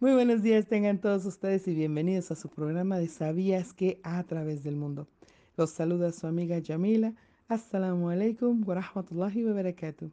[0.00, 4.22] Muy buenos días tengan todos ustedes y bienvenidos a su programa de Sabías que a
[4.24, 5.06] través del mundo.
[5.56, 7.14] Los saluda su amiga Yamila.
[7.48, 10.10] Assalamu alaikum wa rahmatullahi wa barakatuh.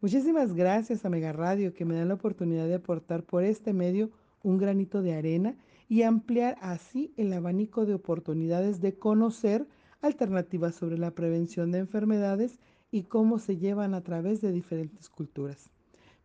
[0.00, 4.10] Muchísimas gracias a Mega Radio que me dan la oportunidad de aportar por este medio
[4.42, 5.56] un granito de arena
[5.88, 9.66] y ampliar así el abanico de oportunidades de conocer
[10.02, 12.58] alternativas sobre la prevención de enfermedades
[12.90, 15.70] y cómo se llevan a través de diferentes culturas.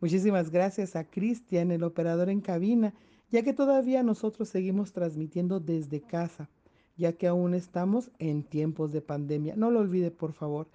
[0.02, 2.96] Muchísimas gracias a Cristian, el operador en cabina,
[3.30, 6.50] ya que todavía nosotros seguimos transmitiendo desde casa,
[6.98, 9.56] ya que aún estamos en tiempos de pandemia.
[9.56, 10.68] No lo olvide, por favor.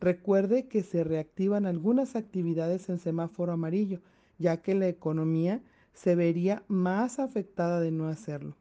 [0.00, 4.00] Recuerde que se reactivan algunas actividades en semáforo amarillo,
[4.38, 5.62] ya que la economía
[5.94, 8.54] se vería más afectada de no hacerlo.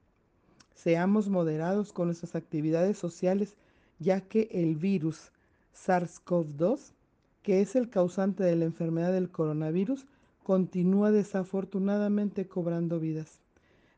[0.74, 3.58] Seamos moderados con nuestras actividades sociales,
[4.00, 5.34] ya que el virus
[5.76, 6.94] SARS-CoV-2,
[7.42, 10.08] que es el causante de la enfermedad del coronavirus,
[10.44, 13.40] continúa desafortunadamente cobrando vidas.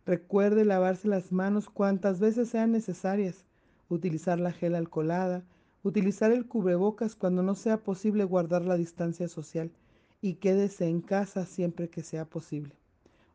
[0.06, 3.46] Recuerde lavarse las manos cuantas veces sean necesarias,
[3.90, 5.44] utilizar la gel alcoholada,
[5.84, 9.72] utilizar el cubrebocas cuando no sea posible guardar la distancia social
[10.22, 12.76] y quédese en casa siempre que sea posible.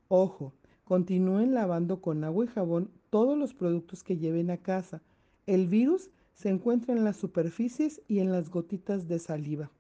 [0.09, 0.53] Ojo,
[0.85, 5.03] continúen lavando con agua y jabón todos los productos que lleven a casa.
[5.47, 9.71] El virus se encuentra en las superficies y en las gotitas de saliva.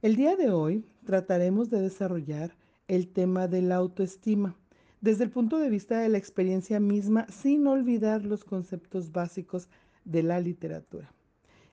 [0.00, 2.54] El día de hoy trataremos de desarrollar
[2.86, 4.54] el tema de la autoestima
[5.00, 9.68] desde el punto de vista de la experiencia misma sin olvidar los conceptos básicos
[10.04, 11.12] de la literatura.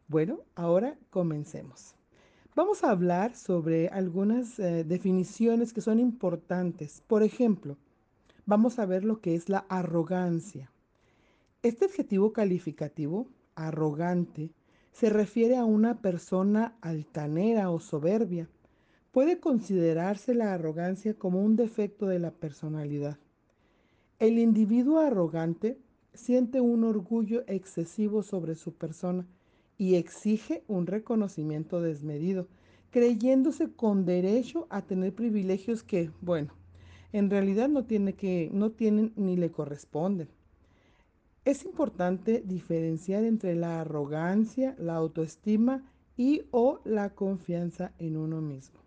[0.07, 1.93] Bueno, ahora comencemos.
[2.55, 7.03] Vamos a hablar sobre algunas eh, definiciones que son importantes.
[7.05, 7.77] Por ejemplo,
[8.47, 10.71] vamos a ver lo que es la arrogancia.
[11.61, 14.49] Este adjetivo calificativo, arrogante,
[14.95, 18.47] se refiere a una persona altanera o soberbia.
[19.11, 23.17] Puede considerarse la arrogancia como un defecto de la personalidad.
[24.19, 25.77] El individuo arrogante
[26.13, 29.27] siente un orgullo excesivo sobre su persona
[29.77, 32.47] y exige un reconocimiento desmedido,
[32.89, 36.53] creyéndose con derecho a tener privilegios que, bueno,
[37.11, 40.29] en realidad no, tiene que, no tienen ni le corresponden.
[41.45, 45.83] Es importante diferenciar entre la arrogancia, la autoestima
[46.17, 48.79] y o la confianza en uno mismo.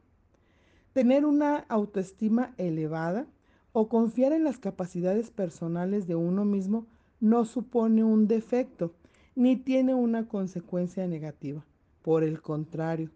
[0.93, 3.29] Tener una autoestima elevada
[3.73, 6.87] o confiar en las capacidades personales de uno mismo
[7.21, 8.93] no supone un defecto
[9.37, 11.65] ni tiene una consecuencia negativa.
[12.03, 13.11] Por el contrario,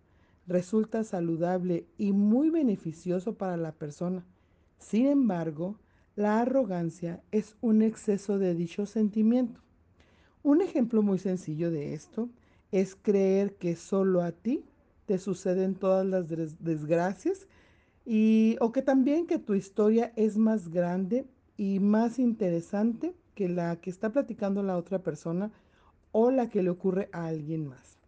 [0.46, 4.24] resulta saludable y muy beneficioso para la persona.
[4.78, 5.74] Sin embargo,
[6.14, 9.60] la arrogancia es un exceso de dicho sentimiento.
[10.42, 12.28] Un ejemplo muy sencillo de esto
[12.70, 14.64] es creer que solo a ti
[15.06, 17.46] te suceden todas las desgracias
[18.04, 23.76] y o que también que tu historia es más grande y más interesante que la
[23.76, 25.50] que está platicando la otra persona
[26.10, 27.98] o la que le ocurre a alguien más.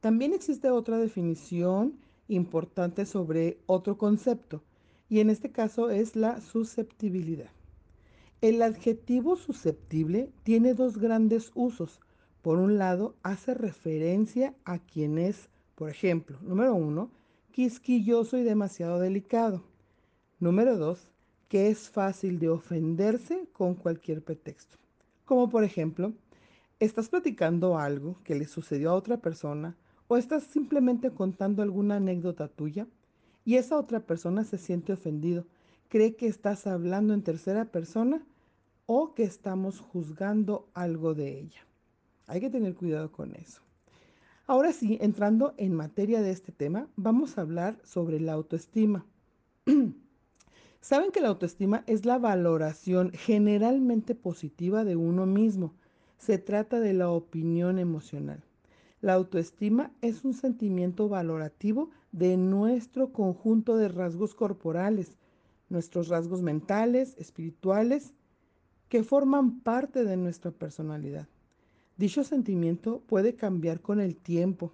[0.00, 1.98] También existe otra definición
[2.28, 4.62] importante sobre otro concepto
[5.08, 7.50] y en este caso es la susceptibilidad.
[8.40, 12.00] El adjetivo susceptible tiene dos grandes usos.
[12.42, 17.10] Por un lado, hace referencia a quien es, por ejemplo, número uno,
[17.52, 19.62] quisquilloso y demasiado delicado.
[20.40, 21.08] Número dos,
[21.48, 24.76] que es fácil de ofenderse con cualquier pretexto.
[25.24, 26.12] Como por ejemplo,
[26.80, 29.76] estás platicando algo que le sucedió a otra persona
[30.08, 32.86] o estás simplemente contando alguna anécdota tuya
[33.44, 35.46] y esa otra persona se siente ofendido,
[35.88, 38.24] cree que estás hablando en tercera persona
[38.86, 41.66] o que estamos juzgando algo de ella.
[42.26, 43.60] Hay que tener cuidado con eso.
[44.46, 49.06] Ahora sí, entrando en materia de este tema, vamos a hablar sobre la autoestima.
[50.82, 55.72] Saben que la autoestima es la valoración generalmente positiva de uno mismo.
[56.18, 58.43] Se trata de la opinión emocional.
[59.04, 65.18] La autoestima es un sentimiento valorativo de nuestro conjunto de rasgos corporales,
[65.68, 68.14] nuestros rasgos mentales, espirituales,
[68.88, 71.28] que forman parte de nuestra personalidad.
[71.98, 74.72] Dicho sentimiento puede cambiar con el tiempo.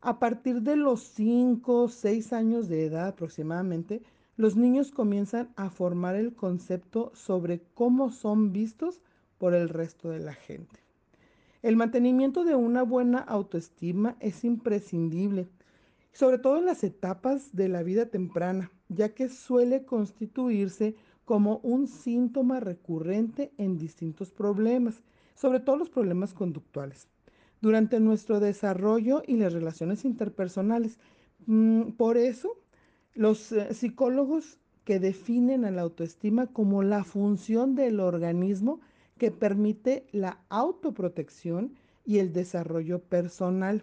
[0.00, 4.00] A partir de los 5 o 6 años de edad aproximadamente,
[4.38, 9.02] los niños comienzan a formar el concepto sobre cómo son vistos
[9.36, 10.87] por el resto de la gente.
[11.60, 15.48] El mantenimiento de una buena autoestima es imprescindible,
[16.12, 20.94] sobre todo en las etapas de la vida temprana, ya que suele constituirse
[21.24, 25.02] como un síntoma recurrente en distintos problemas,
[25.34, 27.08] sobre todo los problemas conductuales,
[27.60, 31.00] durante nuestro desarrollo y las relaciones interpersonales.
[31.46, 32.56] Mm, por eso,
[33.14, 38.80] los eh, psicólogos que definen a la autoestima como la función del organismo
[39.18, 41.74] que permite la autoprotección
[42.06, 43.82] y el desarrollo personal,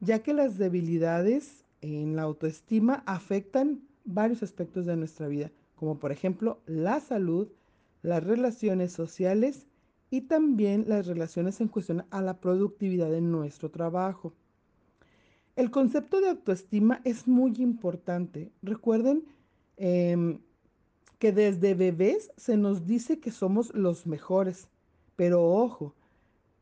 [0.00, 6.12] ya que las debilidades en la autoestima afectan varios aspectos de nuestra vida, como por
[6.12, 7.48] ejemplo la salud,
[8.02, 9.66] las relaciones sociales
[10.10, 14.32] y también las relaciones en cuestión a la productividad de nuestro trabajo.
[15.56, 18.50] El concepto de autoestima es muy importante.
[18.62, 19.24] Recuerden
[19.76, 20.38] eh,
[21.20, 24.68] que desde bebés se nos dice que somos los mejores,
[25.16, 25.94] pero ojo,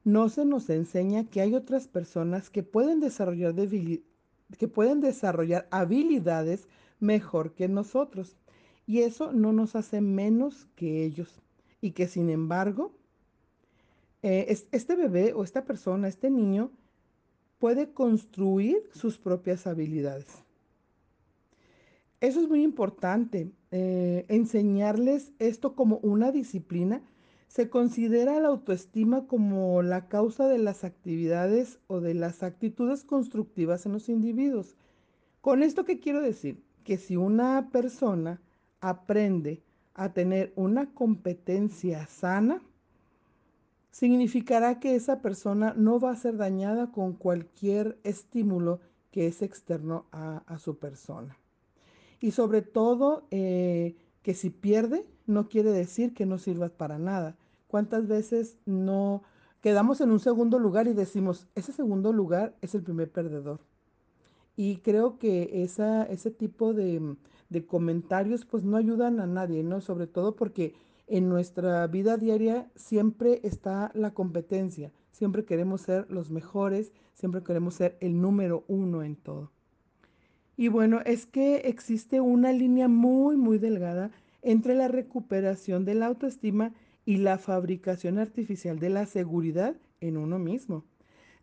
[0.02, 6.66] no se nos enseña que hay otras personas que pueden desarrollar, que pueden desarrollar habilidades
[6.98, 8.36] mejor que nosotros.
[8.84, 11.40] Y eso no nos hace menos que ellos.
[11.80, 12.92] Y que sin embargo,
[14.22, 16.72] eh, este bebé o esta persona, este niño,
[17.60, 20.42] puede construir sus propias habilidades.
[22.20, 27.02] Eso es muy importante, eh, enseñarles esto como una disciplina.
[27.48, 33.86] Se considera la autoestima como la causa de las actividades o de las actitudes constructivas
[33.86, 34.76] en los individuos.
[35.40, 36.62] Con esto, ¿qué quiero decir?
[36.84, 38.40] Que si una persona
[38.80, 39.62] aprende
[39.94, 42.62] a tener una competencia sana,
[43.90, 48.80] significará que esa persona no va a ser dañada con cualquier estímulo
[49.10, 51.36] que es externo a, su persona.
[52.20, 57.36] Y sobre todo, eh, que si pierde, no quiere decir que no sirvas para nada.
[57.68, 59.22] ¿Cuántas veces no
[59.60, 63.60] quedamos en un segundo lugar y decimos, ese segundo lugar es el primer perdedor?
[64.56, 67.16] Y creo que esa, ese tipo de,
[67.48, 69.80] de comentarios pues no ayudan a nadie, ¿no?
[69.80, 70.74] Sobre todo porque
[71.06, 77.74] en nuestra vida diaria siempre está la competencia, siempre queremos ser los mejores, siempre queremos
[77.74, 79.52] ser el número uno en todo.
[80.58, 84.10] Y bueno, es que existe una línea muy, muy delgada
[84.42, 86.74] entre la recuperación de la autoestima
[87.04, 90.84] y la fabricación artificial de la seguridad en uno mismo.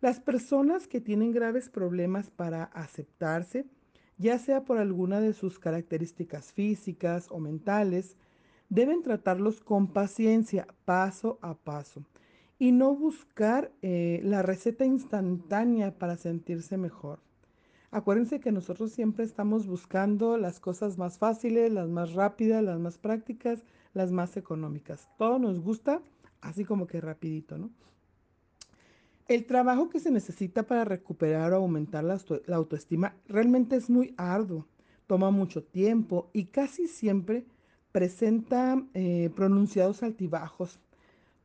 [0.02, 3.66] Las personas que tienen graves problemas para aceptarse,
[4.18, 8.18] ya sea por alguna de sus características físicas o mentales,
[8.68, 12.04] deben tratarlos con paciencia, paso a paso,
[12.60, 17.25] y no buscar eh, la receta instantánea para sentirse mejor.
[17.96, 22.98] Acuérdense que nosotros siempre estamos buscando las cosas más fáciles, las más rápidas, las más
[22.98, 23.64] prácticas,
[23.94, 25.08] las más económicas.
[25.18, 26.02] Todo nos gusta
[26.42, 27.70] así como que rapidito, ¿no?
[29.30, 32.20] El trabajo que se necesita para recuperar o aumentar la,
[32.54, 34.68] autoestima realmente es muy arduo,
[35.08, 37.46] toma mucho tiempo y casi siempre
[37.94, 40.82] presenta eh, pronunciados altibajos.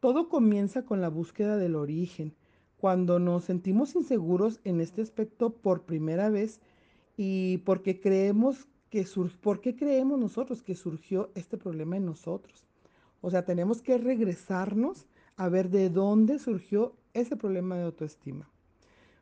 [0.00, 2.34] Todo comienza con la búsqueda del origen,
[2.80, 6.60] cuando nos sentimos inseguros en este aspecto por primera vez
[7.16, 9.06] y porque creemos que
[9.40, 12.64] ¿por qué creemos nosotros que surgió este problema en nosotros?
[13.20, 15.06] O sea, tenemos que regresarnos
[15.36, 18.48] a ver de dónde surgió ese problema de autoestima.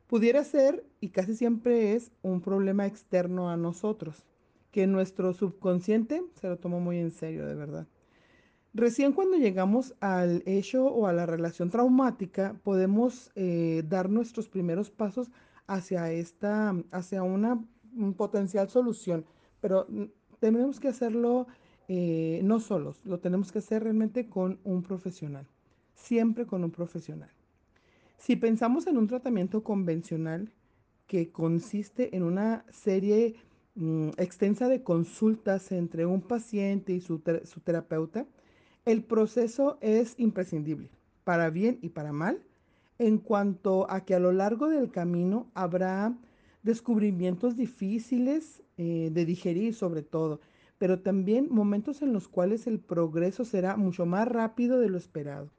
[0.06, 4.24] Pudiera ser, y casi siempre es, un problema externo a nosotros,
[4.70, 7.86] que nuestro subconsciente se lo tomó muy en serio, de verdad.
[8.78, 14.88] Recién cuando llegamos al hecho o a la relación traumática, podemos eh, dar nuestros primeros
[14.88, 15.32] pasos
[15.66, 17.60] hacia esta, hacia una
[18.16, 19.26] potencial solución,
[19.60, 19.88] pero
[20.38, 21.48] tenemos que hacerlo
[21.88, 25.48] eh, no solos, lo tenemos que hacer realmente con un profesional,
[25.96, 27.32] siempre con un profesional.
[28.16, 30.52] Si pensamos en un tratamiento convencional
[31.08, 33.34] que consiste en una serie
[33.74, 38.24] mm, extensa de consultas entre un paciente y su, su terapeuta,
[38.88, 40.88] el proceso es imprescindible,
[41.24, 42.42] para bien y para mal,
[42.98, 46.16] en cuanto a que a lo largo del camino habrá
[46.62, 50.40] descubrimientos difíciles eh, de digerir sobre todo,
[50.78, 55.50] pero también momentos en los cuales el progreso será mucho más rápido de lo esperado.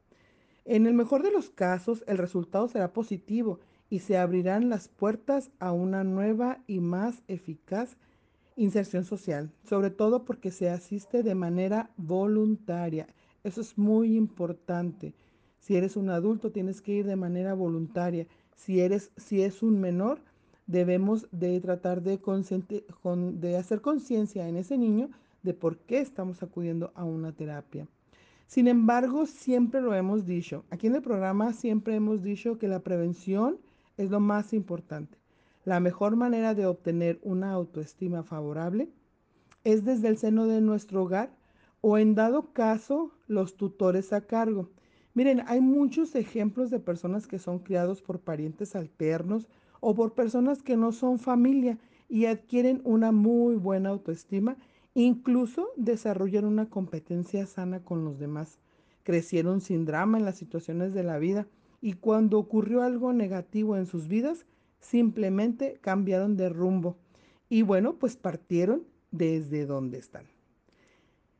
[0.65, 3.59] En el mejor de los casos, el resultado será positivo
[3.91, 7.95] y se abrirán las puertas a una nueva y más eficaz
[8.55, 13.07] inserción social, sobre todo porque se asiste de manera voluntaria.
[13.43, 15.13] Eso es muy importante.
[15.59, 18.27] Si eres un adulto, tienes que ir de manera voluntaria.
[18.55, 20.21] Si eres, si es un menor,
[20.67, 22.19] debemos de tratar de,
[23.33, 25.09] de hacer conciencia en ese niño
[25.43, 27.87] de por qué estamos acudiendo a una terapia.
[28.45, 30.65] Sin embargo, siempre lo hemos dicho.
[30.69, 33.59] Aquí en el programa siempre hemos dicho que la prevención
[33.97, 35.17] es lo más importante.
[35.65, 38.89] La mejor manera de obtener una autoestima favorable
[39.63, 41.31] es desde el seno de nuestro hogar
[41.81, 44.69] o en dado caso los tutores a cargo.
[45.13, 49.47] Miren, hay muchos ejemplos de personas que son criados por parientes alternos
[49.79, 51.77] o por personas que no son familia
[52.09, 54.57] y adquieren una muy buena autoestima
[54.95, 58.59] Incluso desarrollaron una competencia sana con los demás.
[59.03, 61.47] Crecieron sin drama en las situaciones de la vida
[61.81, 64.45] y cuando ocurrió algo negativo en sus vidas,
[64.79, 66.97] simplemente cambiaron de rumbo.
[67.49, 70.25] Y bueno, pues partieron desde donde están.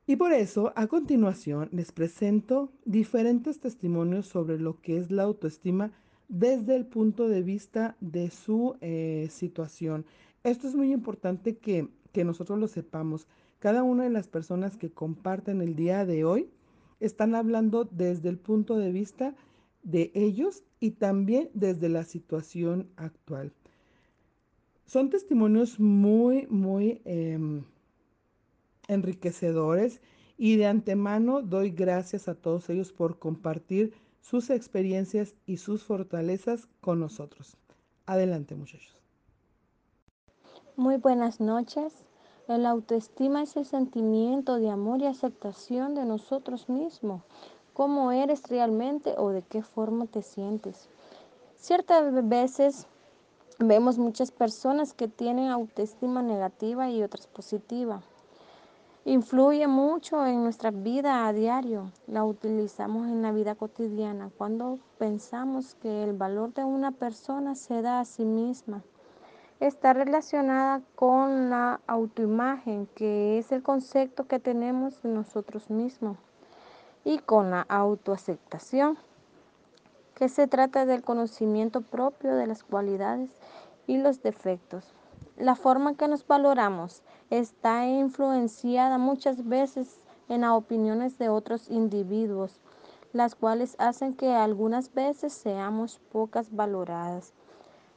[0.10, 5.92] Y por eso, a continuación, les presento diferentes testimonios sobre lo que es la autoestima
[6.28, 10.08] desde el punto de vista de su eh, situación.
[10.44, 13.28] Esto es muy importante que, que nosotros lo sepamos.
[13.60, 16.50] Cada una de las personas que comparten el día de hoy
[17.00, 19.36] están hablando desde el punto de vista
[19.84, 23.54] de ellos y también desde la situación actual.
[24.88, 27.00] Son testimonios muy, muy...
[27.06, 27.62] Eh,
[28.90, 30.02] enriquecedores
[30.38, 36.68] y de antemano doy gracias a todos ellos por compartir sus experiencias y sus fortalezas
[36.82, 37.58] con nosotros.
[38.06, 38.98] Adelante muchachos.
[40.76, 41.94] Muy buenas noches.
[42.48, 47.22] El autoestima es el sentimiento de amor y aceptación de nosotros mismos,
[47.74, 50.90] cómo eres realmente o de qué forma te sientes.
[51.58, 52.88] Ciertas veces
[53.60, 58.02] vemos muchas personas que tienen autoestima negativa y otras positiva
[59.10, 61.92] influye mucho en nuestra vida a diario.
[62.06, 67.82] La utilizamos en la vida cotidiana cuando pensamos que el valor de una persona se
[67.82, 68.84] da a sí misma.
[69.60, 76.18] Está relacionada con la autoimagen, que es el concepto que tenemos de nosotros mismos,
[77.04, 79.00] y con la autoaceptación,
[80.14, 83.32] que se trata del conocimiento propio de las cualidades
[83.88, 84.94] y los defectos.
[85.36, 92.60] La forma que nos valoramos está influenciada muchas veces en las opiniones de otros individuos,
[93.14, 97.34] las cuales hacen que algunas veces seamos pocas valoradas,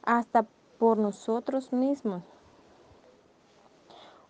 [0.03, 0.45] hasta
[0.77, 2.23] por nosotros mismos.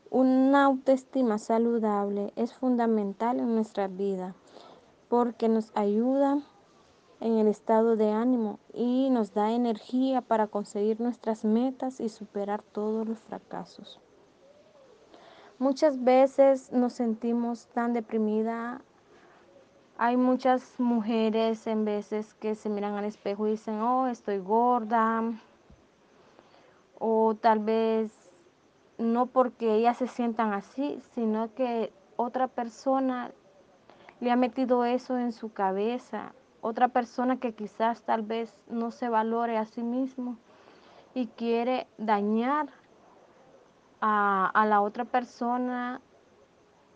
[0.10, 4.36] Una autoestima saludable es fundamental en nuestra vida
[5.10, 6.39] porque nos ayuda
[7.19, 12.62] en el estado de ánimo y nos da energía para conseguir nuestras metas y superar
[12.62, 14.02] todos los fracasos.
[15.60, 18.81] Muchas veces nos sentimos tan deprimida.
[19.98, 25.24] Hay muchas mujeres en veces que se miran al espejo y dicen, oh, estoy gorda.
[27.00, 28.31] O tal vez
[28.98, 33.31] no porque ellas se sientan así, sino que otra persona
[34.19, 36.33] le ha metido eso en su cabeza
[36.63, 40.38] otra persona que quizás tal vez no se valore a sí mismo
[41.13, 42.69] y quiere dañar
[44.05, 46.01] a, la otra persona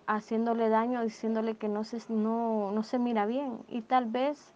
[0.08, 3.64] haciéndole daño, diciéndole que no se, no, no se mira bien.
[3.70, 4.54] Y tal vez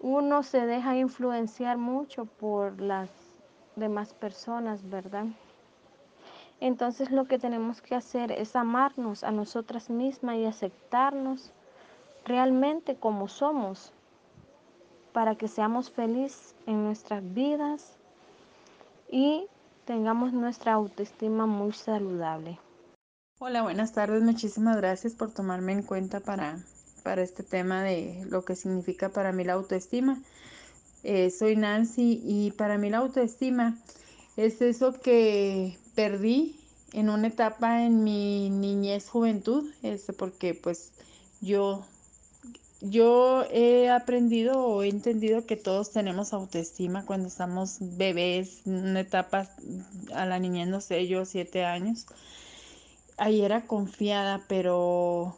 [0.00, 3.08] uno se deja influenciar mucho por las
[3.76, 5.24] demás personas, ¿verdad?
[6.60, 11.52] Entonces lo que tenemos que hacer es amarnos a nosotras mismas y aceptarnos
[12.26, 13.94] realmente como somos
[15.14, 17.96] para que seamos felices en nuestras vidas
[19.10, 19.46] y
[19.88, 22.58] tengamos nuestra autoestima muy saludable.
[23.38, 24.22] Hola, buenas tardes.
[24.22, 26.62] Muchísimas gracias por tomarme en cuenta para,
[27.02, 30.22] para este tema de lo que significa para mí la autoestima.
[31.04, 33.78] Eh, soy Nancy y para mí la autoestima
[34.36, 36.60] es eso que perdí
[36.92, 40.92] en una etapa en mi niñez juventud, este, porque pues
[41.40, 41.82] yo
[42.80, 49.50] yo he aprendido o he entendido que todos tenemos autoestima cuando estamos bebés, una etapa
[50.14, 52.06] a la niñez, no sé, yo siete años.
[53.16, 55.36] Ahí era confiada, pero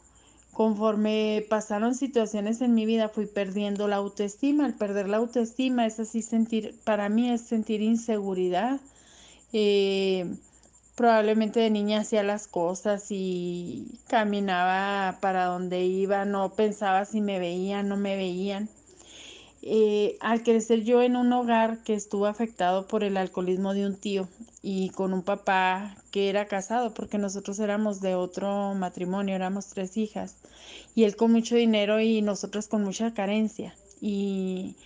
[0.53, 4.67] conforme pasaron situaciones en mi vida fui perdiendo la autoestima.
[4.67, 8.81] Al perder la autoestima es así sentir, para mí es sentir inseguridad.
[9.55, 10.37] Eh,
[11.01, 17.39] probablemente de niña hacía las cosas y caminaba para donde iba, no pensaba si me
[17.39, 18.69] veían, no me veían.
[19.63, 23.97] Eh, al crecer yo en un hogar que estuvo afectado por el alcoholismo de un
[23.97, 24.29] tío
[24.61, 29.97] y con un papá que era casado, porque nosotros éramos de otro matrimonio, éramos tres
[29.97, 30.37] hijas,
[30.95, 34.77] y él con mucho dinero y nosotros con mucha carencia, y,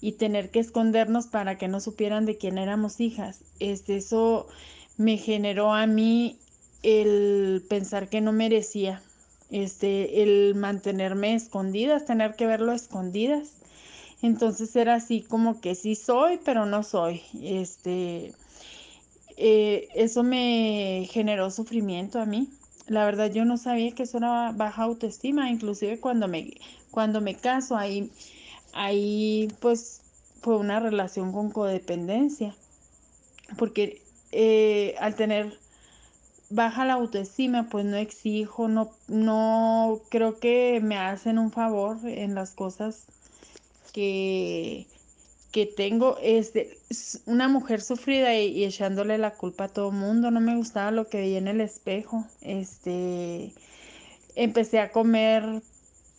[0.00, 3.40] y tener que escondernos para que no supieran de quién éramos hijas.
[3.58, 4.48] Este, eso
[5.00, 6.36] me generó a mí
[6.82, 9.00] el pensar que no merecía,
[9.50, 13.48] este, el mantenerme escondidas, tener que verlo escondidas.
[14.20, 17.22] Entonces era así como que sí soy, pero no soy.
[17.42, 18.34] Este,
[19.38, 22.50] eh, eso me generó sufrimiento a mí.
[22.86, 26.58] La verdad yo no sabía que eso era baja autoestima, inclusive cuando me,
[26.90, 28.10] cuando me caso ahí,
[28.74, 30.02] ahí pues
[30.42, 32.54] fue una relación con codependencia,
[33.56, 34.02] porque
[34.32, 35.58] eh, al tener
[36.50, 42.34] baja la autoestima, pues no exijo, no, no creo que me hacen un favor en
[42.34, 43.06] las cosas
[43.92, 44.86] que,
[45.52, 46.18] que tengo.
[46.20, 46.76] Este,
[47.26, 50.30] una mujer sufrida y, y, echándole la culpa a todo mundo.
[50.30, 52.26] No me gustaba lo que veía en el espejo.
[52.40, 53.52] Este,
[54.34, 55.62] empecé a comer,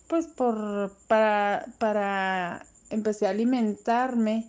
[0.07, 4.45] pues por, para, para, empecé a alimentarme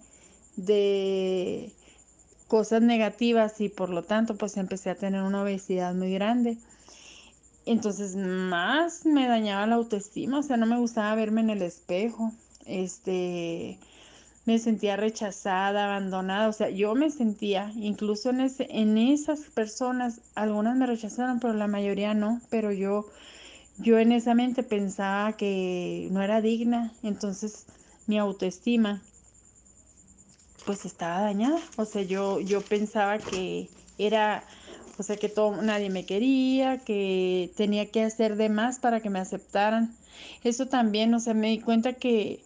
[0.56, 1.72] de
[2.52, 6.58] cosas negativas y por lo tanto pues empecé a tener una obesidad muy grande.
[7.64, 12.30] Entonces más me dañaba la autoestima, o sea, no me gustaba verme en el espejo.
[12.66, 13.78] Este
[14.44, 20.20] me sentía rechazada, abandonada, o sea, yo me sentía, incluso en, ese, en esas personas,
[20.34, 23.06] algunas me rechazaron, pero la mayoría no, pero yo,
[23.78, 27.64] yo en esa mente pensaba que no era digna, entonces
[28.06, 29.00] mi autoestima
[30.64, 31.60] pues estaba dañada.
[31.76, 34.44] O sea, yo, yo pensaba que era,
[34.98, 39.10] o sea, que todo, nadie me quería, que tenía que hacer de más para que
[39.10, 39.94] me aceptaran.
[40.44, 42.40] Eso también, o sea, me di cuenta que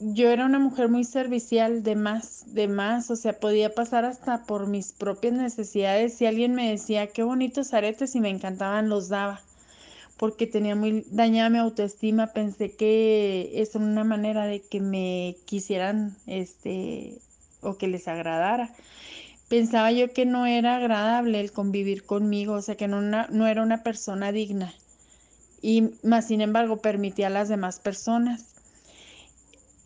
[0.00, 4.44] yo era una mujer muy servicial, de más, de más, o sea, podía pasar hasta
[4.44, 6.14] por mis propias necesidades.
[6.14, 9.43] Si alguien me decía, qué bonitos aretes y me encantaban, los daba
[10.24, 16.16] porque tenía muy dañada mi autoestima, pensé que es una manera de que me quisieran,
[16.26, 17.18] este,
[17.60, 18.72] o que les agradara.
[19.50, 23.62] Pensaba yo que no era agradable el convivir conmigo, o sea, que no, no era
[23.62, 24.72] una persona digna.
[25.60, 28.46] Y más sin embargo permitía a las demás personas.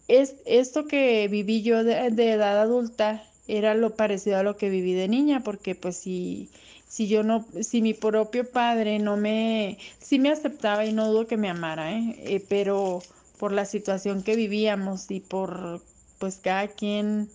[0.06, 4.92] Es, esto que viví yo de, edad adulta era lo parecido a lo que viví
[4.92, 6.48] de niña, porque pues si
[6.88, 11.26] si yo no, si mi propio padre no me, sí me aceptaba y no dudo
[11.26, 12.16] que me amara, ¿eh?
[12.18, 13.02] Eh, pero
[13.38, 15.82] por la situación que vivíamos y por,
[16.18, 17.28] pues cada quien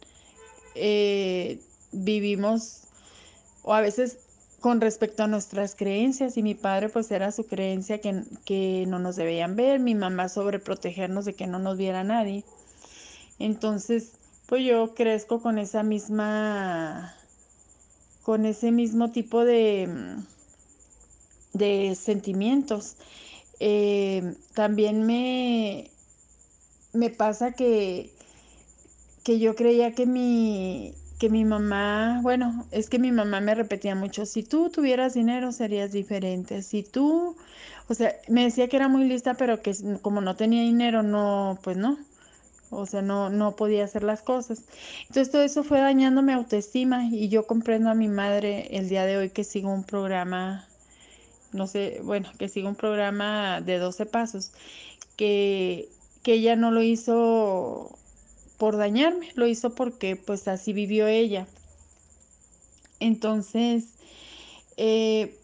[0.75, 1.59] eh,
[1.91, 2.81] vivimos,
[3.61, 4.17] o a veces
[4.59, 8.97] con respecto a nuestras creencias, y mi padre pues era su creencia que, que no
[8.97, 12.43] nos debían ver, mi mamá sobre protegernos de que no nos viera nadie.
[13.39, 14.13] Entonces,
[14.47, 17.13] pues yo crezco con esa misma
[18.23, 20.23] con ese mismo tipo de, mm,
[21.53, 22.95] de sentimientos.
[23.59, 25.89] Eh, también me,
[26.93, 28.11] me pasa que,
[29.23, 33.95] que yo creía que mi, que mi mamá, bueno, es que mi mamá me repetía
[33.95, 37.35] mucho, si tú tuvieras dinero serías diferente, si tú,
[37.87, 41.59] o sea, me decía que era muy lista, pero que como no tenía dinero, no,
[41.63, 41.97] pues no,
[42.75, 44.63] o sea, no, no podía hacer las cosas.
[45.07, 49.05] Entonces todo eso fue dañando mi autoestima y yo comprendo a mi madre el día
[49.05, 50.67] de hoy que sigo un programa,
[51.51, 54.51] no sé, bueno, que sigo un programa de 12 pasos,
[55.17, 55.89] que,
[56.23, 57.97] que ella no lo hizo
[58.57, 61.47] por dañarme, lo hizo porque pues así vivió ella.
[62.99, 63.95] Entonces,
[64.77, 65.37] eh,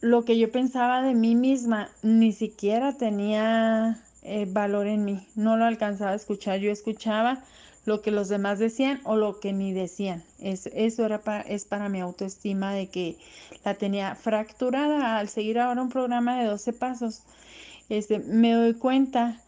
[0.00, 5.26] lo que yo pensaba de mí misma ni siquiera tenía eh, valor en mí.
[5.34, 6.60] No lo alcanzaba a escuchar.
[6.60, 7.42] Yo escuchaba
[7.88, 10.22] lo que los demás decían o lo que ni decían.
[10.38, 13.16] Es, eso era para, es para mi autoestima de que
[13.64, 17.22] la tenía fracturada al seguir ahora un programa de 12 pasos.
[17.88, 19.40] Este, me doy cuenta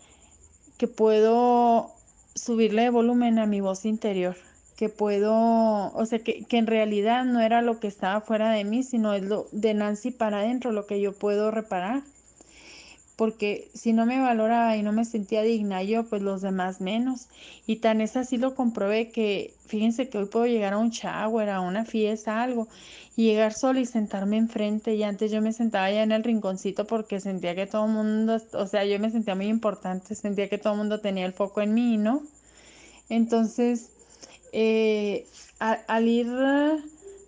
[0.78, 1.90] que puedo
[2.34, 4.36] subirle volumen a mi voz interior,
[4.76, 8.64] que puedo, o sea, que, que en realidad no era lo que estaba fuera de
[8.64, 12.02] mí, sino es lo de Nancy para adentro, lo que yo puedo reparar
[13.20, 17.28] porque si no me valoraba y no me sentía digna yo, pues los demás menos.
[17.66, 21.50] Y tan es así lo comprobé que, fíjense que hoy puedo llegar a un shower,
[21.50, 22.66] a una fiesta, algo,
[23.16, 24.94] y llegar sola y sentarme enfrente.
[24.94, 28.40] Y antes yo me sentaba ya en el rinconcito porque sentía que todo el mundo,
[28.54, 31.61] o sea, yo me sentía muy importante, sentía que todo el mundo tenía el foco
[31.61, 32.22] en mí, ¿no?
[33.11, 33.90] Entonces,
[34.52, 35.26] eh,
[35.59, 36.26] al ir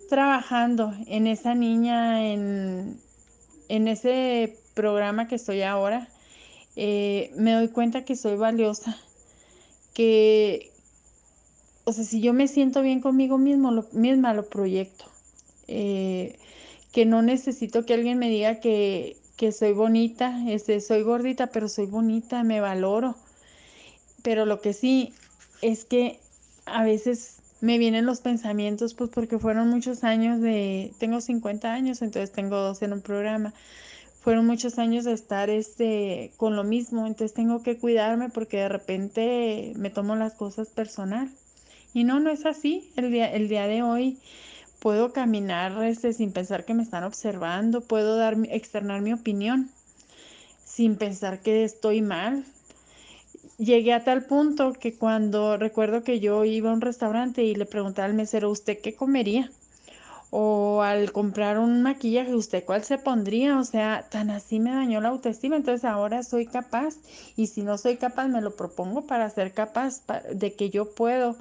[0.09, 2.99] trabajando en esa niña, en,
[3.69, 6.07] en ese programa que estoy ahora,
[6.75, 8.97] eh, me doy cuenta que soy valiosa,
[9.93, 10.71] que,
[11.85, 15.05] o sea, si yo me siento bien conmigo mismo, lo, misma lo proyecto,
[15.67, 16.37] eh,
[16.91, 21.67] que no necesito que alguien me diga que, que soy bonita, este, soy gordita, pero
[21.67, 23.15] soy bonita, me valoro,
[24.21, 25.13] pero lo que sí
[25.61, 26.19] es que
[26.65, 32.01] a veces me vienen los pensamientos, pues porque fueron muchos años de, tengo 50 años,
[32.01, 33.53] entonces tengo dos en un programa,
[34.23, 38.69] fueron muchos años de estar este, con lo mismo, entonces tengo que cuidarme porque de
[38.69, 41.29] repente me tomo las cosas personal.
[41.93, 42.89] Y no, no es así.
[42.95, 44.17] El día, el día de hoy
[44.79, 49.69] puedo caminar este, sin pensar que me están observando, puedo dar, externar mi opinión
[50.65, 52.45] sin pensar que estoy mal.
[53.57, 57.65] Llegué a tal punto que cuando recuerdo que yo iba a un restaurante y le
[57.65, 59.51] preguntaba al mesero, ¿usted qué comería?
[60.35, 63.59] O al comprar un maquillaje, ¿usted cuál se pondría?
[63.59, 66.95] O sea, tan así me dañó la autoestima, entonces ahora soy capaz
[67.35, 70.01] y si no soy capaz me lo propongo para ser capaz
[70.33, 71.35] de que yo puedo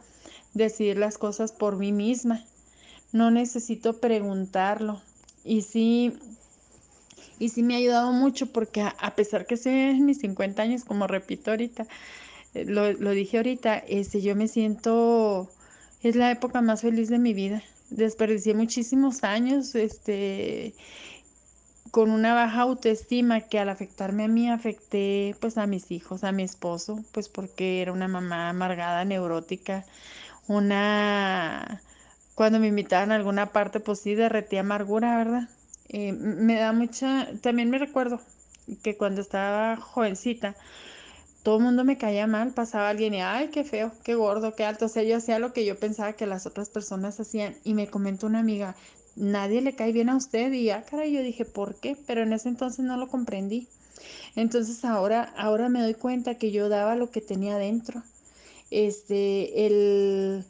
[0.52, 2.44] decidir las cosas por mí misma.
[3.12, 5.00] No necesito preguntarlo.
[5.42, 6.12] Y sí,
[7.38, 10.84] y sí me ha ayudado mucho porque a, pesar que sé en mis 50 años,
[10.84, 11.86] como repito ahorita,
[12.52, 15.48] eh, lo, lo dije ahorita, este, yo me siento,
[16.02, 17.62] es la época más feliz de mi vida
[17.96, 20.74] desperdicié muchísimos años este,
[21.90, 26.32] con una baja autoestima que al afectarme a mí afecté pues a mis hijos, a
[26.32, 29.84] mi esposo, pues porque era una mamá amargada, neurótica,
[30.48, 31.82] una
[32.34, 35.48] cuando me invitaban a alguna parte pues sí derretí amargura, ¿verdad?
[35.88, 38.20] Eh, me da mucha, también me recuerdo
[38.82, 40.56] que cuando estaba jovencita,
[41.42, 44.64] todo el mundo me caía mal, pasaba alguien y, ay, qué feo, qué gordo, qué
[44.64, 44.86] alto.
[44.86, 47.56] O sea, yo hacía lo que yo pensaba que las otras personas hacían.
[47.64, 48.76] Y me comentó una amiga,
[49.16, 50.52] nadie le cae bien a usted.
[50.52, 51.96] Y, ah, caray, yo dije, ¿por qué?
[52.06, 53.66] Pero en ese entonces no lo comprendí.
[54.36, 58.02] Entonces ahora, ahora me doy cuenta que yo daba lo que tenía dentro.
[58.70, 60.44] Este, el,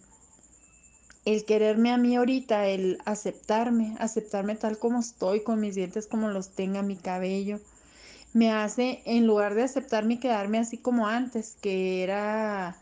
[1.25, 6.29] el quererme a mí ahorita, el aceptarme, aceptarme tal como estoy, con mis dientes como
[6.29, 7.61] los tenga, mi cabello
[8.33, 12.77] me hace, en lugar de aceptarme y quedarme así como antes, que era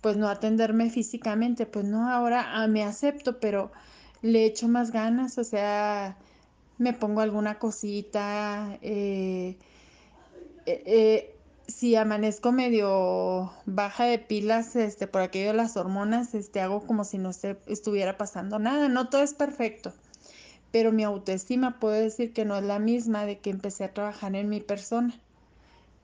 [0.00, 3.72] pues no atenderme físicamente, pues no, ahora ah, me acepto, pero
[4.20, 6.18] le echo más ganas, o sea,
[6.76, 9.56] me pongo alguna cosita, eh,
[10.66, 16.60] eh, eh, si amanezco medio baja de pilas, este, por aquello de las hormonas, este,
[16.60, 19.94] hago como si no se estuviera pasando nada, no todo es perfecto,
[20.74, 24.34] pero mi autoestima puedo decir que no es la misma de que empecé a trabajar
[24.34, 25.14] en mi persona.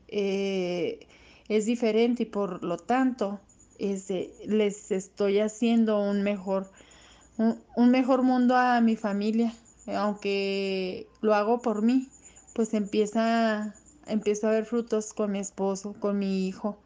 [0.06, 1.08] Eh,
[1.48, 3.40] es diferente y por lo tanto
[3.80, 6.70] les estoy haciendo un mejor,
[7.36, 9.52] un, mejor mundo a mi familia,
[9.88, 12.06] aunque lo hago por mí,
[12.54, 13.74] pues empieza,
[14.06, 16.78] empiezo a ver frutos con mi esposo, con mi hijo,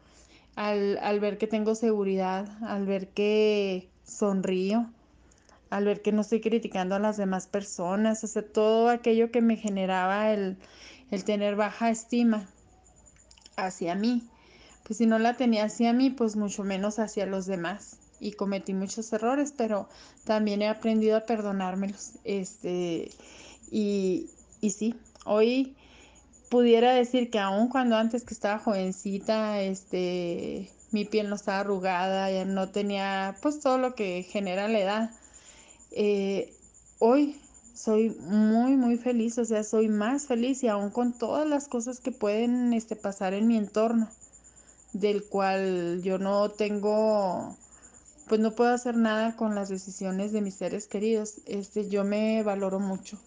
[0.55, 4.89] al, al ver que tengo seguridad, al ver que sonrío,
[5.75, 9.57] al ver que no estoy criticando a las demás personas, sea, todo aquello que me
[9.57, 10.55] generaba el,
[11.11, 12.47] el tener baja estima
[13.57, 14.23] hacia mí.
[14.85, 17.97] Pues si no la tenía hacia mí, pues mucho menos hacia los demás.
[18.21, 19.89] Y cometí muchos errores, pero
[20.23, 22.11] también he aprendido a perdonármelos.
[22.23, 23.11] Este,
[23.69, 24.29] y,
[24.61, 25.75] y sí, hoy
[26.49, 32.31] pudiera decir que aun cuando antes que estaba jovencita, este, mi piel no estaba arrugada,
[32.31, 35.11] ya no tenía pues todo lo que genera la edad
[35.95, 36.53] eh,
[36.99, 37.39] hoy
[37.73, 41.99] soy muy, muy feliz, o sea, soy más feliz y aún con todas las cosas
[41.99, 44.09] que pueden este, pasar en mi entorno,
[44.93, 47.55] del cual yo no tengo,
[48.27, 51.41] pues no puedo hacer nada con las decisiones de mis seres queridos.
[51.45, 53.17] Este, yo me valoro mucho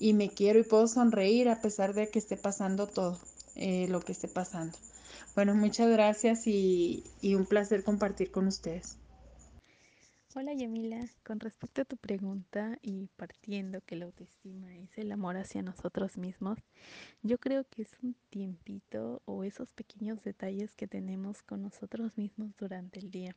[0.00, 3.18] y me quiero y puedo sonreír a pesar de que esté pasando todo
[3.54, 4.76] eh, lo que esté pasando.
[5.34, 8.96] Bueno, muchas gracias y un placer compartir con ustedes.
[10.36, 15.36] Hola Yamila, con respecto a tu pregunta y partiendo que la autoestima es el amor
[15.36, 16.58] hacia nosotros mismos,
[17.22, 22.50] yo creo que es un tiempito o esos pequeños detalles que tenemos con nosotros mismos
[22.56, 23.36] durante el día.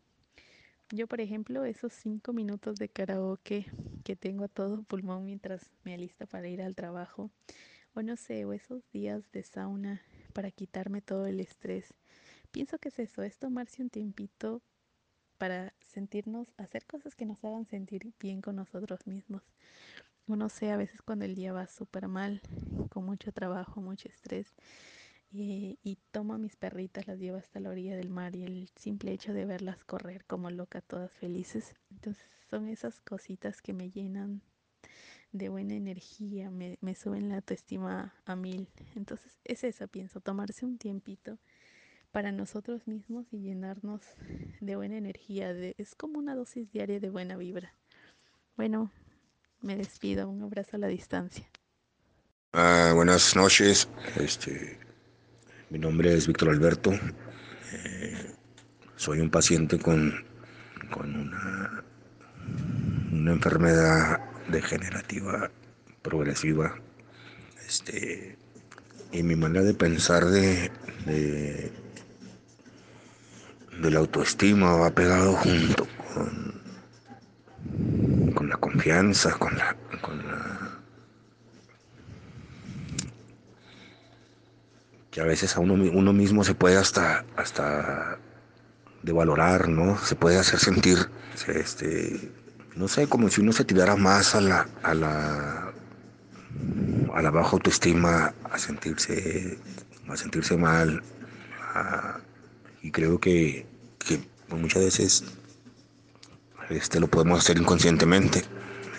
[0.89, 3.67] Yo, por ejemplo, esos cinco minutos de karaoke
[4.03, 7.29] que tengo a todo pulmón mientras me alista para ir al trabajo,
[7.93, 10.01] o no sé, o esos días de sauna
[10.33, 11.93] para quitarme todo el estrés.
[12.49, 14.63] Pienso que es eso, es tomarse un tiempito
[15.37, 19.43] para sentirnos, hacer cosas que nos hagan sentir bien con nosotros mismos.
[20.27, 22.41] Uno sé, a veces cuando el día va súper mal,
[22.89, 24.53] con mucho trabajo, mucho estrés,
[25.31, 28.69] y, y tomo a mis perritas, las llevo hasta la orilla del mar y el
[28.75, 31.75] simple hecho de verlas correr como loca, todas felices.
[31.91, 34.41] Entonces son esas cositas que me llenan
[35.31, 38.69] de buena energía, me, me suben la autoestima a mil.
[38.95, 41.37] Entonces es eso, pienso, tomarse un tiempito
[42.17, 44.01] para nosotros mismos y llenarnos
[44.59, 45.51] de buena energía.
[45.77, 47.75] Es como una dosis diaria de buena vibra.
[48.55, 48.91] Bueno,
[49.61, 50.27] me despido.
[50.27, 51.47] Un abrazo a la distancia.
[52.53, 53.87] Ah, buenas noches.
[54.15, 54.79] Este,
[55.69, 56.91] mi nombre es Víctor Alberto.
[56.91, 58.33] Eh,
[58.95, 60.11] soy un paciente con,
[60.89, 61.83] con una,
[63.11, 65.51] una enfermedad degenerativa
[66.01, 66.81] progresiva.
[67.67, 68.39] Este,
[69.11, 70.71] y mi manera de pensar de
[73.81, 76.61] de la autoestima va pegado junto con,
[78.33, 80.79] con la confianza, con la, con la
[85.11, 88.17] que a veces a uno, uno mismo se puede hasta hasta
[89.03, 89.97] devalorar, ¿no?
[89.99, 90.97] Se puede hacer sentir
[91.47, 92.31] este
[92.77, 95.73] no sé, como si uno se tirara más a la, a la,
[97.13, 99.57] a la baja autoestima, a sentirse,
[100.07, 101.01] a sentirse mal,
[102.87, 103.65] y creo que,
[104.47, 105.23] muchas veces
[106.69, 108.45] este, lo podemos hacer inconscientemente.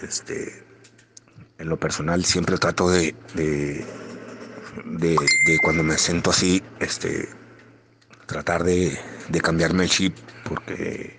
[0.03, 0.63] Este,
[1.57, 3.87] en lo personal siempre trato de, de,
[5.63, 7.31] cuando me siento así, este,
[8.27, 8.99] tratar de,
[9.31, 11.19] de, cambiarme el chip porque,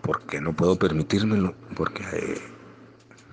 [0.00, 2.40] porque no puedo permitírmelo, porque eh,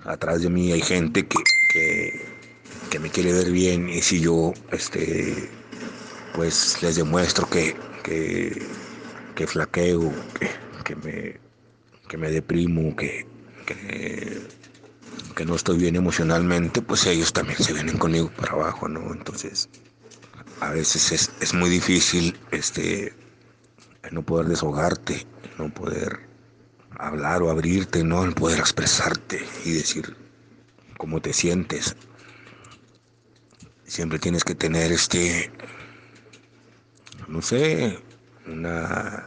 [0.04, 1.38] atrás de mí hay gente que,
[1.72, 2.26] que,
[2.90, 5.48] que, me quiere ver bien y si yo este,
[6.34, 8.62] pues les demuestro que, que,
[9.34, 10.50] que flaqueo, que,
[10.84, 11.40] que, me,
[12.08, 13.26] que me deprimo, que,
[13.66, 14.48] que
[15.38, 19.12] que no estoy bien emocionalmente, pues ellos también se vienen conmigo para abajo, ¿no?
[19.12, 19.68] Entonces,
[20.60, 23.14] a veces es, es muy difícil este,
[24.10, 26.28] no poder desahogarte, no poder
[26.98, 28.24] hablar o abrirte, ¿no?
[28.24, 30.16] El poder expresarte y decir
[30.96, 31.94] cómo te sientes.
[33.84, 35.52] Siempre tienes que tener este,
[37.28, 37.98] no sé,
[38.46, 39.26] una,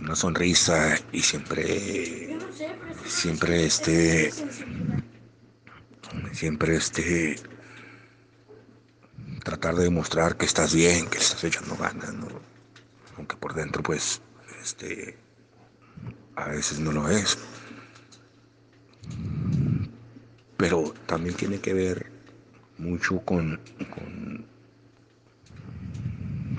[0.00, 2.38] una sonrisa y siempre,
[3.06, 4.32] siempre este,
[6.32, 7.36] siempre este
[9.44, 12.14] tratar de demostrar que estás bien, que estás echando ganas,
[13.16, 14.22] aunque por dentro pues
[14.62, 15.18] este
[16.36, 17.38] a veces no lo es.
[20.56, 22.10] Pero también tiene que ver
[22.78, 24.46] mucho con, con,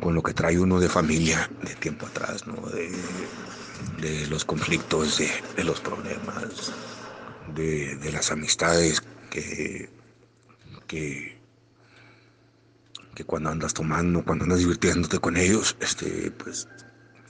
[0.01, 2.55] con lo que trae uno de familia de tiempo atrás, ¿no?
[2.69, 6.73] de, los conflictos, de, de los problemas,
[7.55, 9.89] de, de las amistades que,
[10.87, 11.39] que,
[13.13, 16.67] que cuando andas tomando, cuando andas divirtiéndote con ellos, este, pues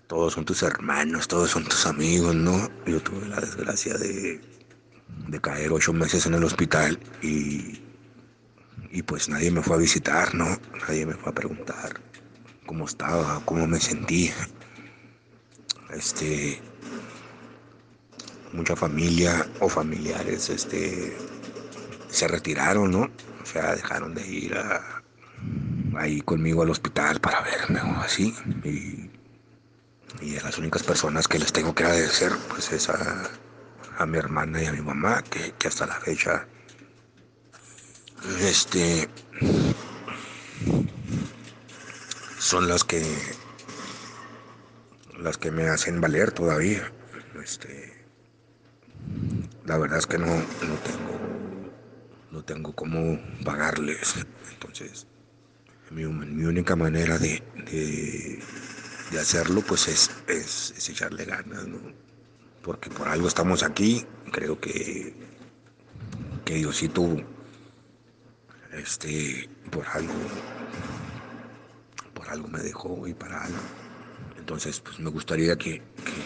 [0.07, 2.69] todos son tus hermanos, todos son tus amigos, ¿no?
[2.85, 4.39] Yo tuve la desgracia de,
[5.27, 7.81] de caer ocho meses en el hospital y,
[8.91, 10.57] y pues nadie me fue a visitar, ¿no?
[10.87, 12.10] Nadie me fue a preguntar
[12.71, 14.33] cómo estaba, cómo me sentía.
[15.89, 16.57] Este,
[18.53, 21.17] mucha familia o familiares, este,
[22.09, 23.01] se retiraron, ¿no?
[23.01, 24.57] O sea, dejaron de ir
[25.97, 28.33] ahí conmigo al hospital para verme o así.
[28.63, 29.11] Y,
[30.25, 33.29] y las únicas personas que les tengo que agradecer, pues es a,
[33.97, 36.47] a mi hermana y a mi mamá, que, que hasta la fecha,
[38.39, 39.09] este,
[42.41, 43.05] son las que,
[45.19, 46.91] las que me hacen valer todavía.
[47.41, 47.93] Este,
[49.65, 51.11] la verdad es que no, no tengo
[52.31, 54.15] no tengo cómo pagarles.
[54.51, 55.05] Entonces,
[55.91, 61.79] mi, mi única manera de, de, hacerlo pues es, es, es echarle ganas, ¿no?
[62.63, 65.13] Porque por algo estamos aquí, creo que,
[66.45, 67.17] que Diosito,
[68.71, 70.13] este, por algo,
[72.31, 73.59] algo me dejó y para algo.
[74.37, 76.21] Entonces, pues me gustaría que, que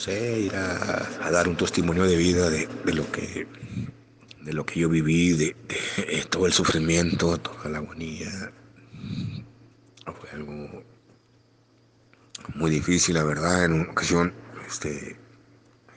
[0.00, 3.46] sé, ir a, dar un testimonio de vida de, lo que
[4.40, 5.56] de lo que yo viví, de,
[6.30, 8.52] todo el sufrimiento, toda la agonía.
[10.18, 10.82] Fue algo
[12.54, 13.64] muy difícil, la verdad.
[13.64, 14.32] En una ocasión,
[14.66, 15.16] este,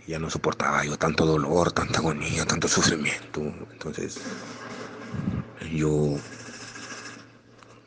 [0.06, 3.42] ya no soportaba yo tanto dolor, tanta agonía, tanto sufrimiento.
[3.72, 4.20] Entonces,
[5.72, 6.18] yo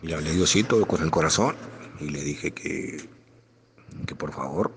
[0.02, 1.56] le hablé a Diosito con el corazón
[2.00, 3.08] y le dije que,
[4.06, 4.72] que por favor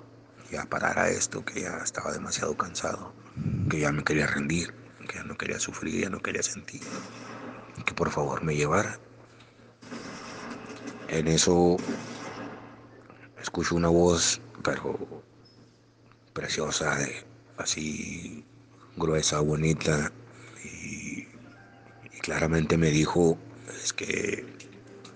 [0.52, 3.14] ya parara esto, que ya estaba demasiado cansado,
[3.70, 4.74] que ya me quería rendir,
[5.08, 6.82] que ya no quería sufrir, ya no quería sentir,
[7.86, 9.00] que por favor me llevara.
[11.10, 11.78] En eso
[13.42, 15.24] escucho una voz, pero
[16.34, 16.98] preciosa,
[17.58, 18.46] así
[18.96, 20.12] gruesa, bonita,
[20.64, 21.28] y,
[22.12, 23.38] y claramente me dijo,
[23.84, 24.46] es que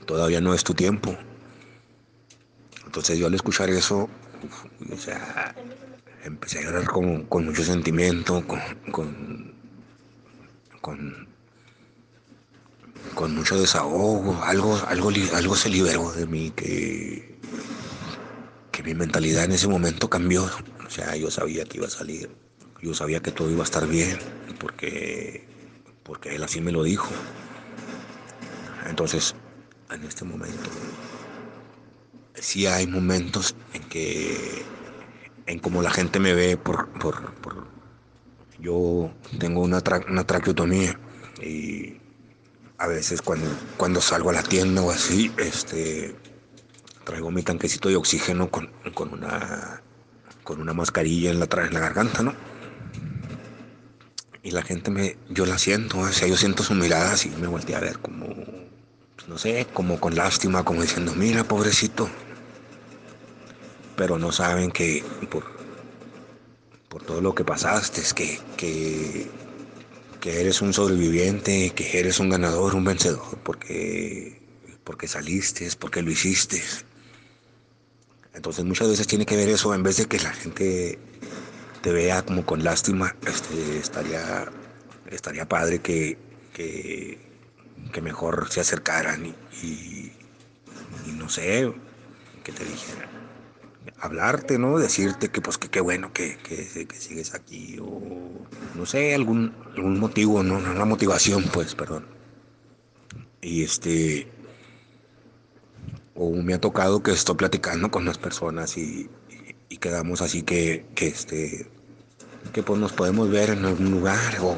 [0.04, 1.16] todavía no es tu tiempo.
[2.86, 4.10] Entonces yo al escuchar eso
[6.24, 8.60] empecé a llorar con, con mucho sentimiento, con,
[8.92, 9.54] con,
[10.82, 11.28] con,
[13.16, 17.38] con, mucho desahogo, algo, algo, algo se liberó de mí que,
[18.72, 20.50] que mi mentalidad en ese momento cambió.
[20.86, 22.30] O sea, yo sabía que iba a salir,
[22.82, 24.20] yo sabía que todo iba a estar bien,
[24.60, 25.46] porque,
[26.04, 27.10] porque él así me lo dijo.
[28.88, 29.36] Entonces,
[29.96, 30.70] en este momento
[32.36, 34.64] sí hay momentos en que,
[35.46, 37.68] en como la gente me ve por, por, por
[38.60, 41.00] yo tengo una, tra una traqueotomía
[41.42, 41.98] y
[42.78, 46.16] a veces cuando, cuando salgo a la tienda o así, este,
[47.04, 49.82] traigo mi tanquecito de oxígeno con, con una
[50.44, 52.36] con una mascarilla en la, en la garganta, ¿no?
[54.42, 57.48] Y la gente me, yo la siento, o sea, yo siento su mirada y me
[57.48, 58.28] volteé a ver como,
[59.28, 62.10] no sé, como con lástima, como diciendo, mira, pobrecito.
[63.96, 65.44] Pero no saben que por,
[66.90, 69.28] por todo lo que pasaste, es que, que,
[70.20, 74.42] que eres un sobreviviente, que eres un ganador, un vencedor, porque,
[74.84, 76.62] porque saliste, porque lo hiciste.
[78.34, 80.98] Entonces muchas veces tiene que ver eso, en vez de que la gente
[81.82, 84.52] te vea como con lástima, este, estaría,
[85.12, 86.18] estaría padre que,
[86.54, 87.33] que,
[87.92, 90.12] que mejor se acercaran y,
[91.18, 91.72] no sé,
[92.44, 93.10] que te dijeran,
[94.00, 94.78] hablarte, ¿no?
[94.78, 98.02] Decirte que pues que qué bueno que, que, que, sigues aquí o
[98.76, 100.56] no sé, algún, algún motivo, ¿no?
[100.56, 102.06] Una motivación, pues, perdón.
[103.42, 104.28] Y este,
[106.16, 109.10] o me ha tocado que estoy platicando con las personas y,
[109.70, 111.68] y, quedamos así que, que, este
[112.54, 114.56] que pues nos podemos ver en algún lugar o,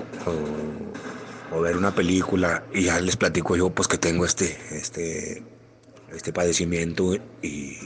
[1.55, 5.43] o, ver una película y ya les platico yo pues que tengo este este
[6.13, 7.77] este padecimiento y,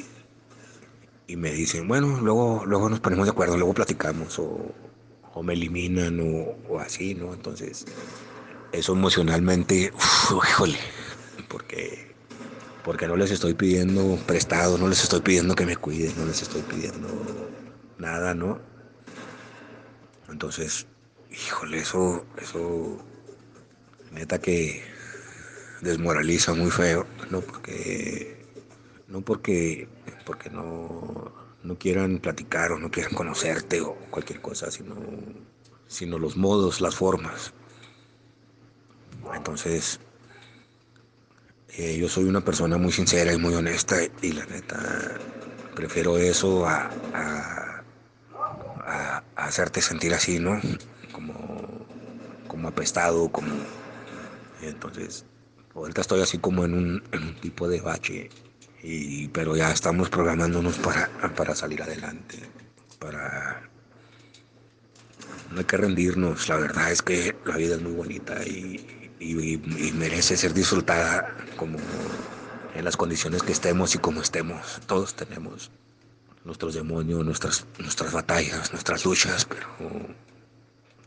[1.28, 4.74] y me dicen bueno luego luego nos ponemos de acuerdo luego platicamos o,
[5.34, 7.86] o me eliminan o, así no entonces
[8.72, 10.78] eso emocionalmente uf, híjole
[11.48, 12.10] porque
[12.84, 16.42] porque no les estoy pidiendo prestado, no les estoy pidiendo que me cuiden, no les
[16.42, 17.08] estoy pidiendo
[17.98, 18.60] nada, ¿no?
[20.30, 20.88] Entonces,
[21.32, 22.98] híjole, eso, eso,
[24.12, 24.84] neta que
[25.82, 28.46] desmoraliza muy feo, no porque,
[29.08, 29.88] no porque,
[30.26, 31.32] porque no,
[31.64, 34.96] no quieran platicar o no quieran conocerte o cualquier cosa, sino,
[35.88, 37.54] sino los modos, las formas.
[39.34, 40.00] Entonces,
[41.78, 45.20] eh, yo soy una persona muy sincera y muy honesta y la neta
[45.76, 47.84] prefiero eso a, a,
[48.86, 50.60] a, a hacerte sentir así, ¿no?
[51.12, 51.86] Como,
[52.48, 53.54] como apestado, como...
[54.62, 55.26] Entonces,
[55.76, 58.30] ahorita estoy así como en un, en un tipo de bache,
[58.82, 62.40] y, pero ya estamos programándonos para, para salir adelante,
[63.00, 63.64] para...
[65.52, 69.54] No hay que rendirnos, la verdad es que la vida es muy bonita y, y,
[69.54, 71.80] y, merece ser disfrutada como
[72.76, 74.80] en las condiciones que estemos y como estemos.
[74.86, 75.72] Todos tenemos
[76.46, 79.66] nuestros demonios, nuestras, nuestras batallas, nuestras luchas, pero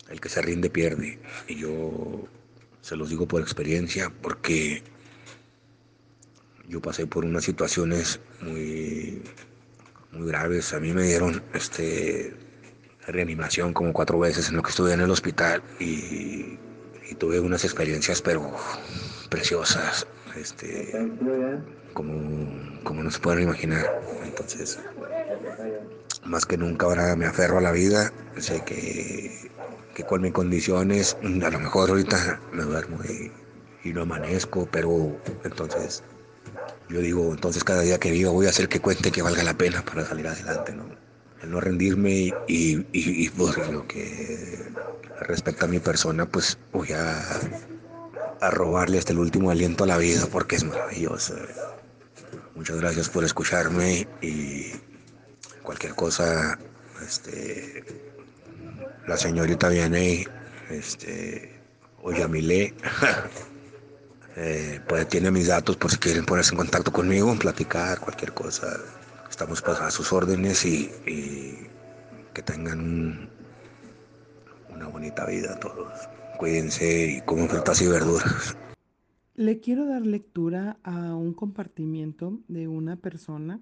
[0.08, 1.20] el que se rinde pierde.
[1.46, 2.28] Y yo
[2.82, 4.82] se los digo por experiencia porque
[6.68, 9.22] yo pasé por unas situaciones muy,
[10.12, 10.74] muy graves.
[10.74, 12.36] A mí me dieron este
[13.06, 16.58] reanimación como cuatro veces en lo que estuve en el hospital y
[17.18, 18.52] tuve unas experiencias pero
[19.28, 20.92] preciosas, este,
[21.94, 24.00] como, como no se pueden imaginar.
[24.24, 24.78] Entonces,
[26.24, 29.50] más que nunca ahora me aferro a la vida, sé que,
[29.94, 33.30] que con mis condiciones, a lo mejor ahorita me duermo y,
[33.88, 36.02] y no amanezco, pero entonces
[36.88, 39.54] yo digo, entonces cada día que vivo voy a hacer que cuente que valga la
[39.54, 40.84] pena para salir adelante, ¿no?
[41.42, 44.58] El no rendirme y, y, y, y por lo que
[45.20, 47.22] respecto a mi persona, pues voy a,
[48.40, 51.34] a robarle hasta el último aliento a la vida porque es maravilloso.
[52.54, 54.72] Muchas gracias por escucharme y
[55.62, 56.58] cualquier cosa,
[57.04, 58.11] este,
[59.06, 60.26] la señorita viene,
[60.70, 61.60] este,
[62.02, 62.74] o Yamile,
[64.36, 68.68] eh, pues tiene mis datos por si quieren ponerse en contacto conmigo, platicar, cualquier cosa.
[69.28, 70.90] Estamos pues, a sus órdenes y,
[72.32, 73.28] que tengan un,
[74.74, 75.92] una bonita vida todos.
[76.38, 78.56] Cuídense y coman frutas y verduras.
[79.34, 83.60] Le quiero dar lectura a un compartimiento de una persona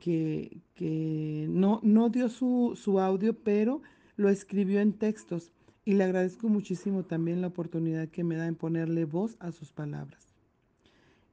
[0.00, 3.82] que, que no, no dio su, su audio, pero
[4.20, 5.50] lo escribió en textos
[5.86, 9.72] y le agradezco muchísimo también la oportunidad que me da en ponerle voz a sus
[9.72, 10.34] palabras.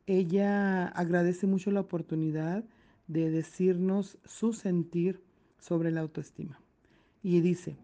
[0.06, 2.63] Ella agradece mucho la oportunidad
[3.08, 5.19] de decirnos su sentir
[5.60, 6.62] sobre la autoestima.
[7.21, 7.75] Y dice,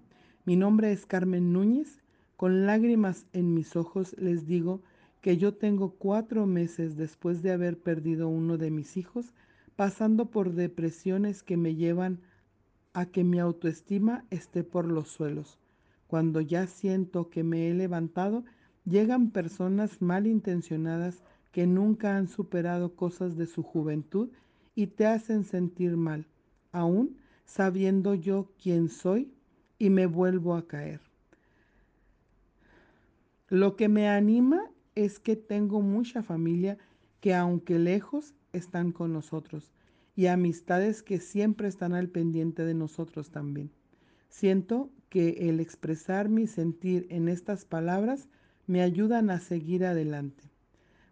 [0.45, 2.01] mi nombre es Carmen Núñez.
[2.37, 4.81] Con lágrimas en mis ojos les digo
[5.19, 9.33] que yo tengo cuatro meses después de haber perdido uno de mis hijos,
[9.75, 12.21] pasando por depresiones que me llevan
[12.93, 15.59] a que mi autoestima esté por los suelos.
[16.07, 18.45] Cuando ya siento que me he levantado,
[18.85, 24.29] llegan personas malintencionadas que nunca han superado cosas de su juventud
[24.75, 26.27] y te hacen sentir mal,
[26.71, 29.33] aún sabiendo yo quién soy
[29.79, 31.01] y me vuelvo a caer.
[33.49, 36.77] Lo que me anima es que tengo mucha familia
[37.19, 39.71] que aunque lejos están con nosotros
[40.15, 43.71] y amistades que siempre están al pendiente de nosotros también.
[44.29, 48.29] Siento que el expresar mi sentir en estas palabras
[48.67, 50.43] me ayudan a seguir adelante.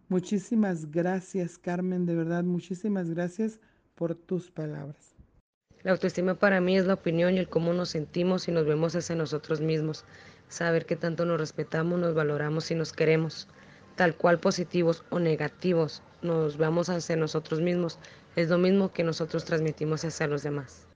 [0.08, 3.60] Muchísimas gracias, Carmen, de verdad, muchísimas gracias
[3.94, 5.14] por tus palabras.
[5.82, 8.94] La autoestima para mí es la opinión y el cómo nos sentimos y nos vemos
[8.94, 10.04] hacia nosotros mismos.
[10.48, 13.48] Saber que tanto nos respetamos, nos valoramos y nos queremos.
[13.96, 17.98] Tal cual positivos o negativos nos veamos hacia nosotros mismos,
[18.36, 20.86] es lo mismo que nosotros transmitimos hacia los demás.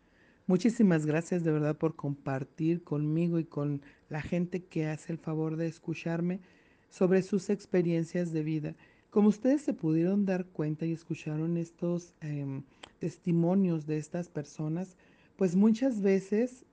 [0.46, 5.56] Muchísimas gracias de verdad por compartir conmigo y con la gente que hace el favor
[5.56, 6.40] de escucharme
[6.88, 8.74] sobre sus experiencias de vida.
[9.10, 12.62] Como ustedes se pudieron dar cuenta y escucharon estos eh,
[13.00, 14.96] testimonios de estas personas,
[15.36, 16.64] pues muchas veces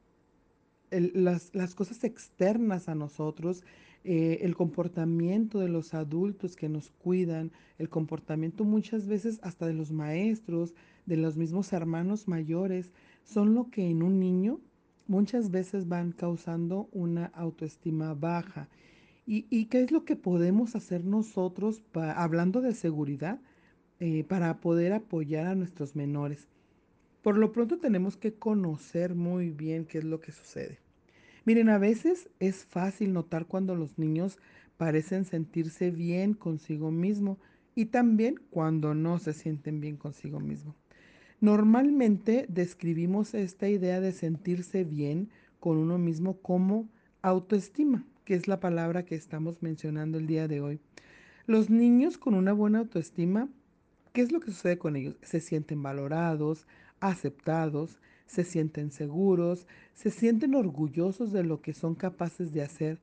[0.92, 3.64] las, cosas externas a nosotros,
[4.06, 9.74] eh, el comportamiento de los adultos que nos cuidan, el comportamiento muchas veces hasta de
[9.74, 10.74] los maestros,
[11.06, 12.92] de los mismos hermanos mayores,
[13.24, 14.60] son lo que en un niño
[15.08, 18.68] muchas veces van causando una autoestima baja.
[19.26, 23.40] ¿Y, qué es lo que podemos hacer nosotros, hablando de seguridad,
[24.02, 26.50] eh, para poder apoyar a nuestros menores?
[27.22, 30.80] Por lo pronto tenemos que conocer muy bien qué es lo que sucede.
[31.46, 34.38] Miren, a veces es fácil notar cuando los niños
[34.78, 37.38] parecen sentirse bien consigo mismo
[37.76, 40.76] y también cuando no se sienten bien consigo mismo.
[41.42, 45.30] Normalmente describimos esta idea de sentirse bien
[45.60, 46.88] con uno mismo como
[47.22, 50.80] autoestima, que es la palabra que estamos mencionando el día de hoy.
[51.46, 53.50] Los niños con una buena autoestima,
[54.14, 55.18] ¿qué es lo que sucede con ellos?
[55.22, 56.66] Se sienten valorados,
[57.02, 63.00] aceptados, se sienten seguros, se sienten orgullosos de lo que son capaces de hacer,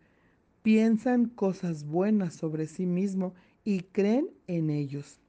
[0.62, 5.20] piensan cosas buenas sobre sí mismo y creen en ellos.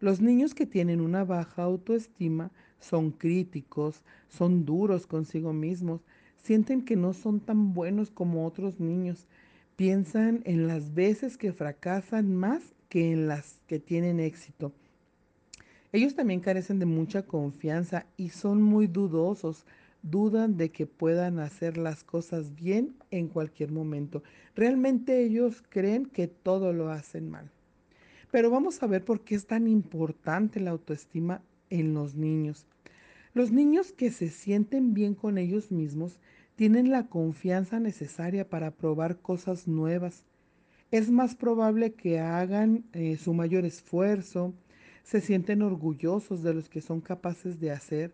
[0.00, 6.02] Los niños que tienen una baja autoestima son críticos, son duros consigo mismos,
[6.42, 9.26] sienten que no son tan buenos como otros niños,
[9.76, 14.72] piensan en las veces que fracasan más que en las que tienen éxito.
[15.92, 19.66] Ellos también carecen de mucha confianza y son muy dudosos,
[20.02, 24.22] dudan de que puedan hacer las cosas bien en cualquier momento.
[24.54, 27.50] Realmente ellos creen que todo lo hacen mal.
[28.30, 32.66] Pero vamos a ver por qué es tan importante la autoestima en los niños.
[33.34, 36.18] Los niños que se sienten bien con ellos mismos
[36.56, 40.24] tienen la confianza necesaria para probar cosas nuevas.
[40.90, 44.54] Es más probable que hagan eh, su mayor esfuerzo,
[45.06, 48.12] se sienten orgullosos de los que son capaces de hacer.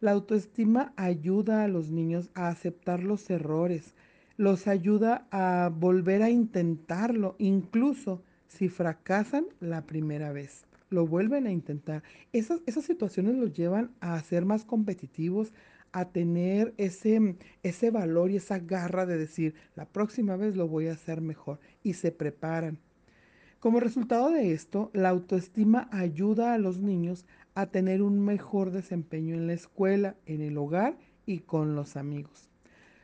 [0.00, 3.94] La autoestima ayuda a los niños a aceptar los errores,
[4.36, 11.50] los ayuda a volver a intentarlo, incluso si fracasan la primera vez, lo vuelven a
[11.50, 12.02] intentar.
[12.34, 15.54] Esas, esas situaciones los llevan a ser más competitivos,
[15.92, 20.88] a tener ese, ese valor y esa garra de decir, la próxima vez lo voy
[20.88, 21.58] a hacer mejor.
[21.82, 22.80] Y se preparan.
[23.64, 29.34] Como resultado de esto, la autoestima ayuda a los niños a tener un mejor desempeño
[29.36, 32.50] en la escuela, en el hogar y con los amigos.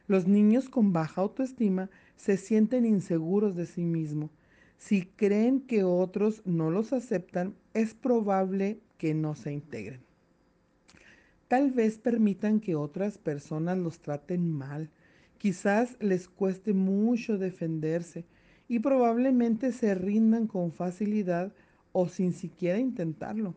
[0.06, 4.32] Los niños con baja autoestima se sienten inseguros de sí mismos
[4.76, 10.02] si creen que otros no los aceptan, es probable que no se integren.
[11.48, 14.90] Tal vez permitan que otras personas los traten mal.
[15.38, 18.26] Quizás les cueste mucho defenderse
[18.70, 21.52] y probablemente se rindan con facilidad
[21.92, 23.54] o sin siquiera intentarlo.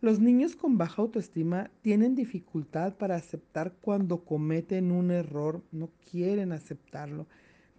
[0.00, 6.52] Los niños con baja autoestima tienen dificultad para aceptar cuando cometen un error, no quieren
[6.52, 7.26] aceptarlo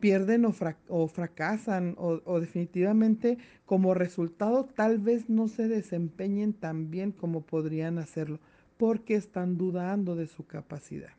[0.03, 6.91] pierden o, frac o fracasan o, definitivamente como resultado tal vez no se desempeñen tan
[6.91, 8.41] bien como podrían hacerlo
[8.76, 11.13] porque están dudando de su capacidad.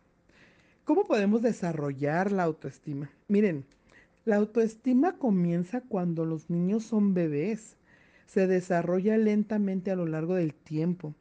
[0.84, 3.10] ¿Cómo podemos desarrollar la autoestima?
[3.26, 3.64] Miren,
[4.24, 7.76] la autoestima comienza cuando los niños son bebés.
[8.26, 11.14] Se desarrolla lentamente a lo largo del tiempo.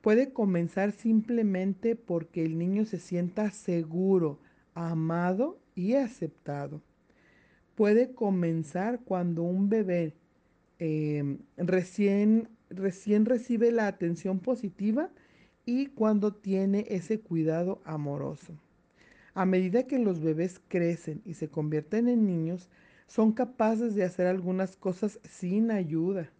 [0.00, 4.38] Puede comenzar simplemente porque el niño se sienta seguro,
[4.74, 6.80] amado y aceptado
[7.80, 10.12] puede comenzar cuando un bebé
[10.80, 15.08] eh, recién, recién recibe la atención positiva
[15.64, 18.52] y cuando tiene ese cuidado amoroso.
[19.34, 22.68] A medida que los bebés crecen y se convierten en niños,
[23.06, 26.30] son capaces de hacer algunas cosas sin ayuda.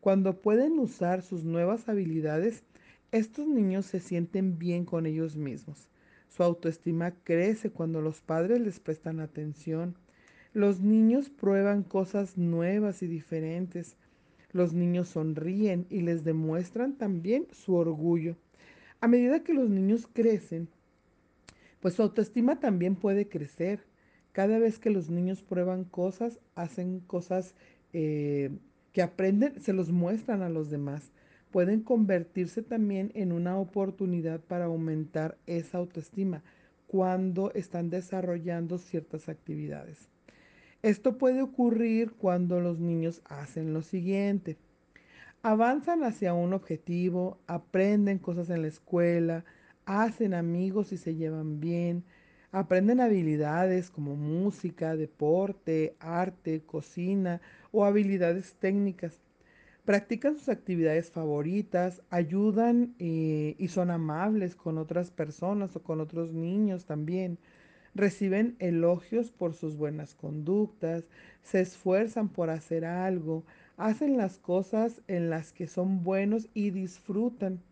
[0.00, 2.62] Cuando pueden usar sus nuevas habilidades,
[3.12, 5.88] estos niños se sienten bien con ellos mismos.
[6.28, 9.96] Su autoestima crece cuando los padres les prestan atención
[10.56, 13.98] los niños prueban cosas nuevas y diferentes.
[14.52, 18.36] Los niños sonríen y les demuestran también su orgullo.
[19.02, 20.70] A medida que los niños crecen,
[21.86, 23.86] pues su autoestima también puede crecer.
[24.32, 27.54] Cada vez que los niños prueban cosas, hacen cosas
[27.92, 28.50] eh,
[28.90, 31.12] que aprenden, se los muestran a los demás.
[31.52, 36.42] Pueden convertirse también en una oportunidad para aumentar esa autoestima
[36.88, 40.08] cuando están desarrollando ciertas actividades.
[40.82, 44.56] Esto puede ocurrir cuando los niños hacen lo siguiente.
[45.42, 49.44] Avanzan hacia un objetivo, aprenden cosas en la escuela,
[49.86, 52.04] hacen amigos y se llevan bien,
[52.52, 57.40] aprenden habilidades como música, deporte, arte, cocina
[57.72, 59.22] o habilidades técnicas.
[59.84, 66.32] Practican sus actividades favoritas, ayudan eh, y son amables con otras personas o con otros
[66.32, 67.38] niños también.
[67.94, 71.04] Reciben elogios por sus buenas conductas,
[71.42, 73.44] se esfuerzan por hacer algo,
[73.76, 77.62] hacen las cosas en las que son buenos y disfrutan.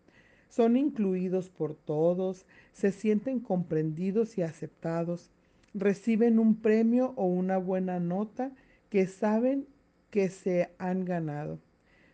[0.49, 5.31] Son incluidos por todos, se sienten comprendidos y aceptados,
[5.73, 8.51] reciben un premio o una buena nota
[8.89, 9.67] que saben
[10.09, 11.59] que se han ganado.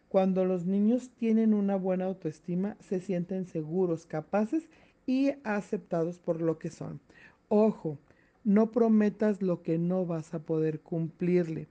[0.10, 4.68] Cuando los niños tienen una buena autoestima, se sienten seguros, capaces
[5.06, 7.00] y aceptados por lo que son.
[7.48, 7.98] Ojo,
[8.44, 11.68] no prometas lo que no vas a poder cumplirle.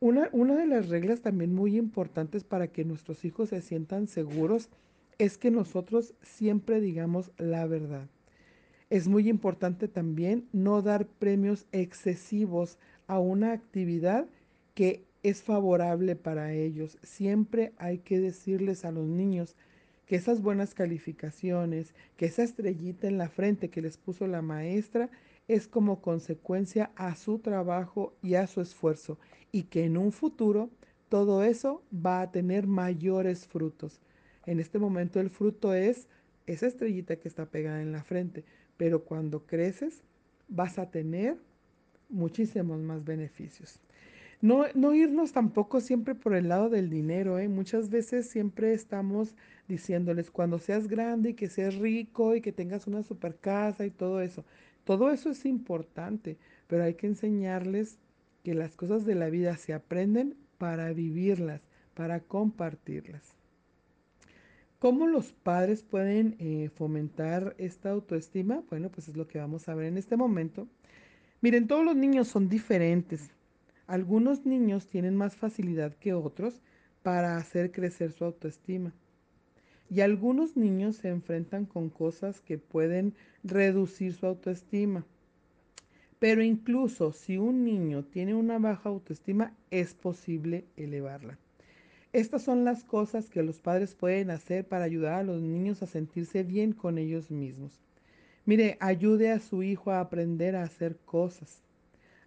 [0.00, 4.68] Una, una, de las reglas también muy importantes para que nuestros hijos se sientan seguros
[5.18, 8.08] es que nosotros siempre digamos la verdad.
[8.88, 14.26] Es muy importante también no dar premios excesivos a una actividad
[14.74, 16.98] que es favorable para ellos.
[17.02, 19.56] Siempre hay que decirles a los niños
[20.06, 25.10] que esas buenas calificaciones, que esa estrellita en la frente que les puso la maestra
[25.48, 29.18] es como consecuencia a su trabajo y a su esfuerzo
[29.50, 30.70] y que en un futuro
[31.08, 34.00] todo eso va a tener mayores frutos.
[34.48, 36.08] En este momento el fruto es
[36.46, 38.46] esa estrellita que está pegada en la frente,
[38.78, 40.02] pero cuando creces
[40.48, 41.36] vas a tener
[42.08, 43.78] muchísimos más beneficios.
[44.40, 47.46] No, no irnos tampoco siempre por el lado del dinero, ¿eh?
[47.46, 49.36] muchas veces siempre estamos
[49.68, 53.90] diciéndoles cuando seas grande y que seas rico y que tengas una super casa y
[53.90, 54.46] todo eso.
[54.84, 56.38] Todo eso es importante,
[56.68, 57.98] pero hay que enseñarles
[58.44, 61.60] que las cosas de la vida se aprenden para vivirlas,
[61.92, 63.37] para compartirlas.
[64.78, 68.62] ¿Cómo los padres pueden eh, fomentar esta autoestima?
[68.70, 70.68] Bueno, pues es lo que vamos a ver en este momento.
[71.40, 73.30] Miren, todos los niños son diferentes.
[73.88, 76.60] Algunos niños tienen más facilidad que otros
[77.02, 78.92] para hacer crecer su autoestima.
[79.90, 85.04] Y algunos niños se enfrentan con cosas que pueden reducir su autoestima.
[86.20, 91.36] Pero incluso si un niño tiene una baja autoestima, es posible elevarla.
[92.14, 95.86] Estas son las cosas que los padres pueden hacer para ayudar a los niños a
[95.86, 97.78] sentirse bien con ellos mismos.
[98.46, 101.62] Mire, ayude a su hijo a aprender a hacer cosas.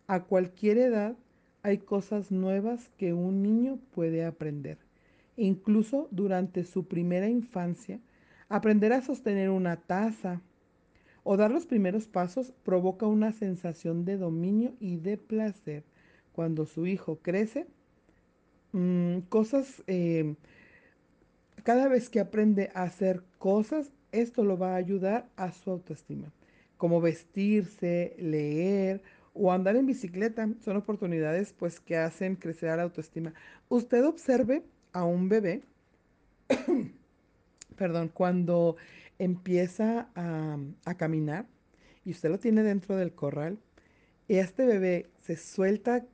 [0.05, 1.15] A cualquier edad
[1.63, 4.77] hay cosas nuevas que un niño puede aprender.
[5.35, 7.99] Incluso durante su primera infancia,
[8.49, 10.41] aprender a sostener una taza
[11.23, 15.83] o dar los primeros pasos provoca una sensación de dominio y de placer.
[16.33, 17.65] Cuando su hijo crece,
[18.73, 20.35] Mm, cosas, eh,
[21.63, 26.31] cada vez que aprende a hacer cosas, esto lo va a ayudar a su autoestima,
[26.77, 29.01] como vestirse, leer
[29.33, 30.49] o andar en bicicleta.
[30.63, 33.33] Son oportunidades pues que hacen crecer la autoestima.
[33.69, 34.63] Usted observe
[34.93, 35.63] a un bebé,
[37.77, 38.77] perdón, cuando
[39.19, 41.45] empieza a, a caminar
[42.05, 43.59] y usted lo tiene dentro del corral,
[44.27, 46.05] y este bebé se suelta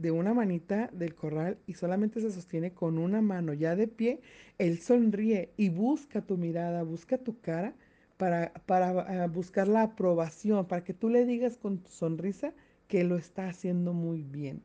[0.00, 4.20] de una manita del corral y solamente se sostiene con una mano ya de pie,
[4.58, 7.74] él sonríe y busca tu mirada, busca tu cara
[8.16, 12.54] para, para ah, buscar la aprobación, para que tú le digas con tu sonrisa
[12.88, 14.62] que lo está haciendo muy bien.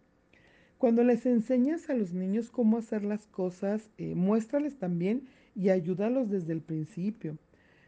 [0.77, 6.29] Cuando les enseñas a los niños cómo hacer las cosas, eh, muéstrales también y ayúdalos
[6.29, 7.37] desde el principio.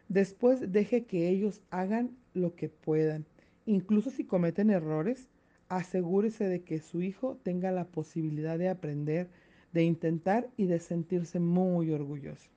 [0.09, 3.25] Después deje que ellos hagan lo que puedan.
[3.65, 5.27] Incluso si cometen errores,
[5.70, 9.30] asegúrese de que su hijo tenga la posibilidad de aprender,
[9.74, 12.49] de intentar y de sentirse muy orgulloso.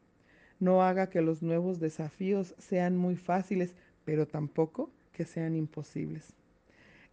[0.59, 6.35] No haga que los nuevos desafíos sean muy fáciles, pero tampoco que sean imposibles.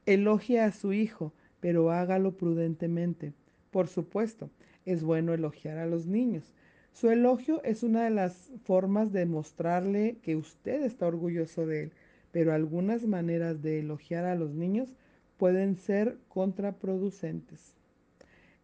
[0.06, 3.34] Elogie a su hijo, pero hágalo prudentemente.
[3.72, 4.50] Por supuesto,
[4.86, 6.54] es bueno elogiar a los niños.
[6.94, 11.92] Su elogio es una de las formas de mostrarle que usted está orgulloso de él,
[12.32, 14.94] pero algunas maneras de elogiar a los niños
[15.38, 17.74] pueden ser contraproducentes.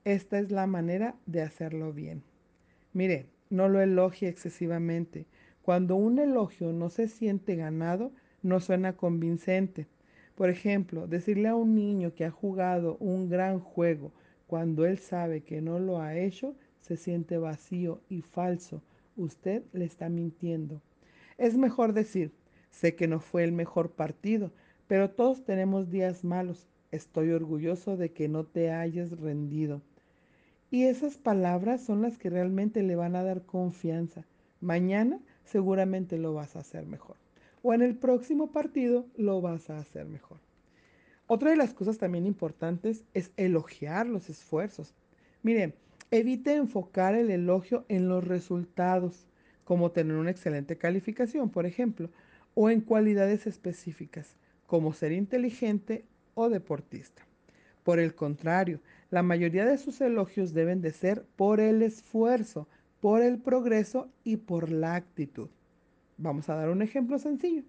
[0.03, 2.23] Esta es la manera de hacerlo bien.
[2.91, 5.25] Mire, no lo elogie excesivamente.
[5.61, 8.11] Cuando un elogio no se siente ganado,
[8.41, 9.87] no suena convincente.
[10.35, 14.11] Por ejemplo, decirle a un niño que ha jugado un gran juego
[14.47, 18.81] cuando él sabe que no lo ha hecho, se siente vacío y falso.
[19.15, 20.81] Usted le está mintiendo.
[21.37, 22.31] Es mejor decir,
[22.69, 24.51] sé que no fue el mejor partido,
[24.93, 26.67] pero todos tenemos días malos.
[26.91, 29.81] Estoy orgulloso de que no te hayas rendido.
[30.69, 34.23] Y esas palabras son las que realmente le van a dar confianza.
[34.61, 37.15] Mañana seguramente lo vas a hacer mejor.
[37.63, 40.37] O en el próximo partido lo vas a hacer mejor.
[41.25, 44.93] Otra de las cosas también importantes es elogiar los esfuerzos.
[45.41, 45.73] Miren,
[46.11, 49.25] evite enfocar el elogio en los resultados,
[49.63, 52.11] como tener una excelente calificación, por ejemplo,
[52.53, 54.35] o en cualidades específicas,
[54.73, 56.03] como ser inteligente
[56.33, 57.21] o deportista.
[57.83, 58.79] Por el contrario,
[59.11, 62.67] la mayoría de sus elogios deben de ser por el esfuerzo,
[62.99, 65.49] por el progreso y por la actitud.
[66.17, 67.61] Vamos a dar un ejemplo sencillo.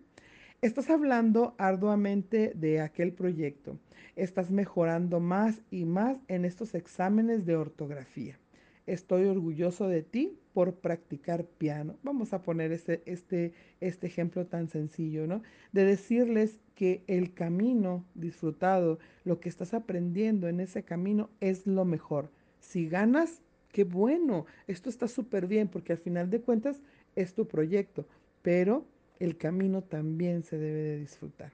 [0.62, 3.76] Estás hablando arduamente de aquel proyecto.
[4.16, 8.38] Estás mejorando más y más en estos exámenes de ortografía.
[8.86, 11.96] Estoy orgulloso de ti por practicar piano.
[12.04, 15.42] Vamos a poner este, este, este ejemplo tan sencillo, ¿no?
[15.72, 21.84] De decirles que el camino disfrutado, lo que estás aprendiendo en ese camino es lo
[21.84, 22.30] mejor.
[22.60, 23.42] Si ganas,
[23.72, 26.80] qué bueno, esto está súper bien porque al final de cuentas
[27.16, 28.06] es tu proyecto,
[28.42, 28.86] pero
[29.18, 31.52] el camino también se debe de disfrutar.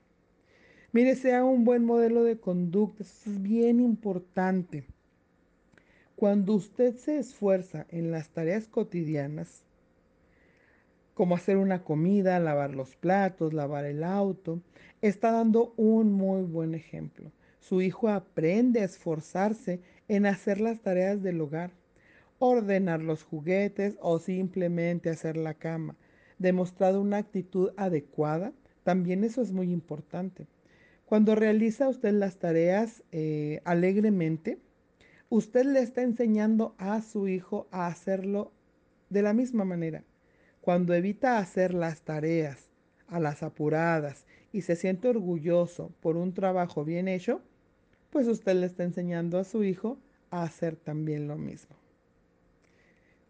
[0.92, 4.84] Mire, sea un buen modelo de conducta, eso es bien importante.
[6.20, 9.62] Cuando usted se esfuerza en las tareas cotidianas,
[11.14, 14.60] como hacer una comida, lavar los platos, lavar el auto,
[15.00, 17.32] está dando un muy buen ejemplo.
[17.58, 21.70] Su hijo aprende a esforzarse en hacer las tareas del hogar,
[22.38, 25.96] ordenar los juguetes o simplemente hacer la cama.
[26.36, 28.52] Demostrado una actitud adecuada,
[28.84, 30.46] también eso es muy importante.
[31.06, 34.58] Cuando realiza usted las tareas eh, alegremente,
[35.30, 38.52] usted le está enseñando a su hijo a hacerlo
[39.08, 40.04] de la misma manera.
[40.60, 42.68] Cuando evita hacer las tareas
[43.06, 47.40] a las apuradas y se siente orgulloso por un trabajo bien hecho,
[48.10, 49.98] pues usted le está enseñando a su hijo
[50.30, 51.76] a hacer también lo mismo.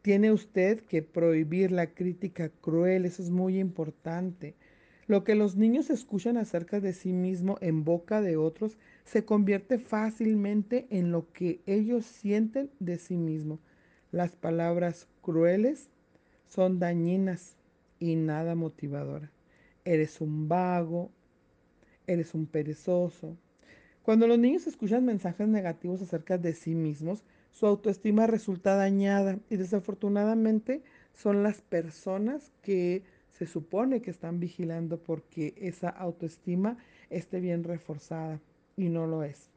[0.03, 4.55] Tiene usted que prohibir la crítica cruel, eso es muy importante.
[5.11, 9.81] Lo que los niños escuchan acerca de sí mismo en boca de otros se convierte
[9.81, 13.59] fácilmente en lo que ellos sienten de sí mismo.
[14.13, 15.89] Las palabras crueles
[16.47, 17.57] son dañinas
[17.99, 19.33] y nada motivadoras.
[19.85, 21.11] Eres un vago,
[22.07, 23.37] eres un perezoso.
[24.05, 29.57] Cuando los niños escuchan mensajes negativos acerca de sí mismos, su autoestima resulta dañada y
[29.57, 30.85] desafortunadamente
[31.15, 33.03] son las personas que
[33.41, 36.77] se supone que están vigilando porque esa autoestima
[37.09, 38.39] esté bien reforzada
[38.77, 39.49] y no lo es.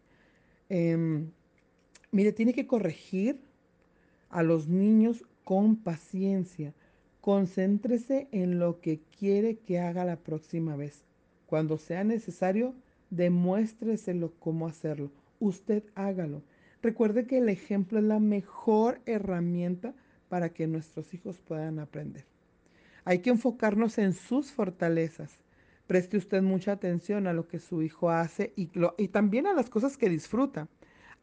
[0.69, 1.31] Em,
[2.09, 3.41] mire, tiene que corregir
[4.29, 6.73] a los niños con paciencia.
[7.19, 11.03] Concéntrese en lo que quiere que haga la próxima vez.
[11.45, 12.73] Cuando sea necesario,
[13.09, 15.11] demuéstreselo cómo hacerlo.
[15.41, 16.41] Usted hágalo.
[16.81, 19.93] Recuerde que el ejemplo es la mejor herramienta
[20.29, 22.32] para que nuestros hijos puedan aprender.
[23.05, 25.39] Hay que enfocarnos en sus fortalezas.
[25.87, 28.67] Preste usted mucha atención a lo que su hijo hace y,
[29.09, 30.69] también a las cosas que disfruta.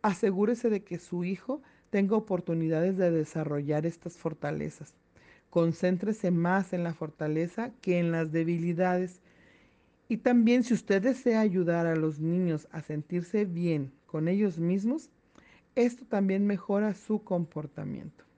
[0.02, 4.94] Asegúrese de que su hijo tenga oportunidades de desarrollar estas fortalezas.
[5.48, 9.20] Concéntrese más en la fortaleza que en las debilidades.
[10.08, 15.08] Y también si usted desea ayudar a los niños a sentirse bien con ellos mismos,
[15.74, 18.29] esto también mejora su comportamiento.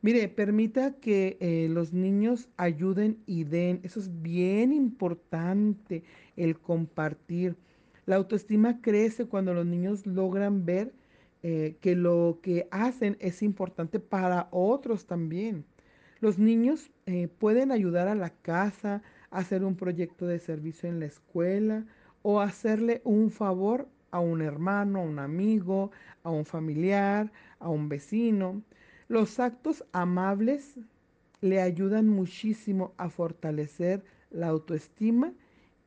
[0.00, 3.80] Mire, permita que eh, los niños ayuden y den.
[3.82, 6.04] Eso es bien importante,
[6.36, 7.56] el compartir.
[8.06, 10.94] La autoestima crece cuando los niños logran ver
[11.42, 15.64] eh, que lo que hacen es importante para otros también.
[16.20, 21.06] Los niños eh, pueden ayudar a la casa, hacer un proyecto de servicio en la
[21.06, 21.86] escuela
[22.22, 25.90] o hacerle un favor a un hermano, a un amigo,
[26.22, 28.62] a un familiar, a un vecino.
[29.08, 30.74] Los actos amables
[31.40, 35.32] le ayudan muchísimo a fortalecer la autoestima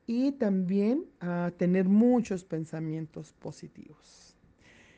[0.08, 4.36] y también a tener muchos pensamientos positivos.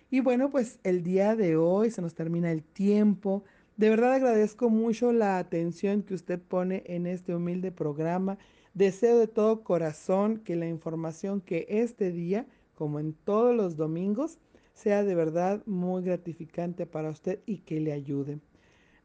[0.09, 3.43] Y bueno, pues el día de hoy se nos termina el tiempo.
[3.76, 8.38] De verdad agradezco mucho la atención que usted pone en este humilde programa.
[8.74, 12.45] Deseo de todo corazón que la información que este día,
[12.76, 14.39] como en todos los domingos,
[14.74, 18.39] sea de verdad muy gratificante para usted y que le ayude.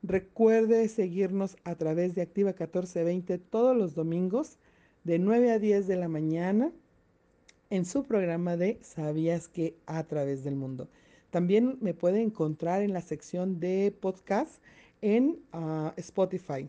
[0.03, 4.59] Recuerde seguirnos a través de Activa 1420 todos los domingos
[5.05, 6.73] de 9 a 10 de la mañana
[7.71, 10.89] en su programa de Sabías que a través del mundo.
[11.31, 14.62] También me puede encontrar en la sección de podcast
[15.03, 16.69] en uh, Spotify.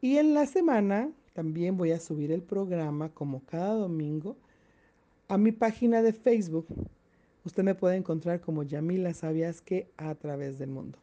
[0.00, 4.36] Y en la semana también voy a subir el programa como cada domingo
[5.28, 6.66] a mi página de Facebook.
[7.44, 10.98] Usted me puede encontrar como Yamila Sabías que a través del mundo.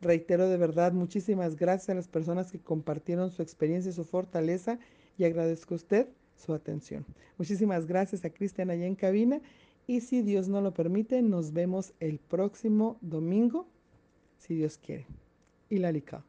[0.00, 4.78] Reitero de verdad muchísimas gracias a las personas que compartieron su experiencia y su fortaleza
[5.18, 7.04] y agradezco a usted su atención.
[7.38, 9.40] Muchísimas gracias a Cristian allá en cabina
[9.86, 13.66] y si Dios no lo permite, nos vemos el próximo domingo,
[14.38, 15.06] si Dios quiere.
[15.68, 16.24] Y la lica.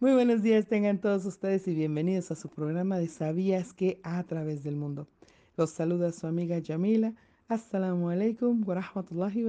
[0.00, 4.22] Muy buenos días tengan todos ustedes y bienvenidos a su programa de Sabías que a
[4.24, 5.06] través del mundo.
[5.58, 7.12] Los saluda su amiga Yamila.
[7.46, 9.44] Assalamu alaikum wa rahmatullahi.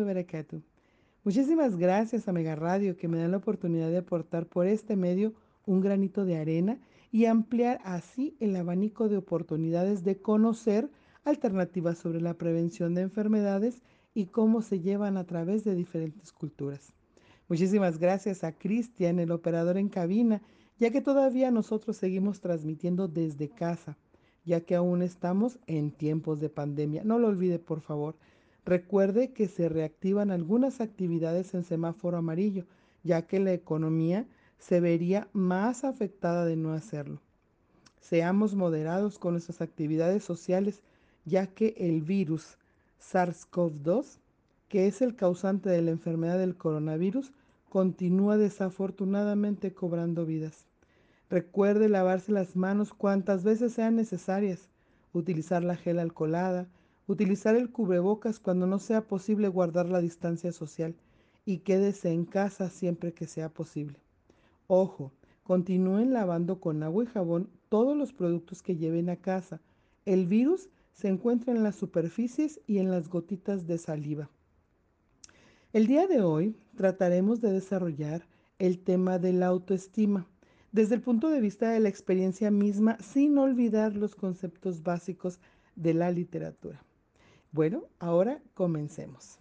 [1.23, 5.33] Muchísimas gracias a Mega Radio que me dan la oportunidad de aportar por este medio
[5.65, 6.77] un granito de arena
[7.09, 10.89] y ampliar así el abanico de oportunidades de conocer
[11.23, 13.81] alternativas sobre la prevención de enfermedades
[14.13, 16.91] y cómo se llevan a través de diferentes culturas.
[17.47, 20.41] Muchísimas gracias a Cristian, el operador en cabina,
[20.79, 23.97] ya que todavía nosotros seguimos transmitiendo desde casa,
[24.45, 27.03] ya que aún estamos en tiempos de pandemia.
[27.03, 28.15] No lo olvide, por favor.
[28.65, 32.65] Recuerde que se reactivan algunas actividades en semáforo amarillo,
[33.03, 34.25] ya que la economía
[34.57, 37.19] se vería más afectada de no hacerlo.
[37.99, 40.81] Seamos moderados con nuestras actividades sociales,
[41.25, 42.57] ya que el virus
[43.01, 44.19] SARS-CoV-2,
[44.69, 47.31] que es el causante de la enfermedad del coronavirus,
[47.69, 50.65] continúa desafortunadamente cobrando vidas.
[51.29, 54.69] Recuerde lavarse las manos cuantas veces sean necesarias,
[55.13, 56.67] utilizar la gel alcoholada,
[57.07, 60.95] utilizar el cubrebocas cuando no sea posible guardar la distancia social
[61.45, 63.99] y quédese en casa siempre que sea posible.
[64.67, 65.11] Ojo,
[65.43, 69.59] continúen lavando con agua y jabón todos los productos que lleven a casa.
[70.05, 74.29] El virus se encuentra en las superficies y en las gotitas de saliva.
[75.73, 78.27] El día de hoy trataremos de desarrollar
[78.59, 80.27] el tema de la autoestima
[80.73, 85.39] desde el punto de vista de la experiencia misma sin olvidar los conceptos básicos
[85.75, 86.83] de la literatura.
[87.51, 89.37] Bueno, ahora comencemos.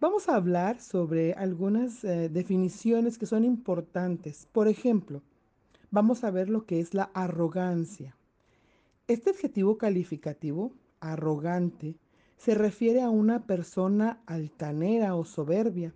[0.00, 4.48] Vamos a hablar sobre algunas eh, definiciones que son importantes.
[4.50, 5.22] Por ejemplo,
[5.92, 8.16] vamos a ver lo que es la arrogancia.
[9.06, 11.94] Este adjetivo calificativo, arrogante,
[12.36, 15.94] se refiere a una persona altanera o soberbia.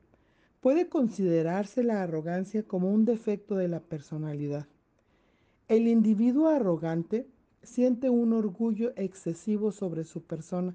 [0.60, 4.66] Puede considerarse la arrogancia como un defecto de la personalidad.
[5.68, 7.28] El individuo arrogante
[7.62, 10.74] siente un orgullo excesivo sobre su persona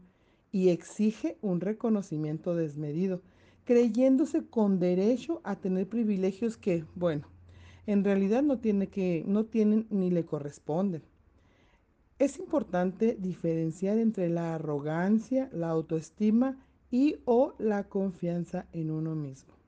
[0.53, 3.21] y exige un reconocimiento desmedido,
[3.65, 7.27] creyéndose con derecho a tener privilegios que, bueno,
[7.85, 11.01] en realidad no, tiene que, no tienen ni le corresponden.
[12.19, 16.57] Es importante diferenciar entre la arrogancia, la autoestima
[16.89, 19.62] y o la confianza en uno mismo.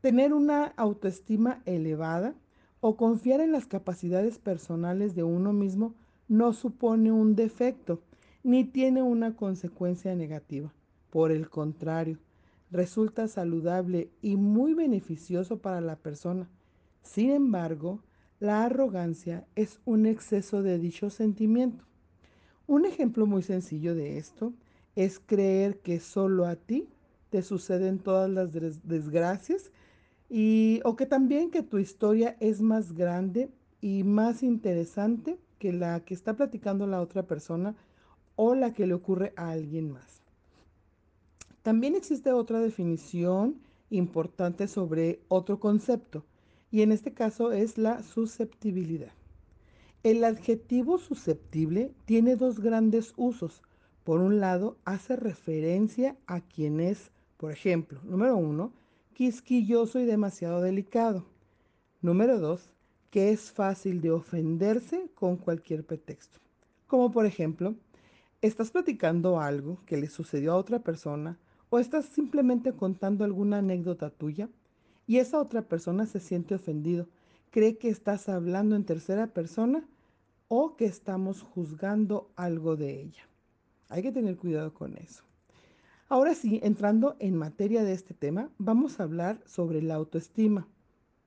[0.00, 2.34] Tener una autoestima elevada
[2.80, 5.94] o confiar en las capacidades personales de uno mismo
[6.26, 8.00] no supone un defecto,
[8.42, 10.72] ni tiene una consecuencia negativa.
[11.10, 12.18] Por el contrario,
[12.70, 16.48] resulta saludable y muy beneficioso para la persona.
[17.02, 18.00] Sin embargo,
[18.38, 21.84] la arrogancia es un exceso de dicho sentimiento.
[22.66, 24.54] Un ejemplo muy sencillo de esto
[24.96, 26.88] es creer que solo a ti
[27.28, 29.70] te suceden todas las desgracias
[30.84, 33.50] o que también que tu historia es más grande
[33.80, 37.74] y más interesante que la que está platicando la otra persona
[38.36, 40.22] o la que le ocurre a alguien más.
[41.62, 43.56] También existe otra definición
[43.90, 46.24] importante sobre otro concepto
[46.70, 49.12] y en este caso es la susceptibilidad.
[50.04, 53.62] El adjetivo susceptible tiene dos grandes usos.
[54.04, 58.72] Por un lado, hace referencia a quien es, por ejemplo, número uno,
[59.20, 61.26] quisquilloso y demasiado delicado.
[62.00, 62.70] Número dos,
[63.10, 66.40] que es fácil de ofenderse con cualquier pretexto.
[66.86, 67.74] Como por ejemplo,
[68.40, 74.08] estás platicando algo que le sucedió a otra persona o estás simplemente contando alguna anécdota
[74.08, 74.48] tuya
[75.06, 77.06] y esa otra persona se siente ofendido,
[77.50, 79.86] cree que estás hablando en tercera persona
[80.48, 83.28] o que estamos juzgando algo de ella.
[83.90, 85.29] Hay que tener cuidado con eso.
[86.12, 90.66] Ahora sí, entrando en materia de este tema, vamos a hablar sobre la autoestima.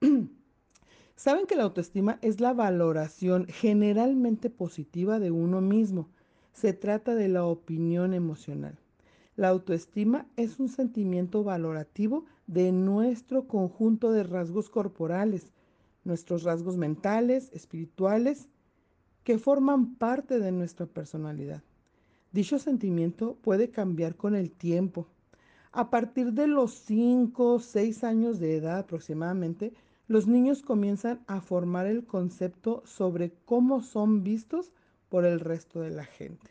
[1.15, 6.09] Saben que la autoestima es la valoración generalmente positiva de uno mismo
[6.51, 8.77] se trata de la opinión emocional.
[9.37, 15.47] La autoestima es un sentimiento valorativo de nuestro conjunto de rasgos corporales,
[16.03, 18.49] nuestros rasgos mentales, espirituales,
[19.23, 21.63] que forman parte de nuestra personalidad.
[22.33, 25.05] Dicho sentimiento puede cambiar con el tiempo.
[25.71, 29.71] A partir de los 5 o 6 años de edad aproximadamente,
[30.07, 34.71] los niños comienzan a formar el concepto sobre cómo son vistos
[35.09, 36.49] por el resto de la gente.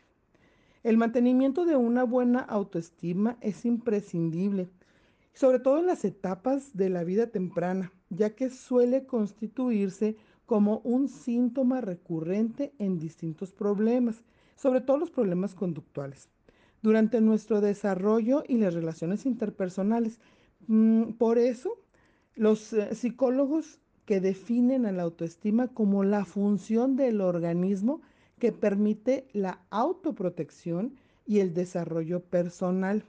[0.83, 4.69] El mantenimiento de una buena autoestima es imprescindible,
[5.33, 10.15] sobre todo en las etapas de la vida temprana, ya que suele constituirse
[10.45, 14.23] como un síntoma recurrente en distintos problemas,
[14.55, 16.29] sobre todo los problemas conductuales,
[16.81, 20.19] durante nuestro desarrollo y las relaciones interpersonales.
[20.67, 21.77] Mm, por eso,
[22.35, 28.01] los eh, psicólogos que definen a la autoestima como la función del organismo
[28.39, 30.95] que permite la autoprotección
[31.25, 33.05] y el desarrollo personal,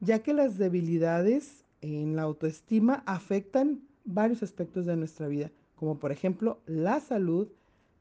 [0.00, 6.10] ya que las debilidades en la autoestima afectan varios aspectos de nuestra vida, como por
[6.12, 7.48] ejemplo la salud,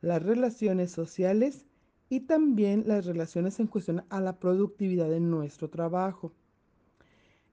[0.01, 1.65] las relaciones sociales
[2.09, 6.31] y también las relaciones en cuestión a la productividad de nuestro trabajo.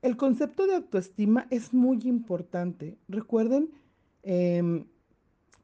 [0.03, 2.97] El concepto de autoestima es muy importante.
[3.09, 3.71] Recuerden
[4.23, 4.87] em,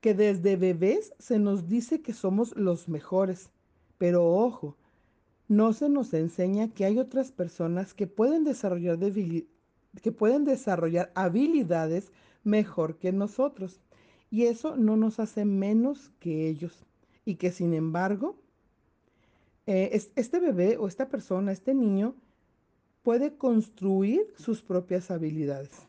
[0.00, 3.50] que desde bebés se nos dice que somos los mejores,
[3.98, 4.76] pero ojo,
[5.48, 12.12] no se nos enseña que hay otras personas que pueden desarrollar, que pueden desarrollar habilidades
[12.44, 13.80] mejor que nosotros.
[14.30, 16.84] Y eso no nos hace menos que ellos.
[17.24, 18.36] Y que sin embargo,
[19.66, 22.14] eh, este bebé o esta persona, este niño,
[23.02, 25.86] puede construir sus propias habilidades.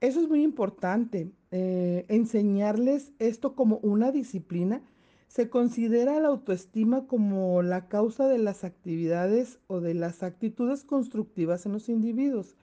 [0.00, 4.82] Eso es muy importante, eh, enseñarles esto como una disciplina.
[5.28, 11.66] Se considera la autoestima como la causa de las actividades o de las actitudes constructivas
[11.66, 12.56] en los individuos.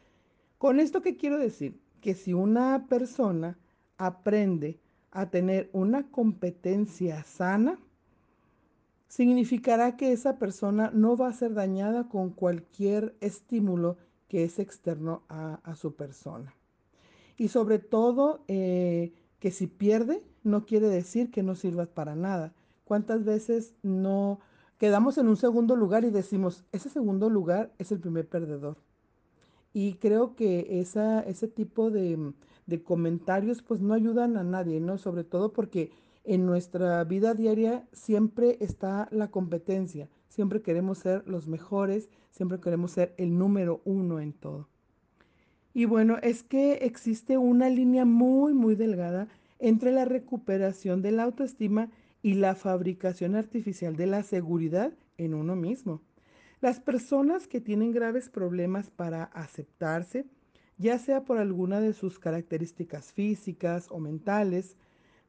[0.57, 1.79] Con esto qué quiero decir?
[2.01, 3.57] Que si una persona
[3.97, 4.79] aprende
[5.11, 7.79] a tener una competencia sana,
[9.09, 13.97] significará que esa persona no va a ser dañada con cualquier estímulo
[14.29, 16.53] que es externo a, su persona.
[17.35, 22.53] Y sobre todo, eh, que si pierde, no quiere decir que no sirvas para nada.
[22.85, 24.39] ¿Cuántas veces no
[24.77, 28.77] quedamos en un segundo lugar y decimos, ese segundo lugar es el primer perdedor?
[29.73, 32.33] Y creo que esa, ese tipo de,
[32.67, 34.99] de comentarios pues no ayudan a nadie, ¿no?
[34.99, 35.91] Sobre todo porque
[36.29, 42.91] en nuestra vida diaria siempre está la competencia, siempre queremos ser los mejores, siempre queremos
[42.91, 44.69] ser el número uno en todo.
[45.73, 49.27] Y bueno, es que existe una línea muy, muy delgada
[49.57, 51.89] entre la recuperación de la autoestima
[52.21, 56.03] y la fabricación artificial de la seguridad en uno mismo.
[56.61, 60.27] Las personas que tienen graves problemas para aceptarse,
[60.77, 64.77] ya sea por alguna de sus características físicas o mentales,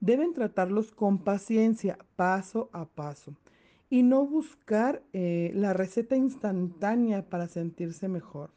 [0.01, 3.34] deben tratarlos con paciencia, paso a paso,
[3.88, 8.51] y no buscar eh, la receta instantánea para sentirse mejor.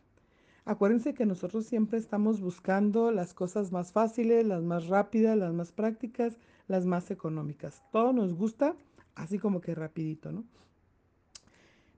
[0.65, 5.73] Acuérdense que nosotros siempre estamos buscando las cosas más fáciles, las más rápidas, las más
[5.73, 6.37] prácticas,
[6.67, 7.83] las más económicas.
[7.91, 8.75] Todo nos gusta
[9.15, 10.45] así como que rapidito, ¿no?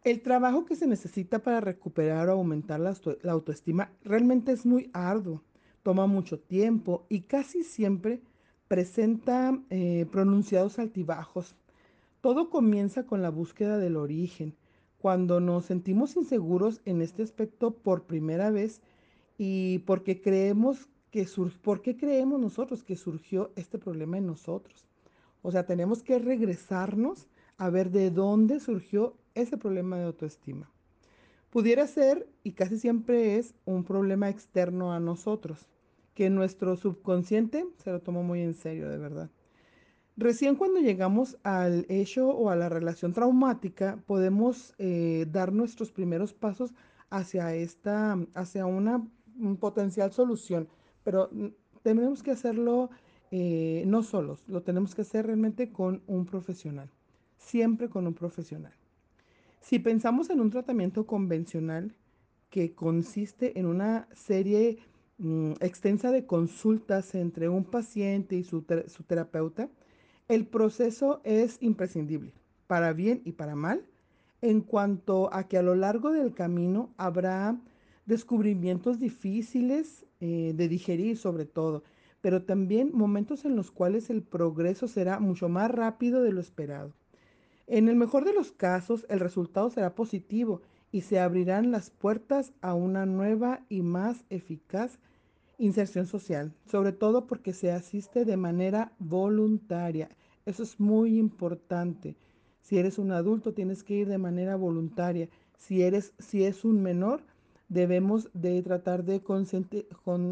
[0.04, 4.90] El trabajo que se necesita para recuperar o aumentar la, la autoestima realmente es muy
[4.94, 5.42] arduo,
[5.82, 8.22] toma mucho tiempo y casi siempre
[8.68, 11.56] presenta eh, pronunciados altibajos.
[12.22, 14.56] Todo comienza con la búsqueda del origen,
[14.98, 18.82] cuando nos sentimos inseguros en este aspecto por primera vez
[19.38, 21.28] y porque creemos que
[21.62, 24.88] ¿por qué creemos nosotros que surgió este problema en nosotros?
[25.44, 30.72] O sea, tenemos que regresarnos a ver de dónde surgió ese problema de autoestima.
[31.52, 35.68] Pudiera ser, y casi siempre es, un problema externo a nosotros
[36.16, 39.30] que nuestro subconsciente se lo tomó muy en serio, de verdad.
[40.18, 46.34] Recién cuando llegamos al hecho o a la relación traumática, podemos eh, dar nuestros primeros
[46.34, 46.74] pasos
[47.10, 49.06] hacia esta, hacia una
[49.60, 50.70] potencial solución,
[51.04, 51.30] pero
[51.84, 52.90] tenemos que hacerlo
[53.32, 56.90] eh, no solos, lo tenemos que hacer realmente con un profesional,
[57.38, 58.74] siempre con un profesional.
[59.60, 61.94] Si pensamos en un tratamiento convencional
[62.50, 64.78] que consiste en una serie
[65.18, 69.70] Mm, extensa de consultas entre un paciente y su, su terapeuta,
[70.28, 72.34] el proceso es imprescindible,
[72.68, 73.86] para bien y para mal,
[74.42, 77.58] en cuanto a que a lo largo del camino habrá
[78.06, 81.84] descubrimientos difíciles eh, de digerir sobre todo,
[82.22, 86.94] pero también momentos en los cuales el progreso será mucho más rápido de lo esperado.
[87.68, 90.62] En el mejor de los casos, el resultado será positivo
[90.92, 95.00] y se abrirán las puertas a una nueva y más eficaz
[95.58, 100.10] inserción social, sobre todo porque se asiste de manera voluntaria.
[100.46, 102.16] Eso es muy importante.
[102.62, 105.30] Si eres un adulto, tienes que ir de manera voluntaria.
[105.58, 107.22] Si eres, si es un menor,
[107.70, 109.22] debemos de tratar de,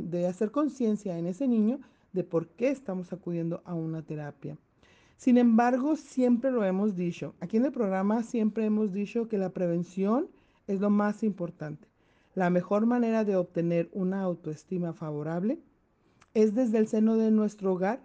[0.04, 1.80] de hacer conciencia en ese niño
[2.12, 4.58] de por qué estamos acudiendo a una terapia.
[5.18, 9.49] Sin embargo, siempre lo hemos dicho, aquí en el programa siempre hemos dicho que la
[9.49, 10.28] prevención
[10.68, 11.88] es lo más importante.
[12.36, 15.59] La mejor manera de obtener una autoestima favorable
[16.34, 18.01] es desde el seno de nuestro hogar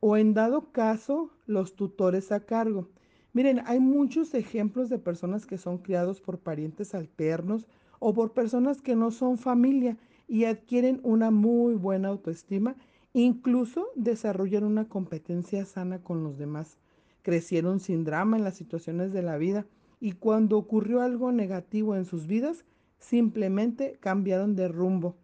[0.00, 2.88] o en dado caso los tutores a cargo.
[3.32, 7.66] Miren, hay muchos ejemplos de personas que son criados por parientes alternos
[7.98, 9.96] o por personas que no son familia
[10.28, 12.76] y adquieren una muy buena autoestima,
[13.12, 16.78] incluso desarrollan una competencia sana con los demás.
[17.22, 19.66] Crecieron sin drama en las situaciones de la vida
[20.02, 22.64] y cuando ocurrió algo negativo en sus vidas,
[22.98, 25.14] simplemente cambiaron de rumbo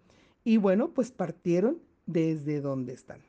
[0.45, 3.21] y bueno, pues partieron desde donde están.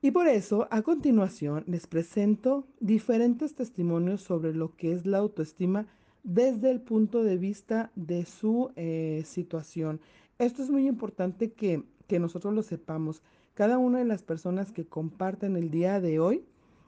[0.00, 5.88] Y por eso, a continuación, les presento diferentes testimonios sobre lo que es la autoestima
[6.22, 10.00] desde el punto de vista de su eh, situación.
[10.38, 13.22] Esto es muy importante que, que nosotros lo sepamos.
[13.54, 16.44] Cada una de las personas que comparten el día de hoy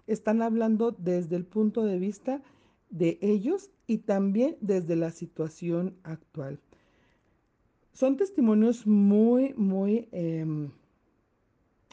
[0.07, 2.43] están hablando desde el punto de vista
[2.91, 6.61] de ellos y también desde la situación actual.
[7.93, 10.71] Son testimonios muy, muy em,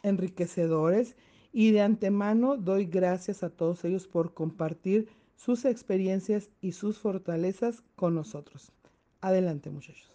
[0.02, 1.16] enriquecedores
[1.52, 7.82] y de antemano doy gracias a todos ellos por compartir sus experiencias y sus fortalezas
[7.96, 8.72] con nosotros.
[9.20, 10.12] Adelante muchachos.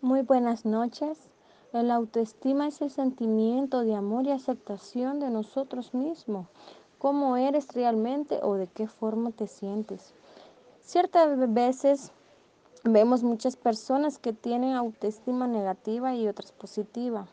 [0.00, 1.18] Muy buenas noches.
[1.72, 6.48] El autoestima es el sentimiento de amor y aceptación de nosotros mismos
[6.98, 10.14] cómo eres realmente o de qué forma te sientes.
[10.82, 12.12] Ciertas veces
[12.82, 17.26] vemos muchas personas que tienen autoestima negativa y otras positiva.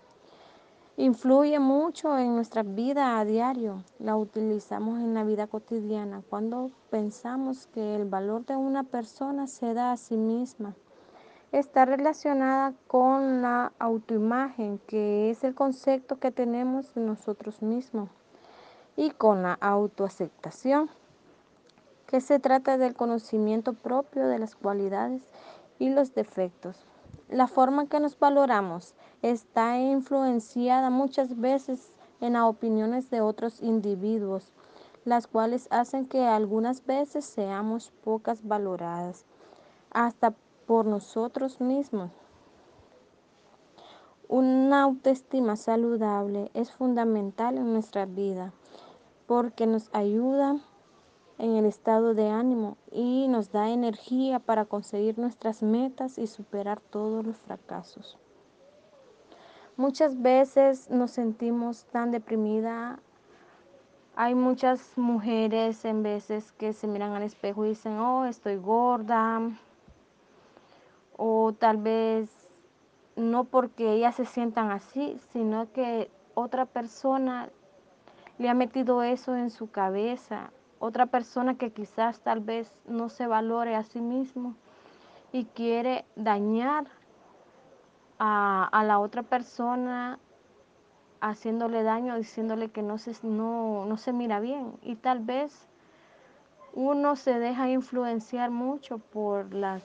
[0.98, 3.84] Influye mucho en nuestra vida a diario.
[4.00, 9.74] La utilizamos en la vida cotidiana cuando pensamos que el valor de una persona se
[9.74, 10.74] da a sí misma.
[11.52, 18.10] Está relacionada con la autoimagen, que es el concepto que tenemos de nosotros mismos
[18.96, 20.90] y con la autoaceptación,
[22.08, 25.22] que se trata del conocimiento propio de las cualidades
[25.80, 26.86] y los defectos.
[27.30, 31.92] La forma que nos valoramos está influenciada muchas veces
[32.22, 34.54] en las opiniones de otros individuos,
[35.04, 39.26] las cuales hacen que algunas veces seamos pocas valoradas,
[39.92, 40.34] hasta
[40.66, 42.12] por nosotros mismos.
[44.28, 48.54] Una autoestima saludable es fundamental en nuestra vida
[49.28, 50.58] porque nos ayuda
[51.38, 56.80] en el estado de ánimo y nos da energía para conseguir nuestras metas y superar
[56.80, 58.18] todos los fracasos.
[59.78, 63.00] Muchas veces nos sentimos tan deprimidas.
[64.16, 69.42] Hay muchas mujeres en veces que se miran al espejo y dicen, oh, estoy gorda.
[71.18, 72.30] O tal vez
[73.18, 77.50] no porque ellas se sientan así, sino que otra persona
[78.38, 80.52] le ha metido eso en su cabeza.
[80.80, 84.56] Otra persona que quizás tal vez no se valore a sí mismo
[85.32, 86.86] y quiere dañar
[88.20, 90.20] a, la otra persona
[91.22, 94.78] haciéndole daño, diciéndole que no se, no, no se mira bien.
[94.82, 95.68] Y tal vez
[96.74, 99.82] uno se deja influenciar mucho por las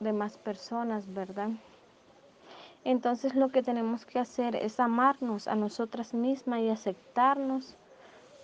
[0.00, 1.50] demás personas, ¿verdad?
[2.86, 7.74] Entonces lo que tenemos que hacer es amarnos a nosotras mismas y aceptarnos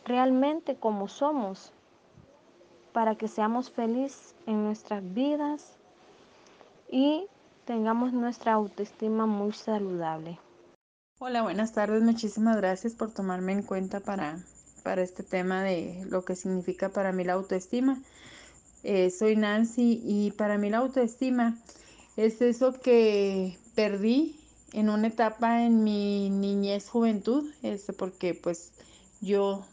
[0.04, 1.72] realmente como somos
[2.92, 5.76] para que seamos felices en nuestras vidas
[6.90, 7.28] y
[7.66, 10.40] tengamos nuestra autoestima muy saludable.
[11.20, 12.02] Hola, buenas tardes.
[12.02, 14.38] Muchísimas gracias por tomarme en cuenta para,
[14.82, 18.02] para este tema de lo que significa para mí la autoestima.
[18.82, 21.56] Eh, soy Nancy y para mí la autoestima
[22.16, 24.36] es eso que perdí
[24.72, 28.72] en una etapa en mi niñez juventud, este, porque pues
[29.20, 29.64] yo,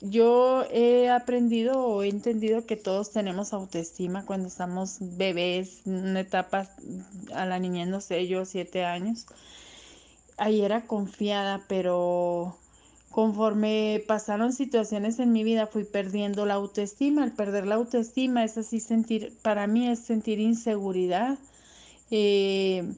[0.00, 6.20] yo he aprendido o he entendido que todos tenemos autoestima cuando estamos bebés, en una
[6.20, 6.68] etapa
[7.34, 9.26] a la niñez, no sé, yo siete años.
[10.36, 12.56] Ahí era confiada, pero
[13.10, 17.22] conforme pasaron situaciones en mi vida fui perdiendo la autoestima.
[17.22, 21.38] Al perder la autoestima es así sentir, para mí es sentir inseguridad.
[22.14, 22.92] Eh,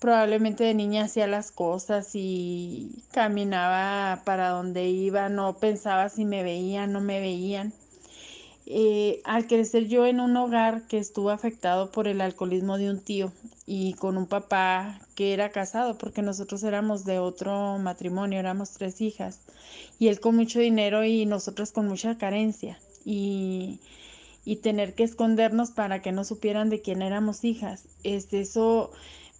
[0.00, 6.42] probablemente de niña hacía las cosas y caminaba para donde iba, no pensaba si me
[6.42, 7.72] veían, no me veían.
[8.66, 12.98] Eh, al crecer yo en un hogar que estuvo afectado por el alcoholismo de un
[12.98, 13.32] tío
[13.64, 19.00] y con un papá que era casado, porque nosotros éramos de otro matrimonio, éramos tres
[19.00, 19.38] hijas,
[20.00, 23.78] y él con mucho dinero y nosotros con mucha carencia, y,
[24.48, 27.84] y tener que escondernos para que no supieran de quién éramos hijas.
[28.02, 28.90] Este, eso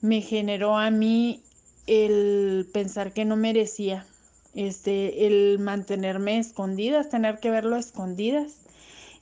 [0.01, 1.43] me generó a mí
[1.87, 4.07] el pensar que no merecía,
[4.55, 8.59] este, el mantenerme escondidas, tener que verlo escondidas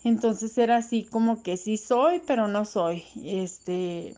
[0.07, 3.03] entonces era así como que sí soy, pero no soy.
[3.25, 4.15] Este,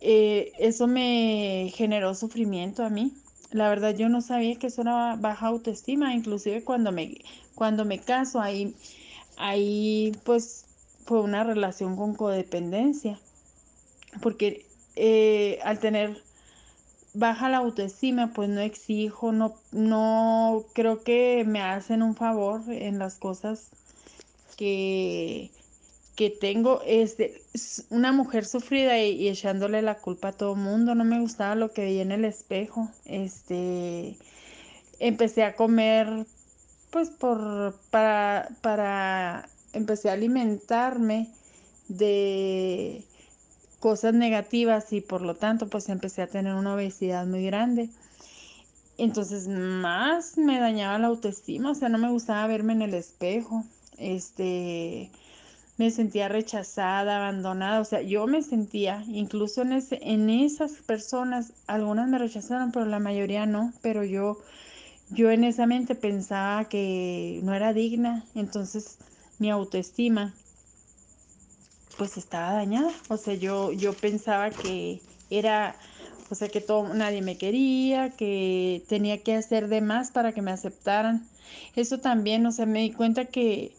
[0.00, 3.12] eh, eso me generó sufrimiento a mí.
[3.50, 7.18] La verdad yo no sabía que eso era baja autoestima, inclusive cuando me,
[7.54, 8.74] cuando me caso, ahí,
[9.38, 10.66] ahí pues
[11.06, 13.18] fue una relación con codependencia,
[14.20, 14.66] porque
[14.96, 16.22] eh, al tener
[17.14, 22.98] baja la autoestima, pues no exijo, no, no creo que me hacen un favor en
[22.98, 23.70] las cosas
[24.56, 25.50] que,
[26.18, 27.16] que tengo es
[27.90, 30.96] una mujer sufrida y, echándole la culpa a todo mundo.
[30.96, 32.88] No me gustaba lo que veía en el espejo.
[33.04, 34.16] Este,
[34.98, 36.26] empecé a comer,
[36.90, 41.28] pues por, para, para, empecé a alimentarme
[41.88, 43.04] de
[43.80, 47.90] cosas negativas y por lo tanto pues empecé a tener una obesidad muy grande.
[48.96, 53.64] Entonces más me dañaba la autoestima, o sea, no me gustaba verme en el espejo
[53.98, 55.10] este,
[55.76, 61.52] me sentía rechazada, abandonada, o sea, yo me sentía, incluso en, ese, en esas personas,
[61.66, 64.38] algunas me rechazaron, pero la mayoría no, pero yo,
[65.10, 68.98] yo en esa mente pensaba que no era digna, entonces
[69.38, 70.34] mi autoestima
[71.96, 75.00] pues estaba dañada, o sea, yo, yo pensaba que
[75.30, 75.74] era,
[76.30, 80.40] o sea, que todo, nadie me quería, que tenía que hacer de más para que
[80.40, 81.26] me aceptaran.
[81.74, 83.72] Eso también, o sea, me di cuenta que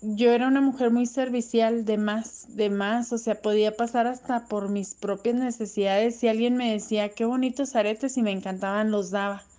[0.00, 4.46] yo era una mujer muy servicial, de más, de más, o sea, podía pasar hasta
[4.46, 6.16] por mis propias necesidades.
[6.16, 9.49] Si alguien me decía qué bonitos aretes y me encantaban, los daba,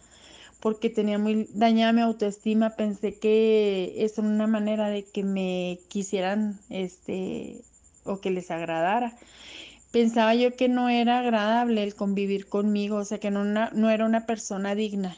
[0.61, 2.71] porque tenía muy dañada mi autoestima.
[2.71, 7.61] Pensé que es una manera de que me quisieran, este,
[8.05, 9.17] o que les agradara.
[9.91, 14.05] Pensaba yo que no era agradable el convivir conmigo, o sea, que no, no era
[14.05, 15.17] una persona digna.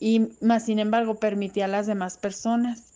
[0.00, 2.86] Y más sin embargo permitía a las demás personas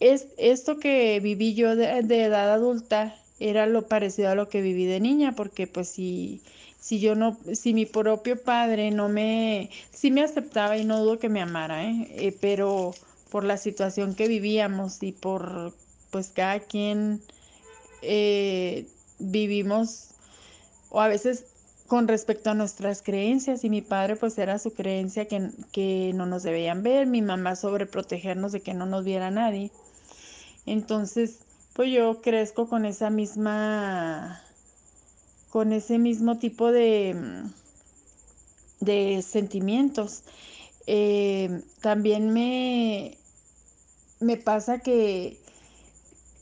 [0.00, 4.84] es, esto que viví yo de, edad adulta era lo parecido a lo que viví
[4.84, 6.42] de niña, porque pues si,
[6.84, 11.18] si yo no, si mi propio padre no me, sí me aceptaba y no dudo
[11.18, 12.08] que me amara, ¿eh?
[12.10, 12.92] Eh, pero
[13.30, 15.72] por la situación que vivíamos y por
[16.10, 17.22] pues cada quien
[18.02, 18.86] eh,
[19.18, 20.10] vivimos
[20.90, 21.46] o a veces
[21.86, 26.26] con respecto a nuestras creencias y mi padre pues era su creencia que, que no
[26.26, 29.72] nos debían ver, mi mamá sobre protegernos de que no nos viera nadie.
[30.66, 31.38] Entonces,
[31.72, 34.43] pues yo crezco con esa misma,
[35.54, 37.14] con ese mismo tipo de,
[38.80, 40.22] de sentimientos.
[40.86, 43.18] Eh, también me,
[44.20, 45.38] me pasa que,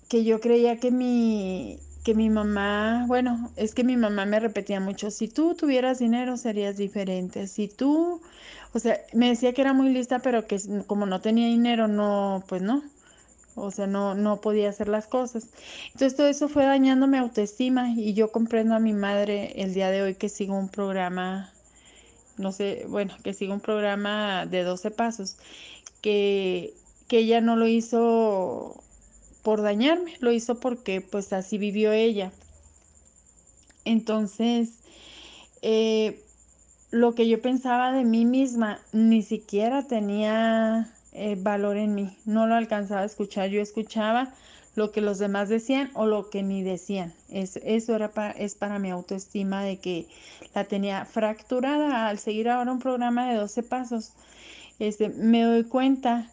[0.08, 4.80] que yo creía que mi, que mi mamá, bueno, es que mi mamá me repetía
[4.80, 8.20] mucho, si tú tuvieras dinero serías diferente, si tú,
[8.72, 12.44] o sea, me decía que era muy lista, pero que como no tenía dinero, no,
[12.48, 12.82] pues no,
[13.54, 15.48] o sea, no, no podía hacer las cosas.
[15.86, 19.90] Entonces todo eso fue dañando mi autoestima y yo comprendo a mi madre el día
[19.90, 21.52] de hoy que sigo un programa,
[22.38, 25.36] no sé, bueno, que sigo un programa de 12 pasos,
[26.00, 26.74] que,
[27.08, 28.82] que ella no lo hizo
[29.42, 32.32] por dañarme, lo hizo porque pues así vivió ella.
[33.84, 34.78] Entonces,
[35.60, 36.22] eh,
[36.90, 42.16] lo que yo pensaba de mí misma ni siquiera tenía eh, valor en mí.
[42.24, 43.50] No lo alcanzaba a escuchar.
[43.50, 44.32] Yo escuchaba
[44.74, 47.12] lo que los demás decían o lo que ni decían.
[47.28, 50.06] Es, eso era para, es para mi autoestima de que
[50.54, 54.12] la tenía fracturada al seguir ahora un programa de 12 pasos.
[54.78, 56.30] Este, me doy cuenta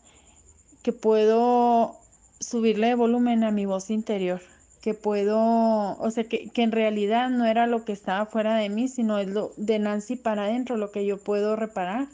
[0.82, 1.98] que puedo
[2.40, 4.42] subirle volumen a mi voz interior,
[4.82, 8.70] que puedo, o sea, que, que en realidad no era lo que estaba fuera de
[8.70, 12.08] mí, sino es lo de Nancy para adentro, lo que yo puedo reparar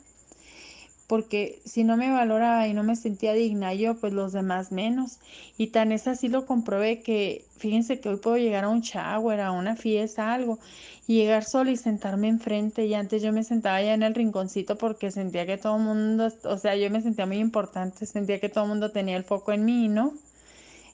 [1.07, 5.19] porque si no me valoraba y no me sentía digna yo, pues los demás menos.
[5.57, 9.40] Y tan es así lo comprobé que, fíjense que hoy puedo llegar a un shower,
[9.40, 10.57] a una fiesta, algo,
[11.06, 12.86] y llegar sola y sentarme enfrente.
[12.86, 16.32] Y antes yo me sentaba ya en el rinconcito porque sentía que todo el mundo,
[16.44, 19.52] o sea, yo me sentía muy importante, sentía que todo el mundo tenía el foco
[19.52, 20.14] en mí, ¿no?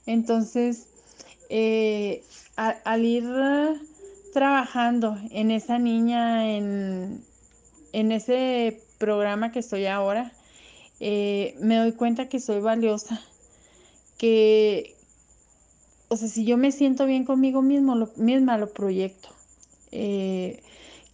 [0.05, 0.87] Entonces,
[1.49, 2.23] eh,
[2.57, 3.25] al ir
[4.33, 7.23] trabajando en esa niña, en,
[7.93, 10.31] en ese programa que estoy ahora,
[10.99, 13.19] eh, me doy cuenta que soy valiosa,
[14.19, 14.95] que,
[16.07, 19.29] o sea, si yo me siento bien conmigo mismo, lo, misma lo proyecto.
[19.91, 20.61] Eh,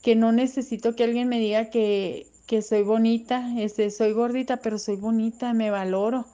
[0.04, 4.78] que no necesito que alguien me diga que, que soy bonita, este, soy gordita, pero
[4.78, 6.26] soy bonita, me valoro.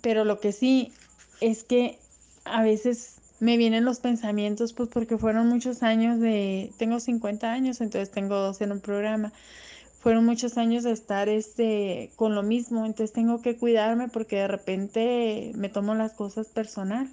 [0.00, 0.92] Pero lo que sí
[1.40, 1.98] es que
[2.44, 7.80] a veces me vienen los pensamientos, pues porque fueron muchos años de, tengo 50 años,
[7.80, 9.32] entonces tengo dos en un programa.
[10.06, 14.46] Fueron muchos años de estar este, con lo mismo, entonces tengo que cuidarme porque de
[14.46, 17.08] repente me tomo las cosas personal.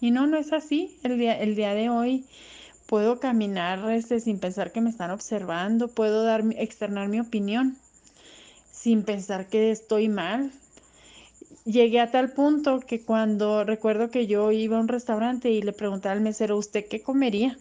[0.00, 0.98] Y no, no es así.
[1.04, 2.24] El día, el día de hoy
[2.86, 7.76] puedo caminar este, sin pensar que me están observando, puedo dar, externar mi opinión
[8.72, 10.50] sin pensar que estoy mal.
[11.64, 15.72] Llegué a tal punto que cuando recuerdo que yo iba a un restaurante y le
[15.72, 17.56] preguntaba al mesero, ¿usted qué comería?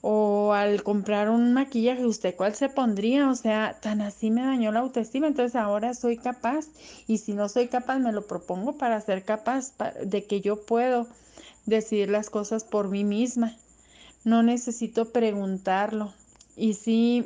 [0.00, 3.30] O al comprar un maquillaje, ¿usted cuál se pondría?
[3.30, 5.26] O sea, tan así me dañó la autoestima.
[5.26, 6.66] Entonces ahora soy capaz
[7.06, 9.72] y si no soy capaz me lo propongo para ser capaz
[10.04, 11.06] de que yo puedo
[11.66, 13.56] decidir las cosas por mí misma
[14.24, 16.12] no necesito preguntarlo.
[16.56, 17.24] Y sí,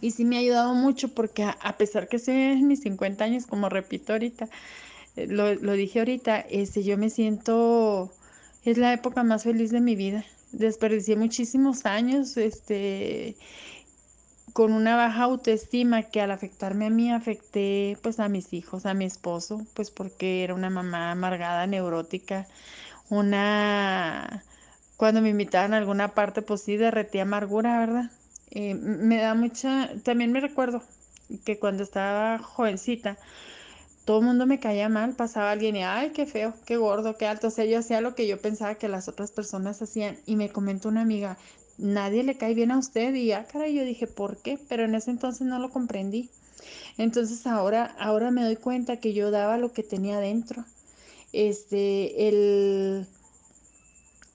[0.00, 3.46] y sí me ha ayudado mucho porque a, pesar que estoy en mis 50 años,
[3.46, 4.48] como repito ahorita,
[5.16, 8.10] eh, lo, lo, dije ahorita, este, yo me siento,
[8.64, 10.24] es la época más feliz de mi vida.
[10.52, 13.36] Desperdicié muchísimos años, este,
[14.52, 18.94] con una baja autoestima que al afectarme a mí afecté pues a mis hijos, a
[18.94, 22.48] mi esposo, pues porque era una mamá amargada, neurótica,
[23.10, 24.44] una
[24.96, 28.10] cuando me invitaban a alguna parte, pues sí, derretí amargura, ¿verdad?
[28.50, 30.82] Eh, me da mucha, también me recuerdo
[31.44, 33.16] que cuando estaba jovencita,
[34.08, 37.26] todo el mundo me caía mal, pasaba alguien y, ay, qué feo, qué gordo, qué
[37.26, 40.36] alto, o sea, yo hacía lo que yo pensaba que las otras personas hacían y
[40.36, 41.36] me comentó una amiga,
[41.76, 44.58] nadie le cae bien a usted y, ah, caray, yo dije, ¿por qué?
[44.66, 46.30] Pero en ese entonces no lo comprendí.
[46.96, 50.64] Entonces ahora, ahora me doy cuenta que yo daba lo que tenía dentro.
[51.34, 53.06] Este, el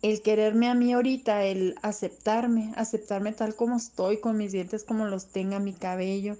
[0.04, 5.08] el quererme a mí ahorita, el aceptarme, aceptarme tal como estoy, con mis dientes como
[5.08, 6.38] los tenga, mi cabello,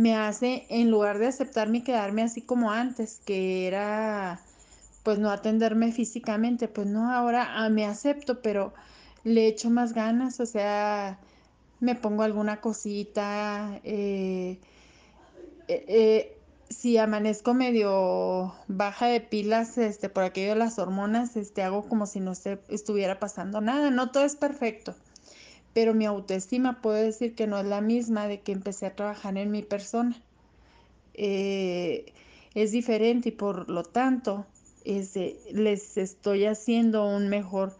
[0.00, 4.40] me hace, en lugar de aceptarme y quedarme así como antes, que era
[5.02, 8.72] pues no atenderme físicamente, pues no, ahora ah, me acepto, pero
[9.24, 11.18] le echo más ganas, o sea,
[11.80, 14.58] me pongo alguna cosita, eh,
[15.68, 16.36] eh, eh
[16.70, 22.06] si amanezco medio baja de pilas, este, por aquello de las hormonas, este, hago como
[22.06, 23.90] si no se estuviera pasando nada.
[23.90, 24.94] No todo es perfecto,
[25.74, 29.36] pero mi autoestima puedo decir que no es la misma de que empecé a trabajar
[29.38, 30.20] en mi persona.
[31.14, 32.12] Eh,
[32.54, 34.46] es diferente y por lo tanto
[34.84, 37.76] este, les estoy haciendo un mejor,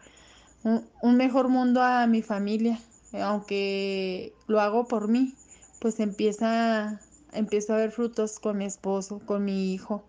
[0.63, 2.79] un mejor mundo a mi familia,
[3.13, 5.35] aunque lo hago por mí,
[5.81, 7.01] pues empieza
[7.33, 10.03] empiezo a ver frutos con mi esposo, con mi hijo,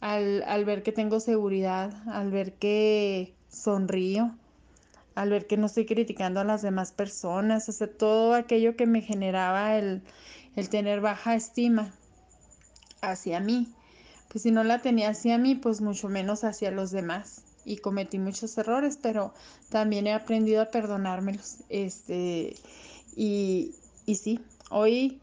[0.00, 4.34] al, al, ver que tengo seguridad, al ver que sonrío,
[5.14, 9.00] al ver que no estoy criticando a las demás personas, sea, todo aquello que me
[9.00, 10.02] generaba el,
[10.56, 11.92] el tener baja estima
[13.00, 13.72] hacia mí.
[14.28, 17.42] Pues si no la tenía hacia mí, pues mucho menos hacia los demás.
[17.64, 19.32] Y cometí muchos errores, pero
[19.70, 21.58] también he aprendido a perdonármelos.
[21.68, 22.56] Este,
[23.16, 23.74] y,
[24.06, 25.20] y sí, hoy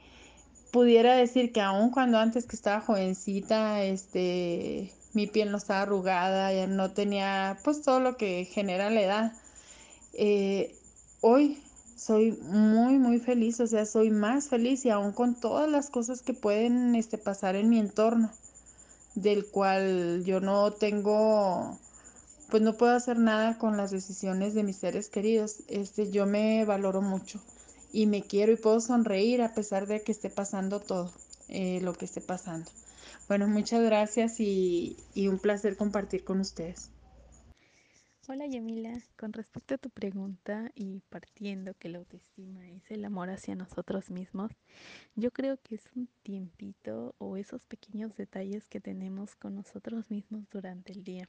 [0.72, 6.54] pudiera decir que aun cuando antes que estaba jovencita, este, mi piel no estaba arrugada,
[6.54, 9.34] ya no tenía pues todo lo que genera la edad.
[10.14, 10.76] Eh,
[11.22, 11.58] hoy
[11.96, 16.22] soy muy muy feliz, o sea, soy más feliz y aún con todas las cosas
[16.22, 18.32] que pueden este, pasar en mi entorno,
[19.16, 21.78] del cual yo no tengo,
[22.50, 25.58] pues no puedo hacer nada con las decisiones de mis seres queridos.
[25.68, 27.40] Este, yo me valoro mucho
[27.94, 31.12] y me quiero y puedo sonreír a pesar de que esté pasando todo
[31.50, 32.70] eh, lo que esté pasando.
[33.28, 36.90] Bueno, muchas gracias y, y un placer compartir con ustedes.
[38.34, 43.30] Hola Yamila, con respecto a tu pregunta y partiendo que la autoestima es el amor
[43.30, 44.54] hacia nosotros mismos,
[45.18, 50.50] yo creo que es un tiempito o esos pequeños detalles que tenemos con nosotros mismos
[50.50, 51.28] durante el día.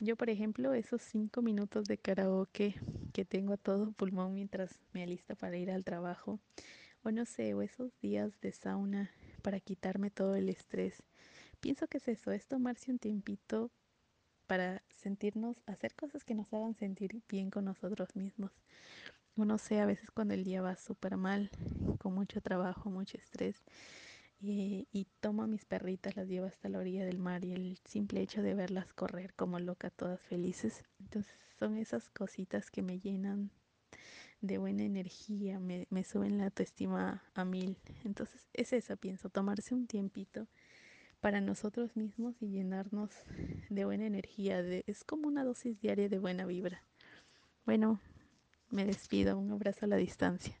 [0.00, 2.74] Yo, por ejemplo, esos cinco minutos de karaoke
[3.12, 6.40] que tengo a todo pulmón mientras me alista para ir al trabajo,
[7.04, 9.12] o no sé, o esos días de sauna
[9.42, 11.04] para quitarme todo el estrés.
[11.60, 13.70] Pienso que es eso, es tomarse un tiempito
[14.50, 18.50] para sentirnos, hacer cosas que nos hagan sentir bien con nosotros mismos.
[19.36, 21.52] O no sé, a veces cuando el día va súper mal,
[21.98, 23.62] con mucho trabajo, mucho estrés,
[24.40, 27.78] y, y, tomo a mis perritas, las llevo hasta la orilla del mar y el
[27.84, 30.82] simple hecho de verlas correr como loca, todas felices.
[30.98, 33.52] Entonces son esas cositas que me llenan
[34.40, 37.76] de buena energía, me, me suben la autoestima a mil.
[38.02, 40.48] Entonces es eso, pienso, tomarse un tiempito
[41.20, 43.10] para nosotros mismos y llenarnos
[43.68, 44.60] de buena energía.
[44.86, 46.82] Es como una dosis diaria de buena vibra.
[47.64, 48.00] Bueno,
[48.70, 49.38] me despido.
[49.38, 50.58] Un abrazo a la distancia.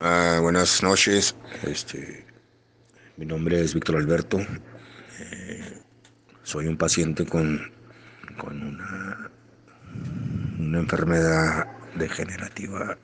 [0.00, 1.34] Ah, buenas noches.
[1.64, 2.24] Este,
[3.16, 4.38] mi nombre es Víctor Alberto.
[4.38, 5.82] Eh,
[6.44, 7.60] soy un paciente con,
[8.38, 9.30] con una,
[10.58, 11.66] una enfermedad
[11.96, 12.96] degenerativa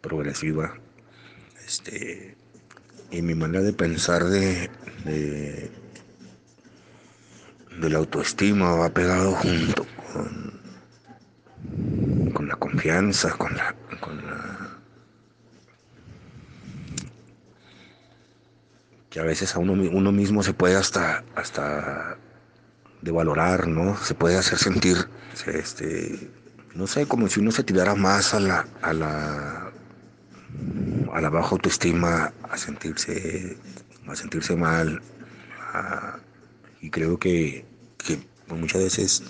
[0.00, 0.74] progresiva.
[1.64, 2.36] Este,
[3.10, 4.70] y mi manera de pensar de,
[7.80, 10.60] de la autoestima va pegado junto con,
[12.34, 14.78] con la confianza, con la, con la
[19.08, 22.16] que a veces a uno, uno mismo se puede hasta, hasta
[23.02, 23.96] devalorar, ¿no?
[23.96, 24.96] Se puede hacer sentir,
[25.46, 26.30] este,
[26.74, 29.72] no sé, como si uno se tirara más a la, a la,
[31.12, 33.56] a la baja autoestima, a sentirse,
[34.06, 35.02] a sentirse mal,
[36.80, 37.64] y creo que,
[38.50, 39.22] que muchas veces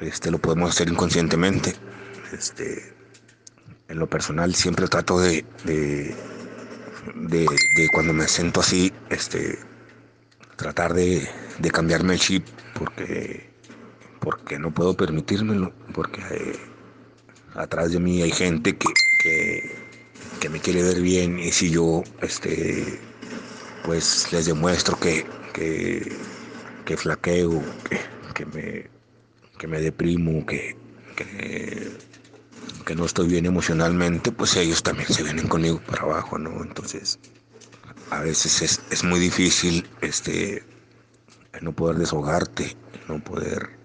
[0.00, 1.74] este, lo podemos hacer inconscientemente.
[2.32, 2.94] Este,
[3.88, 6.14] en lo personal siempre trato de, de,
[7.14, 7.46] de,
[7.76, 9.58] de cuando me siento así, este,
[10.56, 11.28] tratar de,
[11.58, 13.50] de, cambiarme el chip porque,
[14.20, 16.58] porque no puedo permitírmelo, porque eh,
[17.54, 18.88] atrás de mí hay gente que,
[19.22, 19.76] que,
[20.40, 22.98] que, me quiere ver bien y si yo este,
[23.84, 26.16] pues les demuestro que, que,
[26.84, 28.00] que flaqueo, que,
[28.34, 28.90] que, me,
[29.58, 30.76] que me deprimo, que,
[31.16, 31.90] que,
[32.84, 36.62] que no estoy bien emocionalmente, pues ellos también se vienen conmigo para abajo, ¿no?
[36.62, 37.18] Entonces,
[38.10, 40.64] a veces es, es muy difícil este,
[41.60, 42.76] no poder desahogarte,
[43.08, 43.78] no poder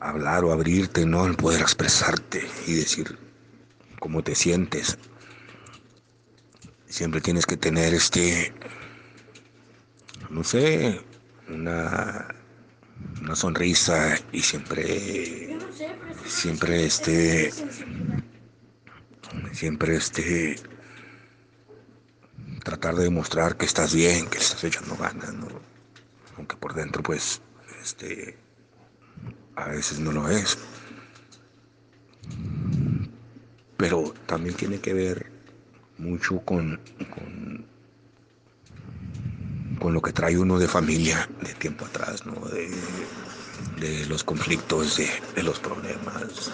[0.00, 3.18] hablar o abrirte, no el poder expresarte y decir
[4.00, 4.98] cómo te sientes.
[6.86, 8.52] Siempre tienes que tener este,
[10.30, 11.00] no sé,
[11.48, 12.28] una,
[13.22, 15.58] una sonrisa y siempre,
[16.26, 17.52] siempre este,
[19.52, 20.56] siempre este,
[22.62, 25.48] tratar de demostrar que estás bien, que estás echando ganas, ¿no?
[26.36, 27.40] Aunque por dentro, pues,
[27.82, 28.36] este,
[29.56, 30.58] a veces no lo es.
[33.76, 35.30] Pero también tiene que ver
[35.98, 36.80] mucho con,
[37.10, 37.66] con,
[39.78, 42.34] con lo que trae uno de familia de tiempo atrás, ¿no?
[42.48, 42.70] De,
[44.08, 46.52] los conflictos, de, de los problemas,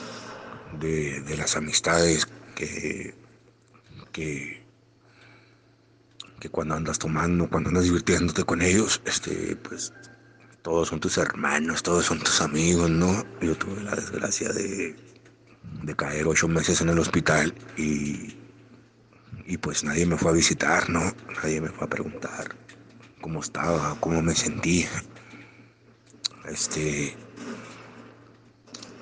[0.79, 3.15] de, de, las amistades que,
[4.13, 4.63] que,
[6.39, 9.93] que cuando andas tomando, cuando andas divirtiéndote con ellos, este, pues
[10.63, 13.25] todos son tus hermanos, todos son tus amigos, ¿no?
[13.41, 14.97] Yo tuve la desgracia de,
[15.83, 18.37] de caer ocho meses en el hospital y,
[19.47, 21.13] y pues nadie me fue a visitar, ¿no?
[21.43, 22.57] Nadie me fue a preguntar
[23.21, 24.89] cómo estaba, cómo me sentía.
[26.47, 27.17] Este,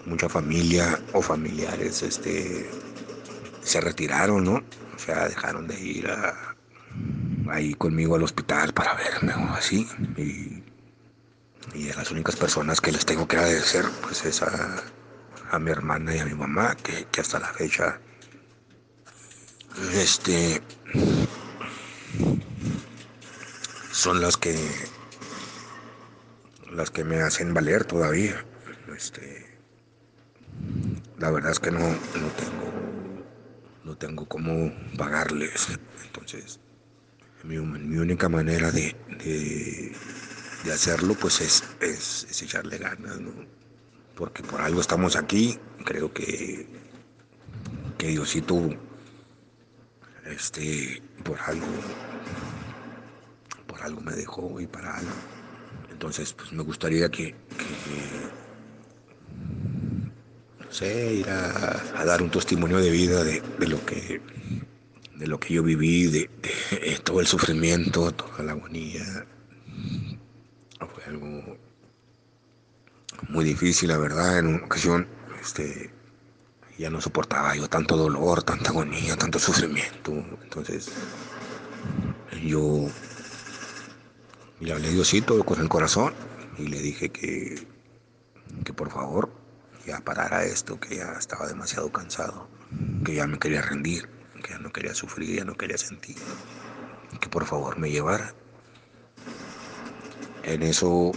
[0.07, 2.69] mucha familia o familiares, este,
[3.63, 4.63] se retiraron, ¿no?
[4.95, 6.11] O sea, dejaron de ir
[7.51, 9.87] ahí conmigo al hospital para verme o así.
[10.17, 10.63] Y,
[11.75, 14.83] y a las únicas personas que les tengo que agradecer, pues es a,
[15.51, 18.01] a mi hermana y a mi mamá, que, que, hasta la fecha,
[19.95, 20.63] este,
[23.99, 24.57] son las que,
[26.71, 28.45] las que me hacen valer todavía.
[28.97, 29.45] Este,
[31.19, 32.73] la verdad es que no, no tengo,
[33.83, 35.67] no tengo cómo pagarles.
[36.05, 36.61] Entonces,
[37.43, 38.95] mi, mi única manera de,
[40.65, 43.19] de, hacerlo pues es, es, echarle ganas.
[44.15, 46.69] Porque por algo estamos aquí, creo que,
[47.99, 48.71] que Diosito,
[50.25, 51.67] este, por algo,
[53.83, 55.13] algo me dejó y para algo.
[55.91, 58.29] Entonces, pues me gustaría que, que
[60.65, 64.21] no sé, ir a, dar un testimonio de vida de, de lo que
[65.17, 66.31] de lo que yo viví, de,
[66.71, 69.27] de, todo el sufrimiento, toda la agonía.
[70.95, 71.59] Fue algo
[73.29, 74.39] muy difícil, la verdad.
[74.39, 75.09] En una ocasión
[75.41, 75.91] este,
[76.79, 80.13] ya no soportaba yo tanto dolor, tanta agonía, tanto sufrimiento.
[80.43, 80.93] Entonces
[82.41, 82.89] yo
[84.61, 86.15] le hablé Diosito con el corazón
[86.59, 87.67] y le dije que,
[88.65, 89.31] que por favor
[89.87, 92.49] ya parara esto, que ya estaba demasiado cansado,
[93.05, 94.09] que ya me quería rendir
[94.43, 96.17] que ya no quería sufrir, ya no quería sentir,
[97.21, 98.35] que por favor me llevara.
[100.45, 101.13] En eso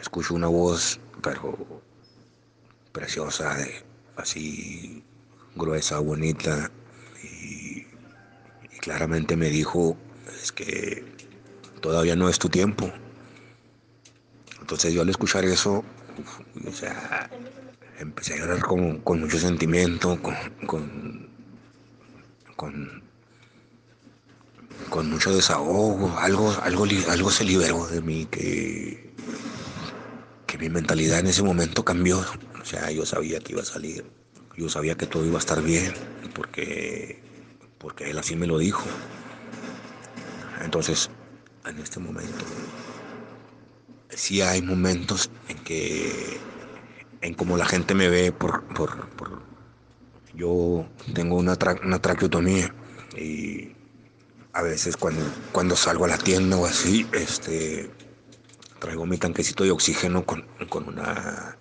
[0.00, 1.82] escucho una voz, pero
[2.92, 3.56] preciosa,
[4.16, 5.02] así
[5.54, 6.70] gruesa, bonita,
[7.22, 7.86] y,
[8.72, 9.96] y, claramente me dijo,
[10.42, 11.11] es que
[11.82, 12.90] todavía no es tu tiempo.
[14.60, 15.84] Entonces yo al escuchar eso,
[17.98, 20.34] empecé a llorar con, con mucho sentimiento, con,
[20.66, 21.28] con,
[22.56, 23.02] con,
[24.88, 29.12] con mucho desahogo, algo, algo, algo se liberó de mí que,
[30.46, 32.24] que mi mentalidad en ese momento cambió.
[32.60, 34.04] O sea, yo sabía que iba a salir,
[34.56, 35.92] yo sabía que todo iba a estar bien,
[36.34, 37.20] porque,
[37.78, 38.84] porque él así me lo dijo.
[40.62, 41.10] Entonces,
[41.66, 42.44] en este momento,
[44.10, 46.40] sí hay momentos en que,
[47.20, 49.42] en como la gente me ve por, por, por
[50.34, 52.74] yo tengo una, tra una traqueotomía
[53.16, 53.72] y
[54.52, 55.22] a veces cuando,
[55.52, 57.90] cuando salgo a la tienda o así, este,
[58.78, 61.56] traigo mi tanquecito de oxígeno con, con una,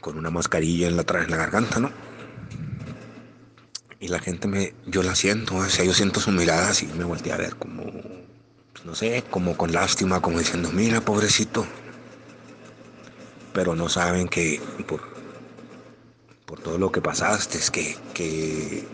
[0.00, 1.90] con una mascarilla en la, en la garganta, ¿no?
[4.00, 7.04] Y la gente me, yo la siento, o sea, yo siento su mirada así, me
[7.04, 7.84] volteé a ver como,
[8.74, 11.64] pues, no sé, como con lástima, como diciendo, mira, pobrecito.
[13.52, 15.00] Pero no saben que por,
[16.44, 18.84] por todo lo que pasaste, es que, que,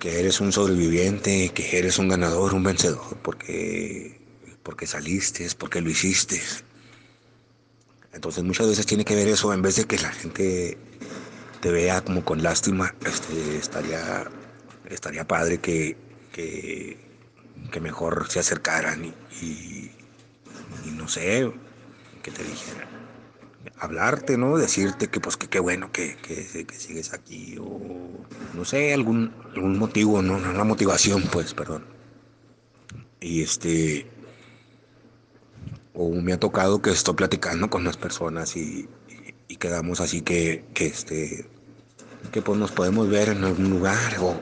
[0.00, 4.18] que eres un sobreviviente, que eres un ganador, un vencedor, porque,
[4.62, 6.40] porque saliste, porque lo hiciste.
[8.14, 10.78] Entonces muchas veces tiene que ver eso, en vez de que la gente
[11.60, 14.24] te vea como con lástima, este, estaría,
[14.88, 15.98] estaría padre que,
[16.32, 17.05] que,
[17.70, 19.90] que mejor se acercaran y,
[20.92, 21.52] no sé,
[22.22, 22.88] que te dijeran,
[23.78, 24.56] hablarte, ¿no?
[24.56, 27.80] Decirte que pues que qué bueno que, que, que, sigues aquí o
[28.54, 30.36] no sé, algún, algún motivo, ¿no?
[30.36, 31.84] Una motivación, pues, perdón.
[33.20, 34.06] Y este,
[35.94, 38.88] o me ha tocado que estoy platicando con las personas y,
[39.48, 41.48] y, quedamos así que, que, este,
[42.30, 44.36] que pues nos podemos ver en algún lugar o,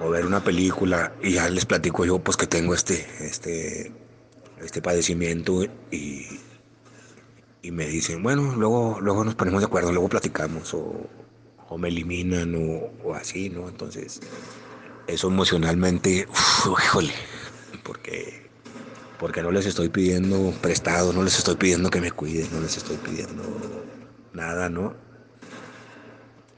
[0.00, 3.92] o, ver una película y ya les platico yo pues que tengo este, este,
[4.60, 6.26] este padecimiento y,
[7.62, 11.08] y me dicen, bueno, luego, luego nos ponemos de acuerdo, luego platicamos o,
[11.68, 13.68] o me eliminan o, o, así, ¿no?
[13.68, 14.20] Entonces,
[15.06, 17.12] eso emocionalmente, uf, híjole,
[17.82, 18.48] porque
[19.18, 22.76] porque no les estoy pidiendo prestado, no les estoy pidiendo que me cuiden, no les
[22.76, 23.42] estoy pidiendo
[24.32, 24.94] nada, ¿no?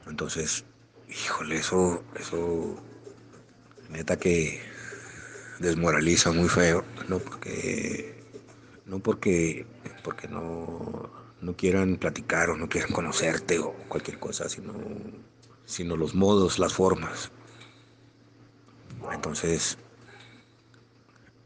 [0.07, 0.63] Entonces,
[1.09, 2.75] híjole, eso, eso,
[3.91, 4.61] neta que
[5.59, 8.23] desmoraliza muy feo, no porque,
[8.85, 9.65] no porque,
[10.03, 11.11] porque no,
[11.41, 14.73] no quieran platicar o no quieran conocerte o cualquier cosa, sino,
[15.65, 17.31] sino los modos, las formas.
[19.11, 19.77] Entonces,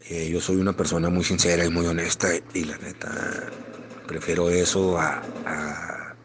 [0.01, 3.49] eh, yo soy una persona muy sincera y muy honesta y la neta
[4.07, 6.15] prefiero eso a, a,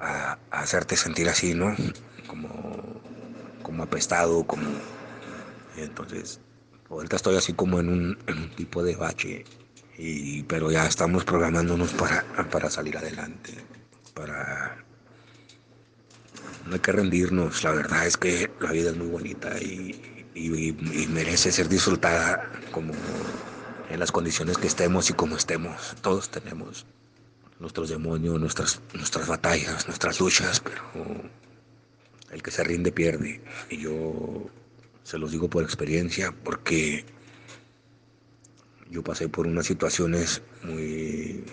[0.00, 1.76] a, a hacerte sentir así, ¿no?
[2.26, 2.50] Como,
[3.62, 4.66] como apestado, como...
[5.84, 6.40] Entonces,
[6.90, 9.44] ahorita estoy así como en un, en un tipo de bache,
[9.96, 13.54] y, pero ya estamos programándonos para, para salir adelante,
[14.14, 14.84] para...
[16.66, 20.68] No hay que rendirnos, la verdad es que la vida es muy bonita y, y,
[20.68, 22.92] y, merece ser disfrutada como
[23.88, 25.96] en las condiciones que estemos y como estemos.
[26.02, 26.84] Todos tenemos
[27.58, 30.82] nuestros demonios, nuestras, nuestras batallas, nuestras luchas, pero
[32.30, 33.40] el que se rinde pierde.
[33.70, 34.50] Y yo
[35.08, 37.02] se los digo por experiencia porque
[38.90, 41.44] yo pasé por unas situaciones muy,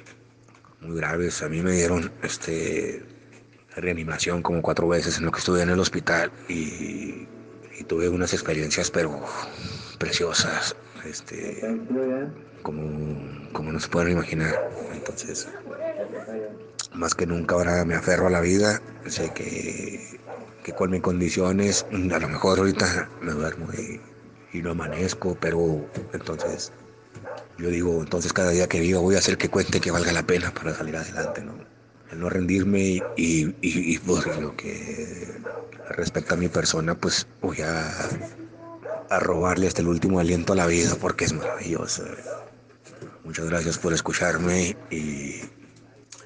[0.82, 1.42] muy graves.
[1.42, 3.02] A mí me dieron este,
[3.78, 7.28] reanimación como cuatro veces en lo que estuve en el hospital y
[7.88, 9.22] tuve unas experiencias pero
[10.00, 10.76] preciosas,
[11.06, 11.62] este,
[12.62, 14.70] como, como no se pueden imaginar.
[14.92, 15.48] Entonces,
[16.94, 20.20] más que nunca ahora me aferro a la vida, sé que,
[20.66, 24.02] que con mis condiciones, a lo mejor ahorita me duermo y,
[24.64, 26.72] no amanezco, pero entonces
[27.60, 30.26] yo digo, entonces cada día que vivo voy a hacer que cuente que valga la
[30.26, 31.54] pena para salir adelante, ¿no?
[32.10, 35.28] El no rendirme y, y, y, por lo que
[35.90, 37.92] respecto a mi persona, pues voy a,
[39.10, 42.06] a robarle hasta el último aliento a la vida porque es maravilloso.
[43.24, 45.42] Muchas gracias por escucharme y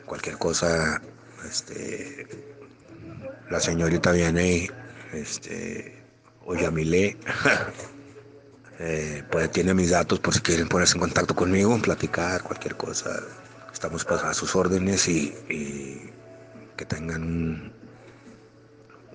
[0.05, 1.01] cualquier cosa,
[1.45, 2.48] este,
[3.49, 4.69] la señorita viene,
[5.13, 6.03] este,
[6.45, 7.17] o Yamile,
[8.79, 13.09] eh, pues tiene mis datos por si quieren ponerse en contacto conmigo, platicar, cualquier cosa.
[13.73, 16.09] Estamos pues, a sus órdenes y, y
[16.77, 17.71] que tengan un,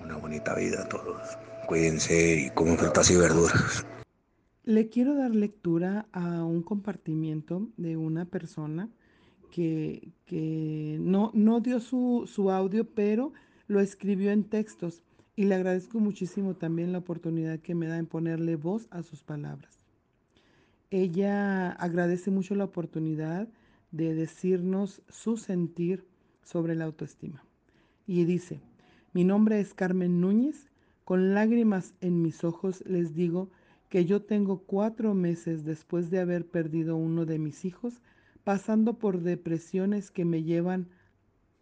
[0.03, 1.21] una bonita vida todos.
[1.67, 3.85] Cuídense y coman frutas y verduras.
[4.63, 8.89] Le quiero dar lectura a un compartimiento de una persona
[9.51, 13.33] que, que no, no dio su, su audio, pero
[13.67, 15.03] lo escribió en textos
[15.35, 19.23] y le agradezco muchísimo también la oportunidad que me da en ponerle voz a sus
[19.23, 19.85] palabras.
[20.91, 23.47] ella agradece mucho la oportunidad
[23.91, 26.05] de decirnos su sentir
[26.43, 27.43] sobre la autoestima.
[28.07, 28.61] Y dice,
[29.13, 30.69] mi nombre es Carmen Núñez,
[31.03, 33.49] con lágrimas en mis ojos les digo
[33.89, 38.01] que yo tengo cuatro meses después de haber perdido uno de mis hijos,
[38.43, 40.87] pasando por depresiones que me llevan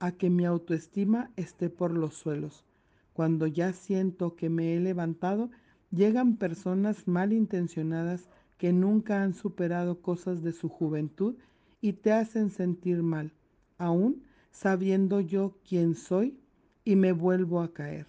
[0.04, 2.66] a que mi autoestima esté por los suelos.
[3.14, 5.50] Cuando ya siento que me he levantado,
[5.92, 8.28] llegan personas malintencionadas
[8.58, 11.36] que nunca han superado cosas de su juventud
[11.80, 13.32] y te hacen sentir mal,
[13.78, 16.38] aún sabiendo yo quién soy
[16.84, 18.08] y me vuelvo a caer.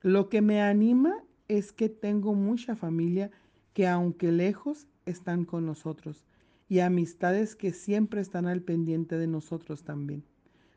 [0.00, 3.32] Lo que me anima es que tengo mucha familia
[3.74, 6.22] que aunque lejos están con nosotros
[6.70, 10.22] y amistades que siempre están al pendiente de nosotros también.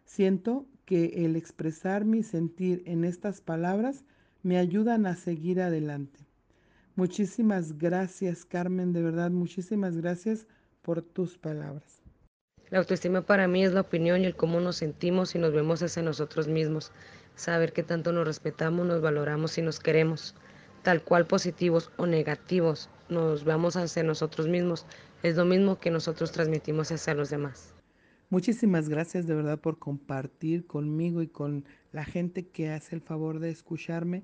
[0.05, 4.03] Siento que el expresar mi sentir en estas palabras
[4.41, 6.19] me ayudan a seguir adelante.
[6.95, 10.47] Muchísimas gracias, Carmen, de verdad, muchísimas gracias
[10.81, 12.01] por tus palabras.
[12.71, 15.83] La autoestima para mí es la opinión y el cómo nos sentimos y nos vemos
[15.83, 16.91] hacia nosotros mismos.
[17.35, 20.33] Saber que tanto nos respetamos, nos valoramos y nos queremos.
[20.81, 24.87] Tal cual positivos o negativos nos veamos hacia nosotros mismos
[25.23, 27.73] es lo mismo que nosotros transmitimos hacia los demás.
[28.29, 33.39] Muchísimas gracias de verdad por compartir conmigo y con la gente que hace el favor
[33.39, 34.23] de escucharme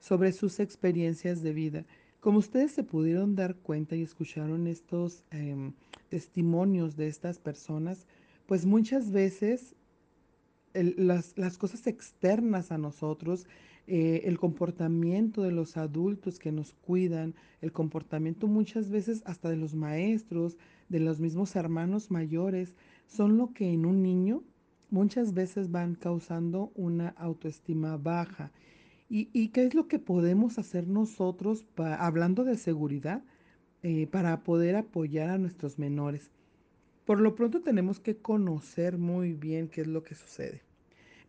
[0.00, 1.84] sobre sus experiencias de vida.
[2.18, 5.72] Como ustedes se pudieron dar cuenta y escucharon estos eh,
[6.08, 8.06] testimonios de estas personas,
[8.46, 9.76] pues muchas veces
[10.74, 13.46] las, cosas externas a nosotros
[13.92, 19.56] eh, el comportamiento de los adultos que nos cuidan, el comportamiento muchas veces hasta de
[19.56, 20.56] los maestros,
[20.88, 22.72] de los mismos hermanos mayores,
[23.08, 24.44] son lo que en un niño
[24.90, 28.52] muchas veces van causando una autoestima baja.
[29.08, 33.24] ¿Y, qué es lo que podemos hacer nosotros, hablando de seguridad,
[33.82, 36.30] eh, para poder apoyar a nuestros menores?
[37.06, 40.62] Por lo pronto tenemos que conocer muy bien qué es lo que sucede.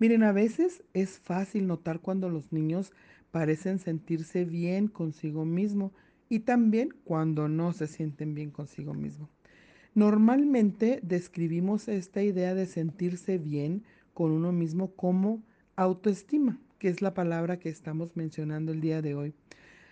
[0.01, 2.91] Miren, a veces es fácil notar cuando los niños
[3.29, 5.93] parecen sentirse bien consigo mismo
[6.27, 9.29] y también cuando no se sienten bien consigo mismo.
[9.93, 13.83] Normalmente describimos esta idea de sentirse bien
[14.15, 15.43] con uno mismo como
[15.75, 19.35] autoestima, que es la palabra que estamos mencionando el día de hoy.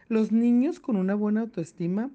[0.07, 2.10] Los niños con una buena autoestima,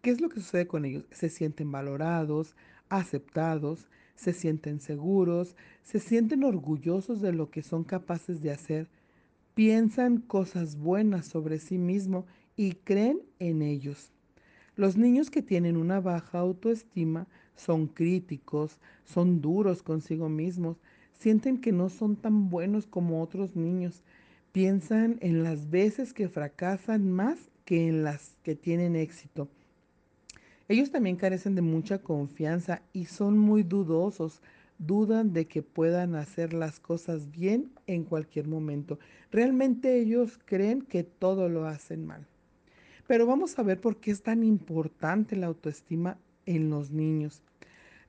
[0.00, 1.04] ¿qué es lo que sucede con ellos?
[1.10, 2.56] Se sienten valorados,
[2.88, 8.88] aceptados, se sienten seguros, se sienten orgullosos de lo que son capaces de hacer,
[9.54, 12.26] piensan cosas buenas sobre sí mismo
[12.56, 14.10] y creen en ellos.
[14.74, 20.78] Los niños que tienen una baja autoestima son críticos, son duros consigo mismos,
[21.18, 24.02] sienten que no son tan buenos como otros niños,
[24.52, 29.48] piensan en las veces que fracasan más que en las que tienen éxito
[30.68, 34.42] ellos también carecen de mucha confianza y son muy dudosos.
[34.78, 38.98] Dudan de que puedan hacer las cosas bien en cualquier momento.
[39.30, 42.26] Realmente ellos creen que todo lo hacen mal.
[43.06, 47.42] Pero vamos a ver por qué es tan importante la autoestima en los niños.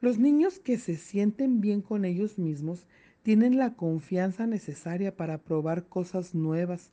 [0.02, 2.86] Los niños que se sienten bien con ellos mismos
[3.22, 6.92] tienen la confianza necesaria para probar cosas nuevas.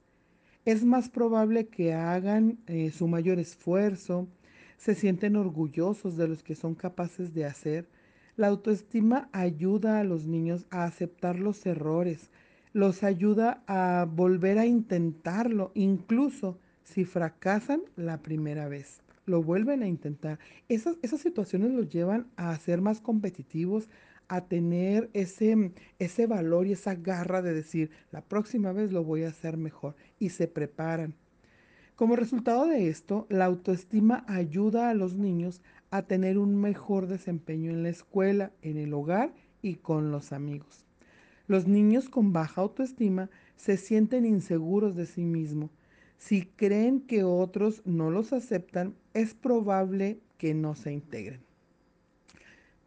[0.64, 4.28] Es más probable que hagan eh, su mayor esfuerzo,
[4.76, 7.88] se sienten orgullosos de los que son capaces de hacer.
[8.36, 12.30] La autoestima ayuda a los niños a aceptar los errores,
[12.72, 19.02] los ayuda a volver a intentarlo, incluso si fracasan la primera vez.
[19.26, 20.38] Lo vuelven a intentar.
[20.68, 23.88] Esas, esas situaciones los llevan a ser más competitivos,
[24.28, 29.22] a tener ese, ese valor y esa garra de decir, la próxima vez lo voy
[29.22, 29.96] a hacer mejor.
[30.18, 31.14] Y se preparan.
[31.96, 37.70] Como resultado de esto, la autoestima ayuda a los niños a tener un mejor desempeño
[37.70, 40.84] en la escuela, en el hogar y con los amigos.
[41.46, 45.70] Los niños con baja autoestima se sienten inseguros de sí mismos.
[46.18, 51.42] Si creen que otros no los aceptan, es probable que no se integren.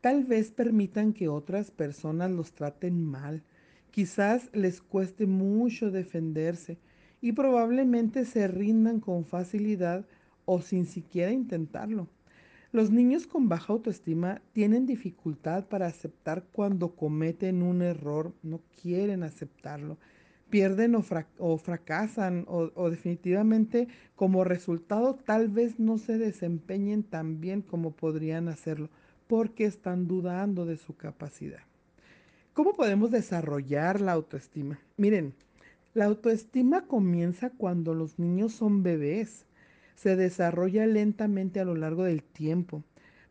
[0.01, 3.41] Tal vez permitan que otras personas los traten mal.
[3.91, 6.77] Quizás les cueste mucho defenderse
[7.21, 10.05] y probablemente se rindan con facilidad
[10.45, 12.07] o sin siquiera intentarlo.
[12.71, 19.23] Los niños con baja autoestima tienen dificultad para aceptar cuando cometen un error, no quieren
[19.23, 19.97] aceptarlo,
[20.49, 27.61] pierden o, fracasan o, o definitivamente como resultado tal vez no se desempeñen tan bien
[27.61, 28.89] como podrían hacerlo
[29.27, 31.61] porque están dudando de su capacidad.
[32.53, 34.79] ¿Cómo podemos desarrollar la autoestima?
[34.95, 35.35] Miren,
[35.97, 39.47] la autoestima comienza cuando los niños son bebés.
[39.95, 42.83] se desarrolla lentamente a lo largo del tiempo.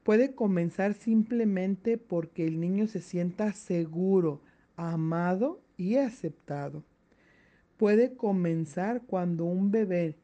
[0.03, 4.41] Puede comenzar simplemente porque el niño se sienta seguro,
[4.75, 6.83] amado y aceptado.
[7.77, 10.17] Puede comenzar cuando un bebé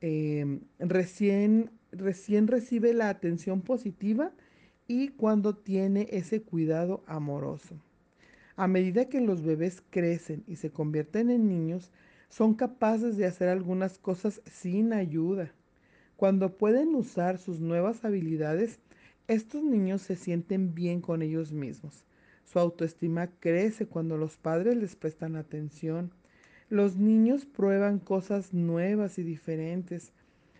[0.00, 4.32] eh, recién, recién recibe la atención positiva
[4.88, 7.76] y cuando tiene ese cuidado amoroso.
[8.56, 11.90] A medida que los bebés crecen y se convierten en niños,
[12.30, 15.52] son capaces de hacer algunas cosas sin ayuda.
[16.16, 18.80] Cuando pueden usar sus nuevas habilidades,
[19.28, 22.06] estos niños se sienten bien con ellos mismos.
[22.44, 26.10] Su autoestima crece cuando los padres les prestan atención.
[26.70, 30.12] Los niños prueban cosas nuevas y diferentes.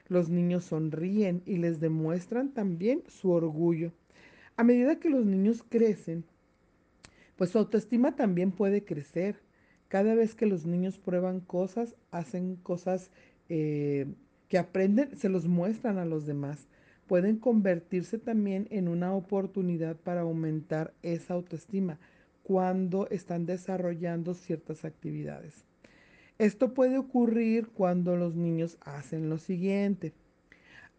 [0.08, 3.92] Los niños sonríen y les demuestran también su orgullo.
[4.56, 6.24] A medida que los niños crecen,
[7.36, 9.36] pues su autoestima también puede crecer.
[9.88, 13.10] Cada vez que los niños prueban cosas, hacen cosas
[13.48, 14.06] eh,
[14.48, 16.68] que aprenden, se los muestran a los demás.
[17.06, 22.00] Pueden convertirse también en una oportunidad para aumentar esa autoestima
[22.42, 25.64] cuando están desarrollando ciertas actividades.
[26.38, 30.12] Esto puede ocurrir cuando los niños hacen lo siguiente.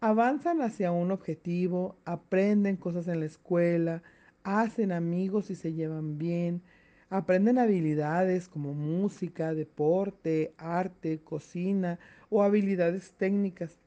[0.00, 4.02] Avanzan hacia un objetivo, aprenden cosas en la escuela,
[4.48, 6.62] hacen amigos y se llevan bien,
[7.10, 11.98] aprenden habilidades como música, deporte, arte, cocina
[12.30, 13.78] o habilidades técnicas.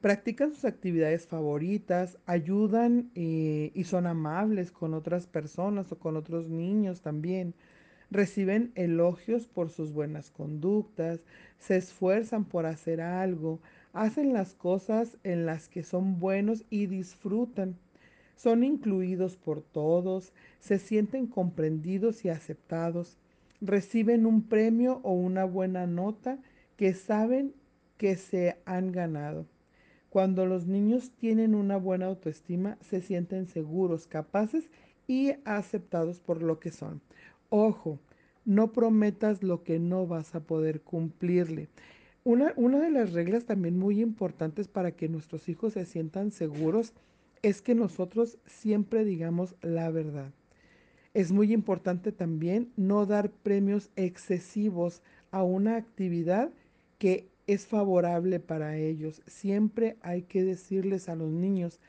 [0.00, 6.48] Practican sus actividades favoritas, ayudan eh, y son amables con otras personas o con otros
[6.48, 7.54] niños también.
[8.08, 11.18] Reciben elogios por sus buenas conductas,
[11.58, 13.60] se esfuerzan por hacer algo,
[13.92, 17.76] hacen las cosas en las que son buenos y disfrutan
[18.36, 23.16] son incluidos por todos, se sienten comprendidos y aceptados,
[23.60, 26.38] reciben un premio o una buena nota
[26.76, 27.54] que saben
[27.96, 29.46] que se han ganado.
[30.10, 34.70] Cuando los niños tienen una buena autoestima, se sienten seguros, capaces
[35.06, 37.00] y aceptados por lo que son.
[37.48, 37.98] Ojo,
[38.44, 41.68] no prometas lo que no vas a poder cumplirle.
[42.22, 46.92] Una, una de las reglas también muy importantes para que nuestros hijos se sientan seguros
[47.42, 50.32] es que nosotros siempre digamos la verdad.
[51.14, 56.50] Es muy importante también no dar premios excesivos a una actividad
[56.98, 59.22] que es favorable para ellos.
[59.26, 61.80] Siempre hay que decirles a los niños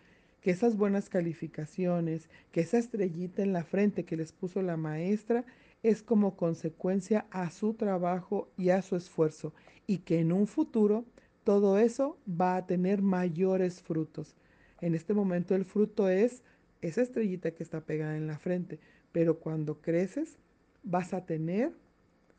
[0.42, 5.46] que esas buenas calificaciones, que esa estrellita en la frente que les puso la maestra
[5.84, 9.54] es como consecuencia a su trabajo y a su esfuerzo
[9.88, 11.06] y que en un futuro
[11.44, 14.36] todo eso va a tener mayores frutos.
[14.82, 16.44] En este momento el fruto es
[16.82, 18.80] esa estrellita que está pegada en la frente,
[19.12, 20.38] pero cuando creces
[20.84, 21.72] vas a tener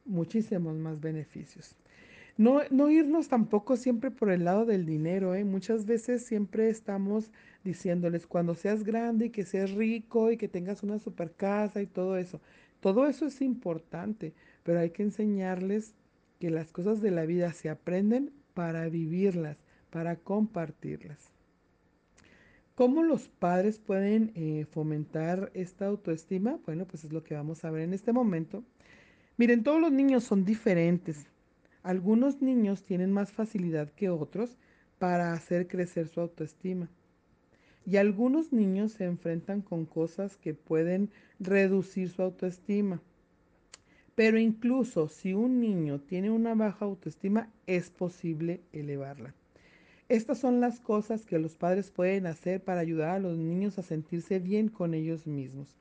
[0.05, 1.75] muchísimos más beneficios.
[2.37, 5.45] No, no irnos tampoco siempre por el lado del dinero, ¿eh?
[5.45, 7.33] muchas veces siempre estamos
[7.65, 11.87] diciéndoles cuando seas grande y que seas rico y que tengas una super casa y
[11.87, 12.41] todo eso.
[12.81, 15.95] Todo eso es importante, pero hay que enseñarles
[16.39, 19.57] que las cosas de la vida se aprenden para vivirlas,
[19.91, 21.33] para compartirlas.
[22.79, 26.61] ¿Cómo los padres pueden eh, fomentar esta autoestima?
[26.65, 28.63] Bueno, pues es lo que vamos a ver en este momento.
[29.37, 31.27] Miren, todos los niños son diferentes.
[31.83, 34.57] Algunos niños tienen más facilidad que otros
[35.01, 36.89] para hacer crecer su autoestima.
[37.85, 41.11] Y algunos niños se enfrentan con cosas que pueden
[41.41, 43.03] reducir su autoestima.
[44.15, 49.35] Pero incluso si un niño tiene una baja autoestima, es posible elevarla.
[50.09, 53.83] Estas son las cosas que los padres pueden hacer para ayudar a los niños a
[53.83, 55.77] sentirse bien con ellos mismos.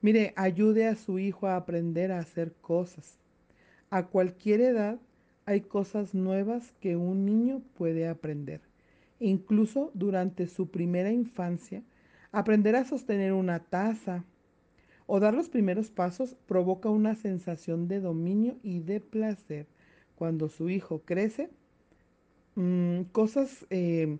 [0.00, 3.18] Mire, ayude a su hijo a aprender a hacer cosas.
[3.90, 4.98] A cualquier edad
[5.44, 8.62] hay cosas nuevas que un niño puede aprender.
[9.20, 11.82] Incluso durante su primera infancia,
[12.32, 14.24] aprender a sostener una taza
[15.06, 19.66] o dar los primeros pasos provoca una sensación de dominio y de placer.
[20.14, 21.50] Cuando su hijo crece,
[22.58, 24.18] Mm, cosas, em,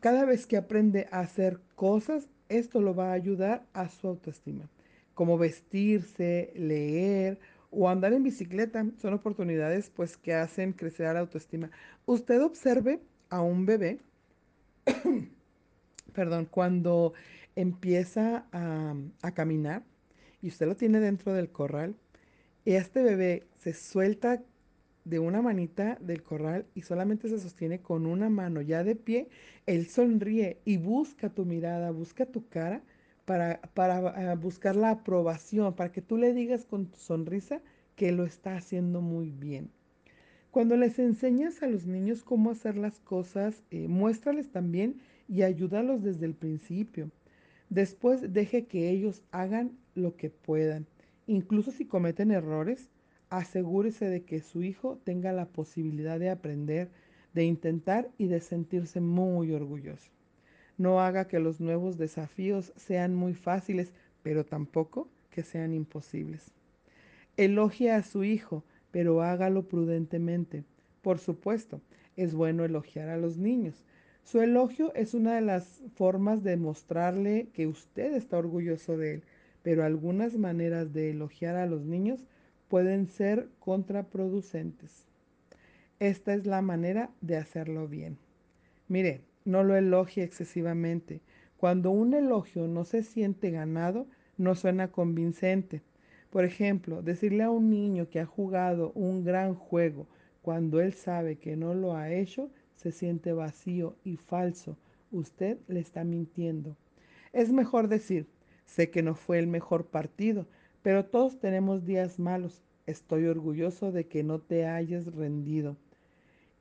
[0.00, 4.70] cada vez que aprende a hacer cosas, esto lo va a ayudar a su autoestima,
[5.14, 7.38] como vestirse, leer
[7.70, 8.86] o andar en bicicleta.
[8.96, 11.70] Son oportunidades pues que hacen crecer la autoestima.
[12.06, 14.00] Usted observe a un bebé,
[16.14, 17.12] perdón, cuando
[17.56, 19.82] empieza a, a caminar
[20.40, 21.94] y usted lo tiene dentro del corral,
[22.64, 24.42] este bebé se suelta
[25.04, 29.28] de una manita del corral y solamente se sostiene con una mano ya de pie,
[29.66, 32.82] él sonríe y busca tu mirada, busca tu cara
[33.24, 33.98] para, para
[34.32, 37.60] ah, buscar la aprobación, para que tú le digas con tu sonrisa
[37.96, 39.70] que lo está haciendo muy bien.
[40.50, 46.02] Cuando les enseñas a los niños cómo hacer las cosas, eh, muéstrales también y ayúdalos
[46.02, 47.10] desde el principio.
[47.70, 50.86] Después deje que ellos hagan lo que puedan.
[51.26, 52.90] Incluso si cometen errores,
[53.32, 56.90] asegúrese de que su hijo tenga la posibilidad de aprender,
[57.32, 60.10] de intentar y de sentirse muy orgulloso.
[60.76, 66.52] No haga que los nuevos desafíos sean muy fáciles, pero tampoco que sean imposibles.
[67.38, 70.64] Elogie a su hijo, pero hágalo prudentemente.
[71.00, 71.80] Por supuesto,
[72.16, 73.82] es bueno elogiar a los niños.
[74.24, 79.22] Su elogio es una de las formas de mostrarle que usted está orgulloso de él,
[79.62, 82.26] pero algunas maneras de elogiar a los niños
[82.72, 85.04] pueden ser contraproducentes.
[85.98, 88.16] Esta es la manera de hacerlo bien.
[88.88, 91.20] Mire, no lo elogie excesivamente.
[91.58, 94.06] Cuando un elogio no se siente ganado,
[94.38, 95.82] no suena convincente.
[96.30, 100.06] Por ejemplo, decirle a un niño que ha jugado un gran juego
[100.40, 104.78] cuando él sabe que no lo ha hecho, se siente vacío y falso.
[105.10, 106.78] Usted le está mintiendo.
[107.34, 108.28] Es mejor decir,
[108.64, 110.46] sé que no fue el mejor partido,
[110.82, 112.62] pero todos tenemos días malos.
[112.86, 115.76] Estoy orgulloso de que no te hayas rendido.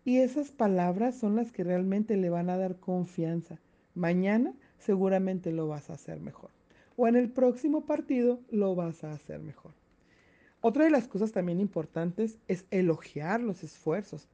[0.06, 3.60] Y esas palabras son las que realmente le van a dar confianza.
[3.94, 6.50] Mañana seguramente lo vas a hacer mejor.
[6.96, 9.74] O en el próximo partido lo vas a hacer mejor.
[10.62, 14.28] Otra de las cosas también importantes es elogiar los esfuerzos.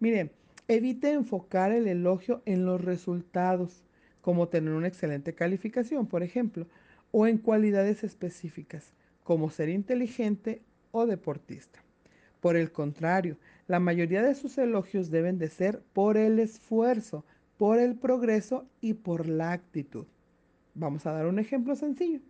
[0.00, 0.30] Miren,
[0.68, 3.84] evite enfocar el elogio en los resultados,
[4.22, 6.66] como tener una excelente calificación, por ejemplo,
[7.12, 11.82] o en cualidades específicas, como ser inteligente o deportista.
[12.40, 13.36] Por el contrario,
[13.66, 17.24] la mayoría de sus elogios deben de ser por el esfuerzo,
[17.56, 20.06] por el progreso y por la actitud.
[20.74, 22.20] Vamos a dar un ejemplo sencillo.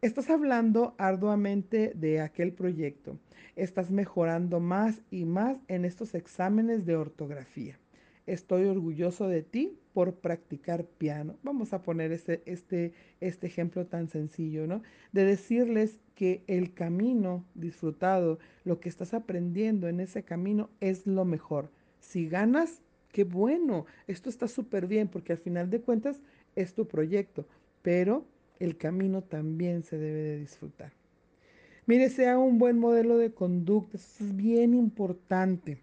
[0.00, 3.18] Estás hablando arduamente de aquel proyecto.
[3.56, 7.80] Estás mejorando más y más en estos exámenes de ortografía.
[8.24, 11.36] Estoy orgulloso de ti por practicar piano.
[11.42, 14.82] Vamos a poner este, este, este ejemplo tan sencillo, ¿no?
[15.10, 21.24] De decirles que el camino disfrutado, lo que estás aprendiendo en ese camino es lo
[21.24, 21.70] mejor.
[22.00, 22.82] Si ganas,
[23.12, 26.18] qué bueno, esto está súper bien porque al final de cuentas
[26.56, 27.46] es tu proyecto,
[27.82, 28.24] pero
[28.58, 30.90] el camino también se debe de disfrutar.
[31.86, 35.78] Mire, sea un buen modelo de conducta, eso es bien importante.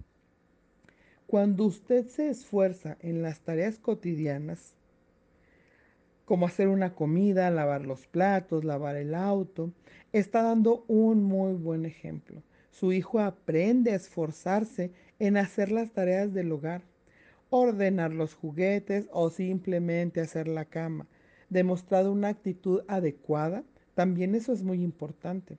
[1.28, 4.76] Cuando usted se esfuerza en las tareas cotidianas,
[6.26, 9.72] como hacer una comida, lavar los platos, lavar el auto,
[10.12, 12.42] está dando un muy buen ejemplo.
[12.72, 16.82] Su hijo aprende a esforzarse en hacer las tareas del hogar,
[17.50, 21.08] ordenar los juguetes o simplemente hacer la cama.
[21.50, 25.58] Demostrado una actitud adecuada, también eso es muy importante.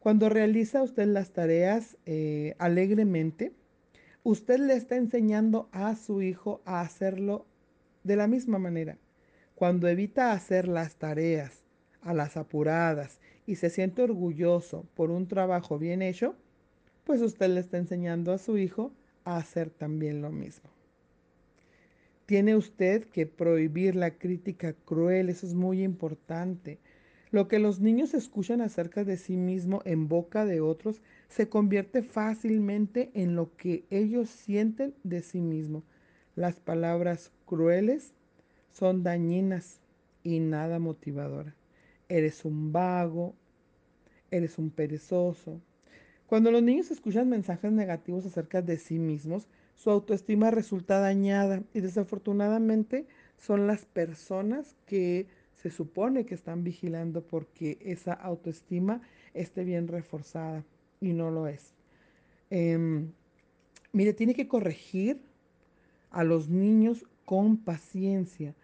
[0.00, 3.52] Cuando realiza usted las tareas eh, alegremente,
[4.22, 7.46] usted le está enseñando a su hijo a hacerlo
[8.04, 8.96] de la misma manera.
[9.58, 11.64] Cuando evita hacer las tareas
[12.02, 16.36] a las apuradas y se siente orgulloso por un trabajo bien hecho,
[17.02, 18.92] pues usted le está enseñando a su hijo
[19.24, 20.70] a hacer también lo mismo.
[22.24, 26.78] Tiene usted que prohibir la crítica cruel, eso es muy importante.
[27.32, 32.04] Lo que los niños escuchan acerca de sí mismo en boca de otros se convierte
[32.04, 35.82] fácilmente en lo que ellos sienten de sí mismo.
[36.36, 38.14] Las palabras crueles
[38.70, 39.80] son dañinas
[40.22, 41.54] y nada motivadoras.
[42.08, 43.34] Eres un vago,
[44.30, 45.60] eres un perezoso.
[46.26, 51.80] Cuando los niños escuchan mensajes negativos acerca de sí mismos, su autoestima resulta dañada y
[51.80, 55.26] desafortunadamente son las personas que
[55.56, 59.00] se supone que están vigilando porque esa autoestima
[59.34, 60.64] esté bien reforzada
[61.00, 61.74] y no lo es.
[62.50, 63.12] Em,
[63.92, 65.20] mire, tiene que corregir
[66.10, 68.54] a los niños con paciencia.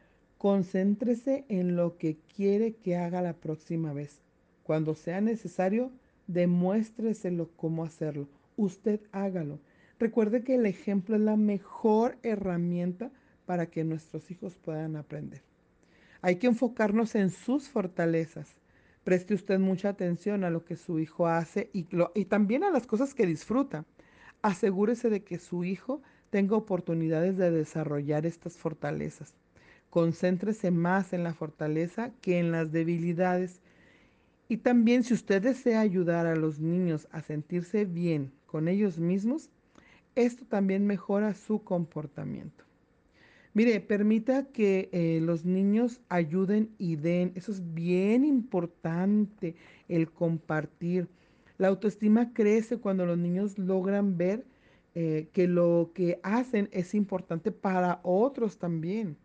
[0.44, 4.20] Concéntrese en lo que quiere que haga la próxima vez.
[4.62, 5.90] Cuando sea necesario,
[6.26, 8.28] demuéstreselo cómo hacerlo.
[8.58, 9.58] Usted hágalo.
[9.98, 13.10] Recuerde que el ejemplo es la mejor herramienta
[13.46, 15.40] para que nuestros hijos puedan aprender.
[16.20, 18.54] Hay que enfocarnos en sus fortalezas.
[19.02, 22.86] Preste usted mucha atención a lo que su hijo hace y, y también a las
[22.86, 23.86] cosas que disfruta.
[24.42, 29.34] Asegúrese de que su hijo tenga oportunidades de desarrollar estas fortalezas.
[29.94, 33.60] Concéntrese más en la fortaleza que en las debilidades.
[34.48, 39.50] Y también si usted desea ayudar a los niños a sentirse bien con ellos mismos,
[40.16, 42.64] esto también mejora su comportamiento.
[43.52, 47.30] Mire, permita que eh, los niños ayuden y den.
[47.36, 49.54] Eso es bien importante,
[49.86, 51.06] el compartir.
[51.56, 54.44] La autoestima crece cuando los niños logran ver
[54.96, 59.16] eh, que lo que hacen es importante para otros también.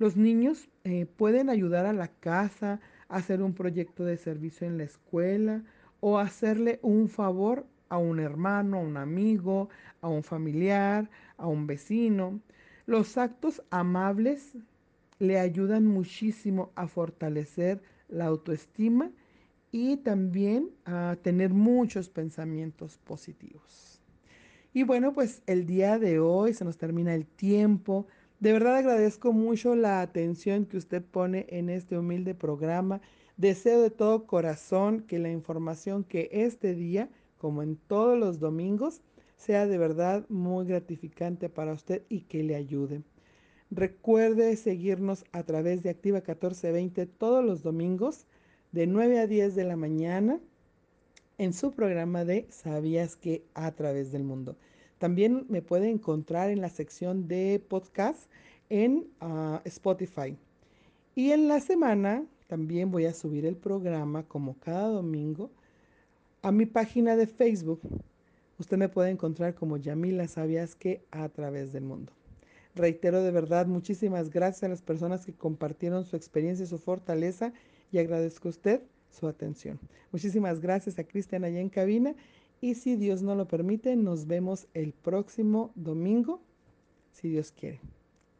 [0.00, 4.84] Los niños eh, pueden ayudar a la casa, hacer un proyecto de servicio en la
[4.84, 5.62] escuela
[6.00, 9.68] o hacerle un favor a un hermano, a un amigo,
[10.00, 12.40] a un familiar, a un vecino.
[12.86, 14.56] Los actos amables
[15.18, 19.10] le ayudan muchísimo a fortalecer la autoestima
[19.70, 24.00] y también a tener muchos pensamientos positivos.
[24.72, 28.06] Y bueno, pues el día de hoy se nos termina el tiempo.
[28.40, 33.02] De verdad agradezco mucho la atención que usted pone en este humilde programa.
[33.36, 39.02] Deseo de todo corazón que la información que este día, como en todos los domingos,
[39.36, 43.02] sea de verdad muy gratificante para usted y que le ayude.
[43.70, 48.24] Recuerde seguirnos a través de Activa 1420 todos los domingos
[48.72, 50.40] de 9 a 10 de la mañana
[51.36, 54.56] en su programa de Sabías que a través del mundo.
[55.00, 58.30] También me puede encontrar en la sección de podcast
[58.68, 60.36] en uh, Spotify.
[61.14, 65.50] Y en la semana también voy a subir el programa como cada domingo
[66.42, 67.80] a mi página de Facebook.
[68.58, 72.12] Usted me puede encontrar como Yamila Sabías que a través del mundo.
[72.74, 77.54] Reitero de verdad muchísimas gracias a las personas que compartieron su experiencia y su fortaleza
[77.90, 79.80] y agradezco a usted su atención.
[80.12, 82.14] Muchísimas gracias a Cristian allá en cabina
[82.60, 86.42] y si Dios no lo permite, nos vemos el próximo domingo,
[87.12, 87.80] si Dios quiere.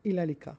[0.04, 0.58] Y la lica.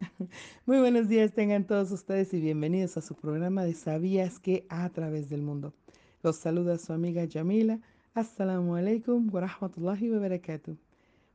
[0.66, 4.88] Muy buenos días tengan todos ustedes y bienvenidos a su programa de Sabías que a
[4.90, 5.72] través del mundo.
[6.22, 7.80] Los saluda su amiga Yamila.
[8.14, 10.76] Assalamu alaikum wa rahmatullahi wa barakatuh.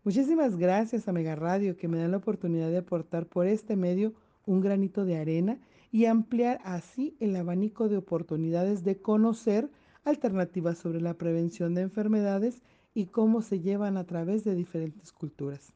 [0.03, 4.13] Muchísimas gracias a Mega Radio que me dan la oportunidad de aportar por este medio
[4.45, 5.59] un granito de arena
[5.91, 9.69] y ampliar así el abanico de oportunidades de conocer
[10.03, 12.61] alternativas sobre la prevención de enfermedades
[12.93, 15.73] y cómo se llevan a través de diferentes culturas.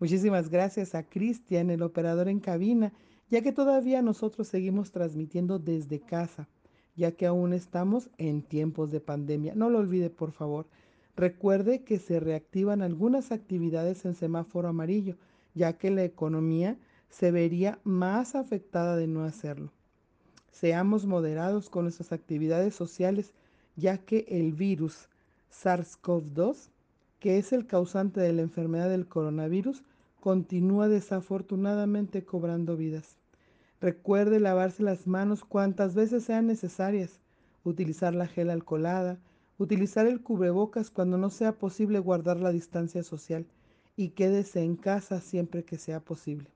[0.00, 2.92] Muchísimas gracias a Cristian, el operador en cabina,
[3.30, 6.48] ya que todavía nosotros seguimos transmitiendo desde casa,
[6.96, 9.54] ya que aún estamos en tiempos de pandemia.
[9.54, 10.66] No lo olvide, por favor.
[11.16, 15.16] Recuerde que se reactivan algunas actividades en semáforo amarillo,
[15.54, 16.78] ya que la economía
[17.08, 19.72] se vería más afectada de no hacerlo.
[20.50, 23.32] Seamos moderados con nuestras actividades sociales,
[23.76, 25.08] ya que el virus
[25.52, 26.70] SARS-CoV-2,
[27.20, 29.82] que es el causante de la enfermedad del coronavirus,
[30.20, 33.16] continúa desafortunadamente cobrando vidas.
[33.80, 37.20] Recuerde lavarse las manos cuantas veces sean necesarias,
[37.62, 39.18] utilizar la gel alcoholada,
[39.58, 43.46] utilizar el cubrebocas cuando no sea posible guardar la distancia social
[43.96, 46.50] y quédese en casa siempre que sea posible.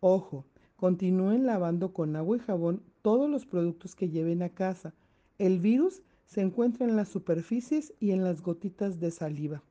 [0.00, 0.46] Ojo,
[0.76, 4.94] continúen lavando con agua y jabón todos los productos que lleven a casa.
[5.38, 9.62] El virus se encuentra en las superficies y en las gotitas de saliva.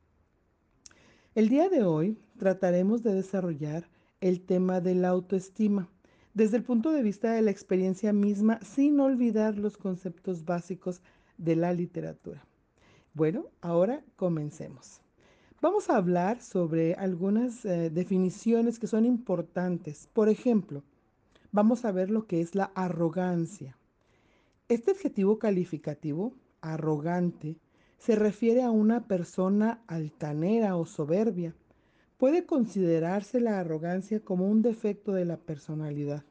[1.34, 3.90] El día de hoy trataremos de desarrollar
[4.22, 5.90] el tema de la autoestima
[6.36, 11.02] desde el punto de vista de la experiencia misma sin olvidar los conceptos básicos
[11.38, 12.46] de la literatura.
[13.14, 15.02] Bueno, ahora comencemos.
[15.61, 20.07] Vamos a hablar sobre algunas eh, definiciones que son importantes.
[20.14, 20.84] Por ejemplo,
[21.52, 23.76] vamos a ver lo que es la arrogancia.
[24.69, 26.31] Este adjetivo calificativo,
[26.61, 27.57] arrogante,
[27.98, 31.53] se refiere a una persona altanera o soberbia.
[32.18, 36.23] Puede considerarse la arrogancia como un defecto de la personalidad.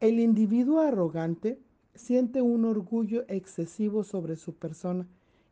[0.00, 1.60] El individuo arrogante
[1.94, 5.06] siente un orgullo excesivo sobre su persona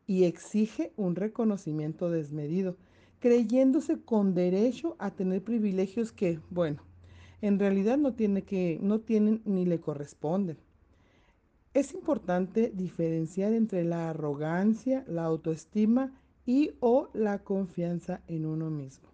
[0.06, 2.76] y exige un reconocimiento desmedido,
[3.20, 6.82] creyéndose con derecho a tener privilegios que, bueno,
[7.40, 10.56] en realidad no, tiene que, no tienen ni le corresponden.
[11.74, 16.12] Es importante diferenciar entre la arrogancia, la autoestima
[16.44, 19.08] y o la confianza en uno mismo.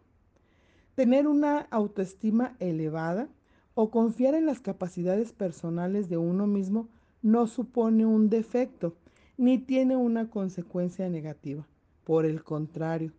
[0.94, 3.28] Tener una autoestima elevada
[3.74, 6.88] o confiar en las capacidades personales de uno mismo
[7.22, 8.96] no supone un defecto,
[9.38, 11.66] ni tiene una consecuencia negativa.
[12.04, 13.12] Por el contrario,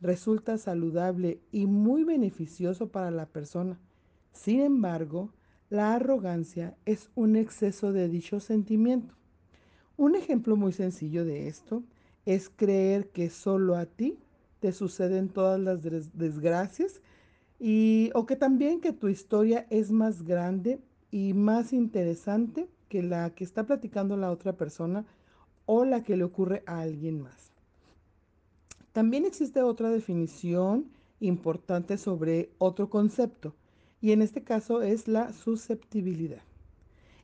[0.00, 3.78] resulta saludable y muy beneficioso para la persona.
[4.32, 5.30] Sin embargo,
[5.70, 9.14] la arrogancia es un exceso de dicho sentimiento.
[9.96, 11.82] Un ejemplo muy sencillo de esto
[12.24, 14.18] es creer que solo a ti
[14.60, 17.00] te suceden todas las desgracias
[17.58, 20.80] y o que también que tu historia es más grande
[21.10, 25.04] y más interesante que la que está platicando la otra persona
[25.66, 27.52] o la que le ocurre a alguien más.
[28.92, 33.54] También existe otra definición importante sobre otro concepto
[34.00, 36.42] y en este caso es la susceptibilidad.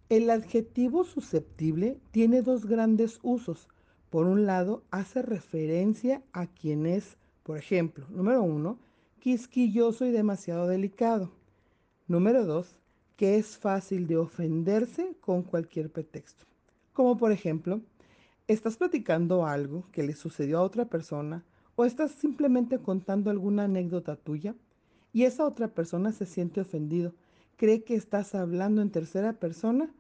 [0.09, 3.69] El adjetivo susceptible tiene dos grandes usos.
[4.11, 8.79] Por un lado, hace referencia a quien es, por ejemplo, número uno,
[9.21, 11.31] quisquilloso y demasiado delicado.
[12.09, 12.75] Número dos,
[13.17, 16.47] que es fácil de ofenderse con cualquier pretexto.
[16.93, 17.81] Como por ejemplo,
[18.53, 21.45] estás platicando algo que le sucedió a otra persona
[21.77, 24.57] o estás simplemente contando alguna anécdota tuya
[25.13, 27.15] y esa otra persona se siente ofendido,
[27.57, 29.93] cree que estás hablando en tercera persona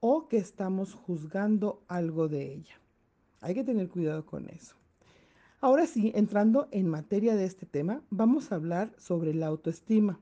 [0.00, 2.74] o que estamos juzgando algo de ella.
[3.40, 4.76] Hay que tener cuidado con eso.
[5.62, 10.20] Ahora sí, entrando en materia de este tema, vamos a hablar sobre la autoestima.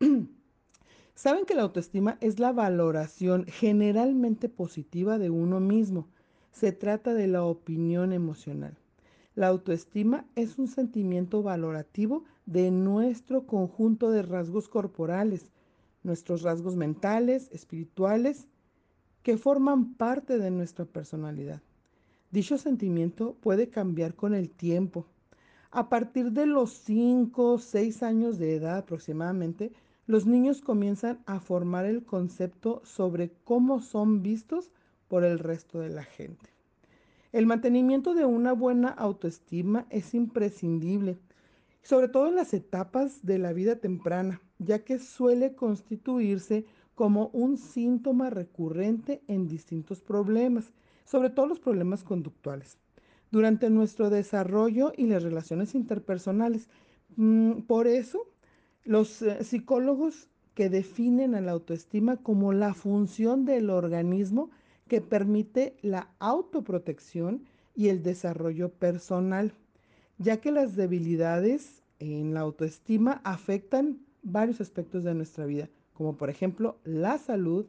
[1.14, 6.08] Saben que la autoestima es la valoración generalmente positiva de uno mismo.
[6.56, 8.78] Se trata de la opinión emocional.
[9.34, 15.50] La autoestima es un sentimiento valorativo de nuestro conjunto de rasgos corporales,
[16.02, 18.48] nuestros rasgos mentales, espirituales,
[19.22, 21.60] que forman parte de nuestra personalidad.
[22.30, 25.04] Dicho sentimiento puede cambiar con el tiempo.
[25.70, 29.72] A partir de los 5 o 6 años de edad aproximadamente,
[30.06, 34.70] los niños comienzan a formar el concepto sobre cómo son vistos
[35.08, 36.50] por el resto de la gente.
[37.32, 41.18] El mantenimiento de una buena autoestima es imprescindible,
[41.82, 46.64] sobre todo en las etapas de la vida temprana, ya que suele constituirse
[46.94, 50.72] como un síntoma recurrente en distintos problemas,
[51.04, 52.78] sobre todo los problemas conductuales,
[53.30, 56.68] durante nuestro desarrollo y las relaciones interpersonales.
[57.16, 58.26] Mm, por eso,
[58.84, 64.50] los eh, psicólogos que definen a la autoestima como la función del organismo
[64.88, 67.44] que permite la autoprotección
[67.74, 69.52] y el desarrollo personal,
[70.18, 76.30] ya que las debilidades en la autoestima afectan varios aspectos de nuestra vida, como por
[76.30, 77.66] ejemplo la salud,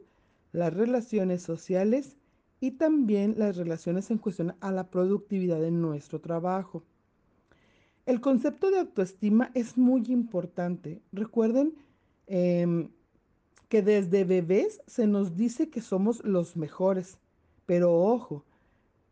[0.52, 2.16] las relaciones sociales
[2.60, 6.82] y también las relaciones en cuestión a la productividad de nuestro trabajo.
[8.06, 11.02] El concepto de autoestima es muy importante.
[11.12, 11.74] Recuerden
[12.26, 12.88] em,
[13.68, 17.18] que desde bebés se nos dice que somos los mejores,
[17.66, 18.44] pero ojo,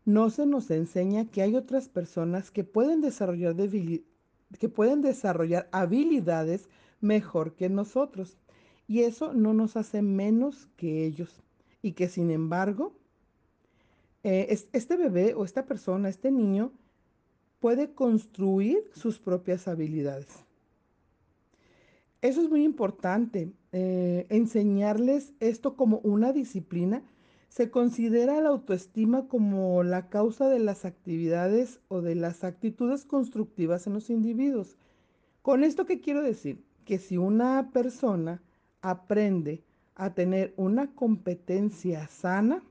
[0.05, 6.69] no se nos enseña que hay otras personas que pueden desarrollar, que pueden desarrollar habilidades
[7.01, 8.37] mejor que nosotros.
[8.87, 11.43] Y eso no nos hace menos que ellos.
[11.81, 12.93] Y que sin embargo,
[14.23, 16.71] eh, este bebé o esta persona, este niño,
[17.59, 20.29] puede construir sus propias habilidades.
[22.21, 27.03] Eso es muy importante, eh, enseñarles esto como una disciplina.
[27.49, 33.87] Se considera la autoestima como la causa de las actividades o de las actitudes constructivas
[33.87, 34.77] en los individuos.
[35.41, 36.63] Con esto, ¿qué quiero decir?
[36.85, 38.41] Que si una persona
[38.81, 39.63] aprende
[39.95, 42.61] a tener una competencia sana,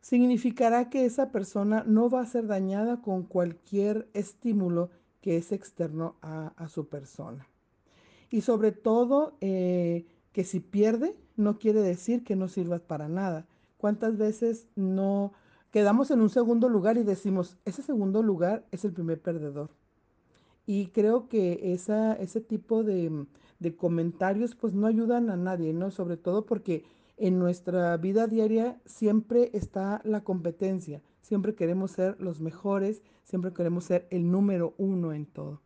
[0.00, 4.90] significará que esa persona no va a ser dañada con cualquier estímulo
[5.20, 7.48] que es externo a, su persona.
[8.30, 13.46] Y sobre todo, eh, que si pierde, no quiere decir que no sirvas para nada.
[13.78, 15.32] ¿Cuántas veces no
[15.70, 19.70] quedamos en un segundo lugar y decimos, ese segundo lugar es el primer perdedor?
[20.66, 23.26] Y creo que esa, ese tipo de,
[23.60, 25.90] de comentarios pues no ayudan a nadie, ¿no?
[25.90, 26.84] Sobre todo porque
[27.16, 33.84] en nuestra vida diaria siempre está la competencia, siempre queremos ser los mejores, siempre queremos
[33.84, 35.62] ser el número uno en todo.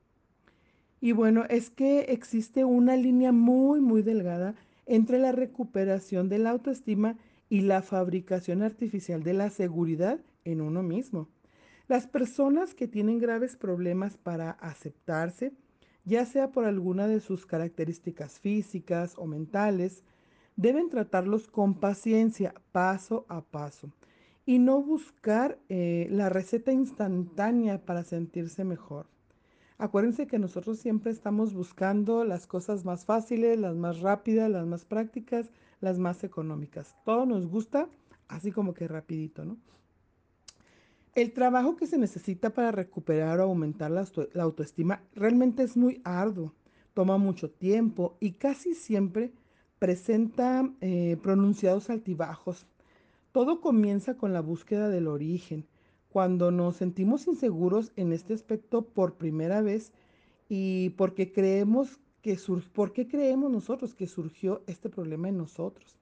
[1.01, 4.55] Y bueno, es que existe una línea muy, muy delgada
[4.87, 7.17] entre la recuperación de la autoestima
[7.49, 11.29] y la fabricación artificial de la seguridad en uno mismo.
[11.89, 15.53] Las personas que tienen graves problemas para aceptarse,
[16.05, 20.05] ya sea por alguna de sus características físicas o mentales,
[20.57, 23.91] deben tratarlos con paciencia, paso a paso,
[24.45, 29.07] y no buscar eh, la receta instantánea para sentirse mejor.
[29.81, 34.85] Acuérdense que nosotros siempre estamos buscando las cosas más fáciles, las más rápidas, las más
[34.85, 35.49] prácticas,
[35.81, 36.95] las más económicas.
[37.07, 37.89] Todo nos gusta
[38.29, 39.57] así como que rapidito, ¿no?
[41.15, 44.07] El trabajo que se necesita para recuperar o aumentar la,
[44.43, 46.53] autoestima realmente es muy arduo,
[46.93, 49.33] toma mucho tiempo y casi siempre
[49.79, 52.67] presenta eh, pronunciados altibajos.
[53.33, 55.65] Todo comienza con la búsqueda del origen,
[56.11, 59.93] cuando nos sentimos inseguros en este aspecto por primera vez
[60.49, 62.39] y porque creemos que
[62.73, 65.97] ¿por qué creemos nosotros que surgió este problema en nosotros?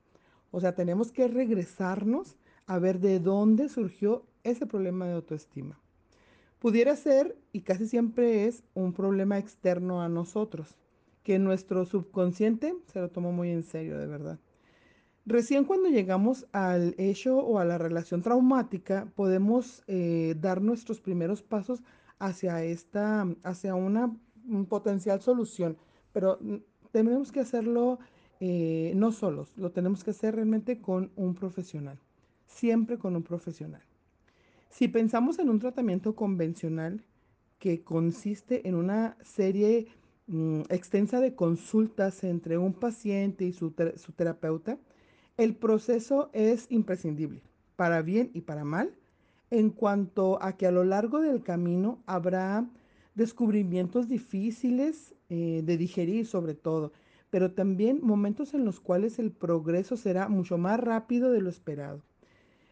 [0.51, 2.37] O sea, tenemos que regresarnos
[2.67, 5.79] a ver de dónde surgió ese problema de autoestima.
[6.59, 10.77] Pudiera ser, y casi siempre es, un problema externo a nosotros
[11.23, 14.39] que nuestro subconsciente se lo tomó muy en serio, de verdad.
[15.29, 21.43] Recién cuando llegamos al hecho o a la relación traumática, podemos eh, dar nuestros primeros
[21.43, 21.83] pasos
[22.19, 24.17] hacia esta, hacia una
[24.71, 25.77] potencial solución,
[26.15, 26.39] pero
[26.93, 27.99] tenemos que hacerlo
[28.41, 31.99] eh, no solos, lo tenemos que hacer realmente con un profesional,
[32.47, 33.83] siempre con un profesional.
[34.71, 37.05] Si pensamos en un tratamiento convencional
[37.59, 39.89] que consiste en una serie
[40.27, 44.79] mm, extensa de consultas entre un paciente y su, su terapeuta,
[45.39, 47.41] el proceso es imprescindible,
[47.77, 48.93] para bien y para mal,
[49.51, 52.67] en cuanto a que a lo largo del camino habrá
[53.15, 56.93] descubrimientos difíciles eh, de digerir sobre todo,
[57.31, 62.03] pero también momentos en los cuales el progreso será mucho más rápido de lo esperado.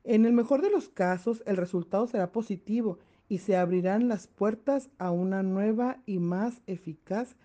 [0.03, 2.99] En el mejor de los casos, el resultado será positivo
[3.29, 7.37] y se abrirán las puertas a una nueva y más eficaz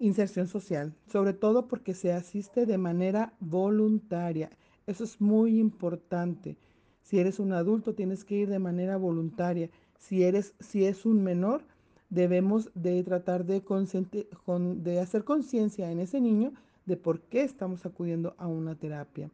[0.00, 4.50] inserción social, sobre todo porque se asiste de manera voluntaria.
[4.90, 6.56] Eso es muy importante.
[7.00, 9.70] Si eres un adulto, tienes que ir de manera voluntaria.
[9.96, 11.62] Si, eres, si es un menor,
[12.08, 16.54] debemos de tratar de, de hacer conciencia en ese niño
[16.86, 19.30] de por qué estamos acudiendo a una terapia.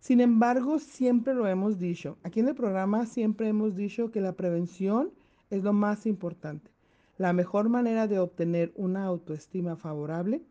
[0.00, 2.18] Sin embargo, siempre lo hemos dicho.
[2.22, 5.12] Aquí en el programa siempre hemos dicho que la prevención
[5.48, 6.70] es lo más importante.
[7.16, 10.42] La mejor manera de obtener una autoestima favorable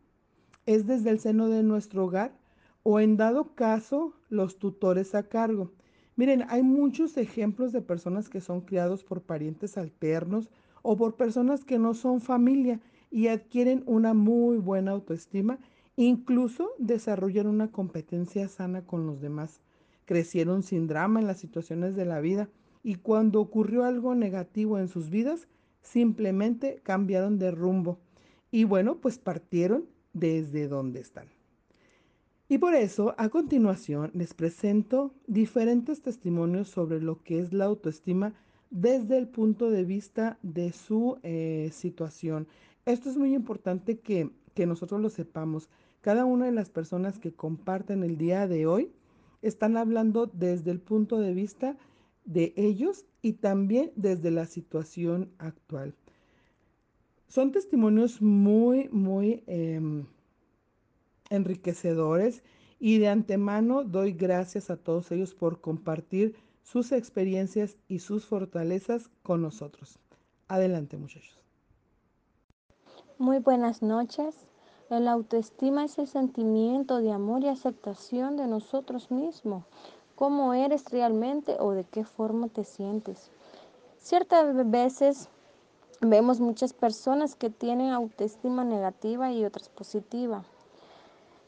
[0.65, 2.34] es desde el seno de nuestro hogar
[2.81, 5.72] o en dado caso los tutores a cargo.
[6.15, 10.49] Miren, hay muchos ejemplos de personas que son criados por parientes alternos
[10.81, 12.80] o por personas que no son familia
[13.11, 15.60] y adquieren una muy buena autoestima,
[15.95, 19.61] incluso desarrollan una competencia sana con los demás.
[20.06, 22.49] Crecieron sin drama en las situaciones de la vida
[22.84, 25.47] y cuando ocurrió algo negativo en sus vidas,
[25.81, 27.99] simplemente cambiaron de rumbo
[28.51, 31.39] y bueno, pues partieron desde donde están.
[32.51, 38.34] Y por eso, a continuación, les presento diferentes testimonios sobre lo que es la autoestima
[38.71, 42.47] desde el punto de vista de su eh, situación.
[42.88, 45.69] Esto es muy importante que, que nosotros lo sepamos.
[46.01, 48.91] Cada una de las personas que comparten el día de hoy
[49.43, 51.77] están hablando desde el punto de vista
[52.26, 55.93] de ellos y también desde la situación actual.
[57.27, 60.05] Son testimonios muy, muy em,
[61.30, 62.43] enriquecedores
[62.80, 69.10] y de antemano doy gracias a todos ellos por compartir sus experiencias y sus fortalezas
[69.23, 69.99] con nosotros.
[70.47, 71.38] Adelante muchachos.
[73.18, 74.35] Muy buenas noches.
[74.89, 79.65] El autoestima es el sentimiento de amor y aceptación de nosotros mismos
[80.19, 83.31] cómo eres realmente o de qué forma te sientes.
[83.99, 85.30] Ciertas veces
[86.01, 90.43] vemos muchas personas que tienen autoestima negativa y otras positiva.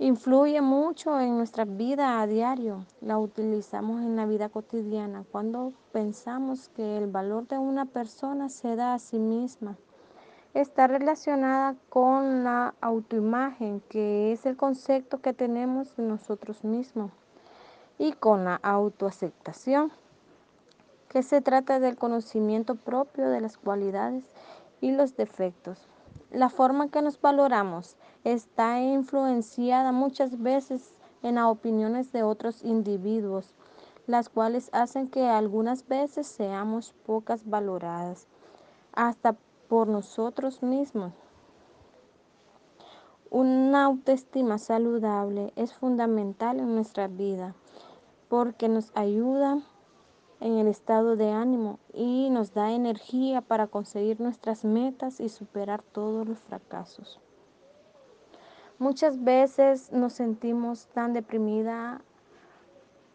[0.01, 2.87] Influye mucho en nuestra vida a diario.
[3.01, 8.75] La utilizamos en la vida cotidiana cuando pensamos que el valor de una persona se
[8.75, 9.77] da a sí misma.
[10.55, 17.11] Está relacionada con la autoimagen, que es el concepto que tenemos de nosotros mismos
[17.99, 19.91] y con la autoaceptación,
[21.09, 24.23] que se trata del conocimiento propio de las cualidades
[24.81, 25.87] y los defectos.
[26.31, 30.93] La forma en que nos valoramos está influenciada muchas veces
[31.23, 33.53] en las opiniones de otros individuos,
[34.07, 38.27] las cuales hacen que algunas veces seamos pocas valoradas,
[38.93, 39.35] hasta
[39.67, 41.13] por nosotros mismos.
[43.29, 47.55] Una autoestima saludable es fundamental en nuestra vida
[48.27, 49.61] porque nos ayuda
[50.41, 55.83] en el estado de ánimo y nos da energía para conseguir nuestras metas y superar
[55.83, 57.21] todos los fracasos.
[58.81, 62.01] Muchas veces nos sentimos tan deprimida.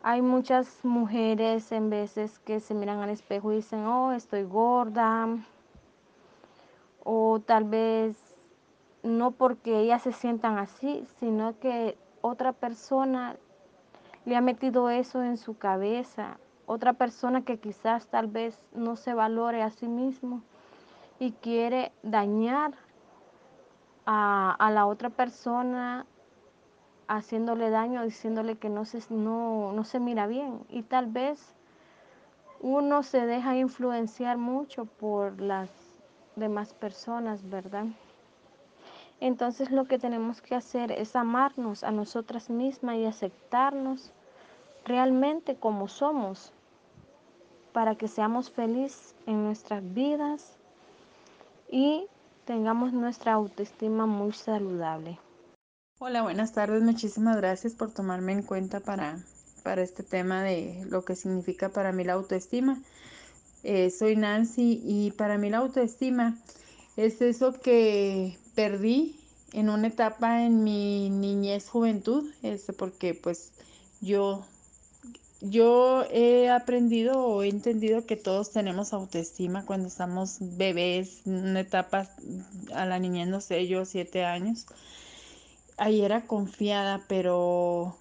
[0.00, 5.26] Hay muchas mujeres en veces que se miran al espejo y dicen, oh, estoy gorda.
[7.02, 8.16] O tal vez
[9.02, 13.34] no porque ellas se sientan así, sino que otra persona
[14.24, 16.38] le ha metido eso en su cabeza.
[16.66, 20.42] Otra persona que quizás tal vez no se valore a sí mismo
[21.18, 22.85] y quiere dañar
[24.06, 26.06] a, la otra persona
[27.08, 30.60] haciéndole daño, diciéndole que no se, no, no se mira bien.
[30.68, 31.54] Y tal vez
[32.60, 35.70] uno se deja influenciar mucho por las
[36.36, 37.86] demás personas, ¿verdad?
[39.20, 44.12] Entonces lo que tenemos que hacer es amarnos a nosotras mismas y aceptarnos
[44.84, 46.52] realmente como somos,
[47.72, 50.56] para que seamos felices en nuestras vidas
[51.70, 52.06] y
[52.46, 55.18] tengamos nuestra autoestima muy saludable.
[55.98, 56.82] Hola, buenas tardes.
[56.82, 59.18] Muchísimas gracias por tomarme en cuenta para,
[59.62, 62.80] para este tema de lo que significa para mí la autoestima.
[63.64, 66.38] Eh, soy Nancy y para mí la autoestima
[66.96, 69.18] es eso que perdí
[69.52, 73.52] en una etapa en mi niñez juventud, este, porque pues
[74.00, 74.44] yo
[75.40, 81.60] yo he aprendido o he entendido que todos tenemos autoestima cuando estamos bebés, en una
[81.60, 82.08] etapa
[82.74, 84.66] a la niñez, no sé, yo siete años.
[85.76, 87.96] Ahí era confiada, pero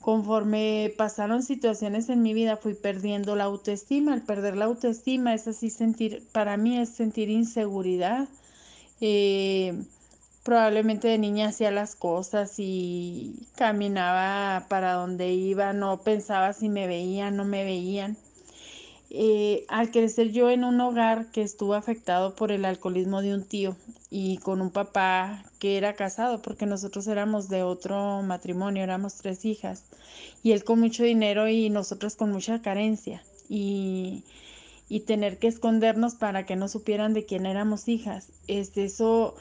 [0.00, 4.12] conforme pasaron situaciones en mi vida fui perdiendo la autoestima.
[4.12, 8.28] Al perder la autoestima es así sentir, para mí es sentir inseguridad.
[9.00, 9.82] Eh,
[10.46, 16.86] probablemente de niña hacía las cosas y caminaba para donde iba, no pensaba si me
[16.86, 18.16] veían, no me veían.
[19.10, 23.42] Eh, al crecer yo en un hogar que estuvo afectado por el alcoholismo de un
[23.42, 23.76] tío
[24.08, 29.44] y con un papá que era casado, porque nosotros éramos de otro matrimonio, éramos tres
[29.44, 29.82] hijas,
[30.44, 34.22] y él con mucho dinero y nosotros con mucha carencia, y,
[34.88, 38.28] y tener que escondernos para que no supieran de quién éramos hijas.
[38.46, 39.34] Este, eso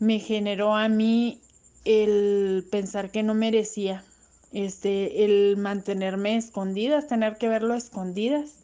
[0.00, 1.38] me generó a mí
[1.84, 4.04] el pensar que no merecía,
[4.52, 8.56] este, el mantenerme escondidas, tener que verlo escondidas.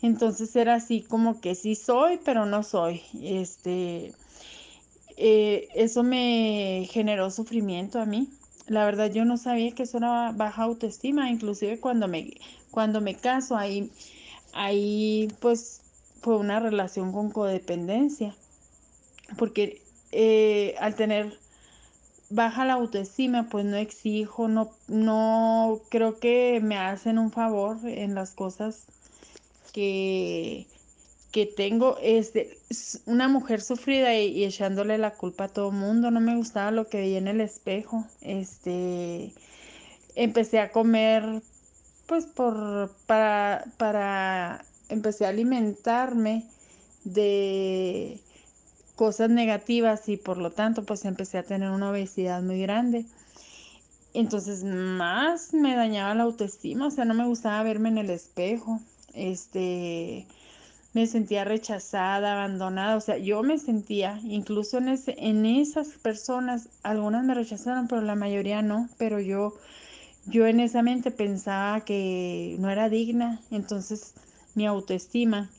[0.00, 3.02] Entonces era así como que sí soy, pero no soy.
[3.20, 4.12] Este,
[5.16, 8.28] eh, eso me generó sufrimiento a mí.
[8.68, 12.34] La verdad yo no sabía que eso era baja autoestima, inclusive cuando me,
[12.70, 13.90] cuando me caso ahí,
[14.52, 15.80] ahí pues
[16.20, 18.36] fue una relación con codependencia,
[19.36, 19.82] porque
[20.12, 21.38] eh, al tener
[22.30, 28.14] baja la autoestima, pues no exijo, no, no creo que me hacen un favor en
[28.14, 28.86] las cosas
[29.72, 30.66] que,
[31.32, 31.96] que tengo.
[32.02, 32.58] Este,
[33.06, 36.98] una mujer sufrida y, echándole la culpa a todo mundo, no me gustaba lo que
[36.98, 38.04] veía en el espejo.
[38.20, 39.32] Este,
[40.14, 41.42] empecé a comer,
[42.06, 46.44] pues por, para, para, empecé a alimentarme
[47.04, 48.20] de
[48.98, 53.06] cosas negativas y por lo tanto pues empecé a tener una obesidad muy grande.
[54.12, 58.80] Entonces más me dañaba la autoestima, o sea, no me gustaba verme en el espejo.
[59.14, 60.26] Este
[60.94, 66.68] me sentía rechazada, abandonada, o sea, yo me sentía, incluso en, ese, en esas personas,
[66.82, 69.54] algunas me rechazaron, pero la mayoría no, pero yo,
[70.26, 74.14] yo en esa mente pensaba que no era digna, entonces
[74.56, 75.50] mi autoestima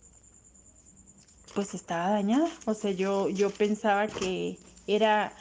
[1.53, 2.49] pues estaba dañada.
[2.65, 4.57] O sea, yo, yo pensaba que
[4.88, 5.34] era,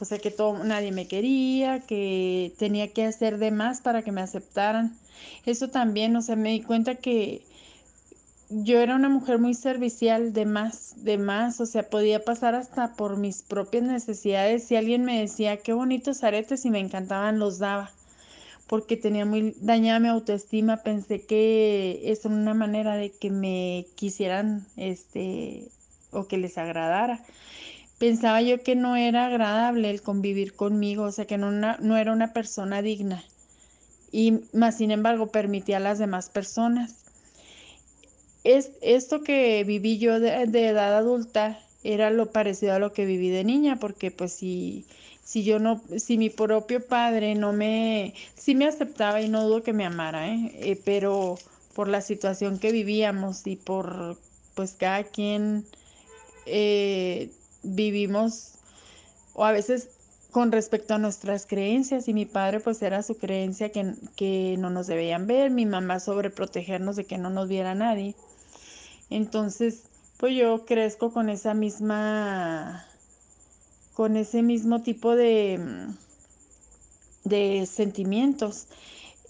[0.00, 4.12] o sea, que todo, nadie me quería, que tenía que hacer de más para que
[4.12, 4.96] me aceptaran.
[5.46, 7.42] Eso también, o sea, me di cuenta que
[8.50, 12.94] yo era una mujer muy servicial, de más, de más, o sea, podía pasar hasta
[12.94, 14.64] por mis propias necesidades.
[14.64, 17.90] Si alguien me decía, qué bonitos aretes y me encantaban, los daba
[18.72, 24.66] porque tenía muy dañada mi autoestima, pensé que es una manera de que me quisieran,
[24.78, 25.68] este,
[26.10, 27.22] o que les agradara.
[27.98, 32.14] Pensaba yo que no era agradable el convivir conmigo, o sea, que no, no era
[32.14, 33.22] una persona digna.
[34.10, 37.04] Y más sin embargo permitía a las demás personas.
[38.42, 43.28] Es, esto que viví yo de, edad adulta era lo parecido a lo que viví
[43.28, 44.86] de niña, porque pues si
[45.24, 49.62] si yo no, si mi propio padre no me, sí me aceptaba y no dudo
[49.62, 50.50] que me amara, ¿eh?
[50.54, 51.38] Eh, pero
[51.74, 54.18] por la situación que vivíamos y por,
[54.54, 55.64] pues cada quien
[56.46, 57.30] eh,
[57.62, 58.54] vivimos,
[59.34, 59.88] o a veces
[60.30, 64.70] con respecto a nuestras creencias, y mi padre pues era su creencia que, que no
[64.70, 68.16] nos debían ver, mi mamá sobre protegernos de que no nos viera nadie.
[69.08, 69.84] Entonces,
[70.16, 72.86] pues yo crezco con esa misma
[73.94, 75.94] con ese mismo tipo de, mm,
[77.24, 78.68] de sentimientos.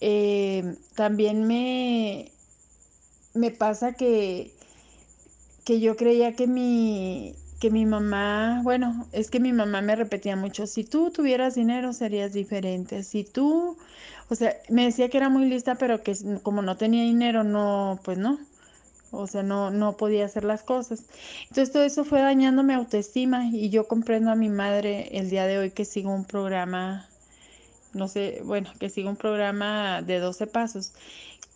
[0.00, 2.32] Eh, también me,
[3.34, 4.52] me pasa que,
[5.64, 10.36] que yo creía que mi, que mi mamá, bueno, es que mi mamá me repetía
[10.36, 13.76] mucho, si tú tuvieras dinero serías diferente, si tú,
[14.28, 18.00] o sea, me decía que era muy lista, pero que como no tenía dinero, no,
[18.04, 18.38] pues no,
[19.12, 21.04] o sea, no, no podía hacer las cosas.
[21.42, 25.46] Entonces todo eso fue dañando mi autoestima y yo comprendo a mi madre el día
[25.46, 27.08] de hoy que sigo un programa,
[27.92, 30.94] no sé, bueno, que sigo un programa de 12 pasos,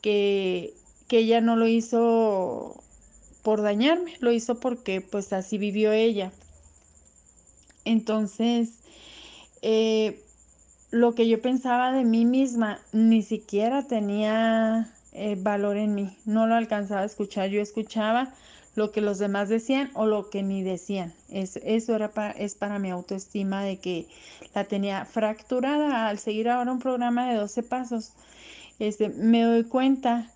[0.03, 0.75] que,
[1.09, 2.83] que ella no lo hizo
[3.43, 6.33] por dañarme, lo hizo porque pues así vivió ella.
[7.85, 8.81] Entonces,
[9.63, 10.21] eh,
[10.91, 16.17] lo que yo pensaba de mí misma ni siquiera tenía eh, valor en mí.
[16.25, 17.49] No lo alcanzaba a escuchar.
[17.51, 18.33] Yo escuchaba
[18.77, 21.13] lo que los demás decían o lo que ni decían.
[21.31, 24.07] Es, eso era para, es para mi autoestima de que
[24.55, 28.13] la tenía fracturada al seguir ahora un programa de 12 pasos.
[28.79, 30.31] este, me doy cuenta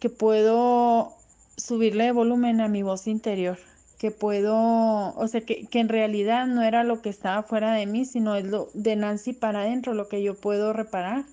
[0.00, 1.12] que puedo
[1.58, 3.58] subirle volumen a mi voz interior,
[3.98, 7.84] que puedo, o sea, que, que, en realidad no era lo que estaba fuera de
[7.84, 11.24] mí, sino es lo de Nancy para adentro, lo que yo puedo reparar.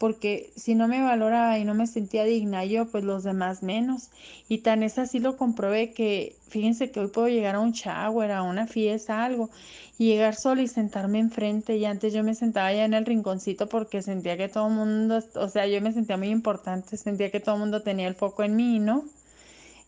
[0.00, 4.08] Porque si no me valoraba y no me sentía digna yo, pues los demás menos.
[4.48, 8.30] Y tan es así lo comprobé que, fíjense que hoy puedo llegar a un shower,
[8.32, 9.50] a una fiesta, algo,
[9.98, 11.76] y llegar sola y sentarme enfrente.
[11.76, 15.22] Y antes yo me sentaba ya en el rinconcito porque sentía que todo el mundo,
[15.34, 18.42] o sea, yo me sentía muy importante, sentía que todo el mundo tenía el foco
[18.42, 19.04] en mí, ¿no?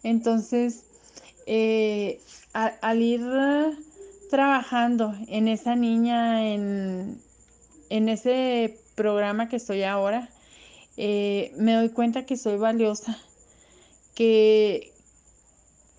[0.03, 0.85] Entonces,
[1.47, 2.21] eh,
[2.53, 3.23] al ir
[4.31, 7.19] trabajando en esa niña, en,
[7.89, 10.29] en ese programa que estoy ahora,
[10.97, 13.19] eh, me doy cuenta que soy valiosa,
[14.15, 14.93] que,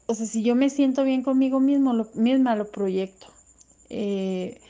[0.05, 3.27] o sea, si yo me siento bien conmigo mismo, lo, misma lo proyecto,
[3.89, 4.61] eh,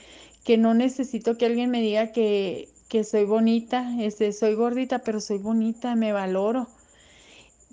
[0.44, 5.20] que no necesito que alguien me diga que, que soy bonita, este, soy gordita, pero
[5.22, 6.68] soy bonita, me valoro,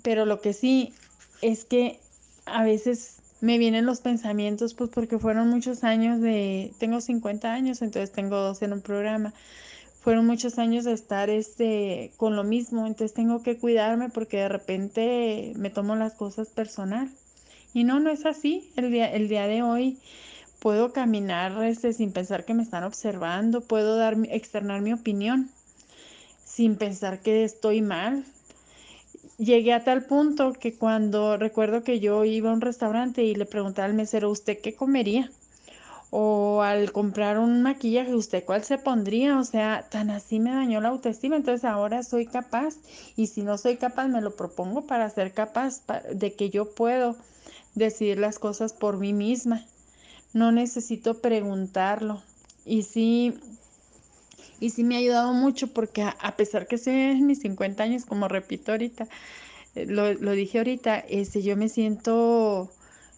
[0.03, 0.93] pero lo que sí
[1.41, 1.99] es que
[2.45, 7.81] a veces me vienen los pensamientos, pues porque fueron muchos años de, tengo 50 años,
[7.81, 9.33] entonces tengo dos en un programa,
[10.01, 14.49] fueron muchos años de estar este, con lo mismo, entonces tengo que cuidarme porque de
[14.49, 17.09] repente me tomo las cosas personal.
[17.73, 18.69] Y no, no es así.
[18.75, 19.97] El día, el día de hoy
[20.59, 25.49] puedo caminar este, sin pensar que me están observando, puedo dar, externar mi opinión
[26.43, 28.25] sin pensar que estoy mal.
[29.37, 33.45] Llegué a tal punto que cuando recuerdo que yo iba a un restaurante y le
[33.45, 35.31] preguntaba al mesero, ¿usted qué comería?
[36.13, 39.39] O al comprar un maquillaje, ¿usted cuál se pondría?
[39.39, 42.75] O sea, tan así me dañó la autoestima, entonces ahora soy capaz
[43.15, 45.81] y si no soy capaz me lo propongo para ser capaz
[46.13, 47.15] de que yo puedo
[47.75, 49.65] decidir las cosas por mí misma.
[50.33, 52.21] No necesito preguntarlo.
[52.65, 53.39] Y sí,
[54.59, 58.27] y sí me ha ayudado mucho porque a, pesar que sé mis 50 años, como
[58.27, 59.07] repito ahorita,
[59.75, 62.69] lo, lo dije ahorita, este, yo me siento,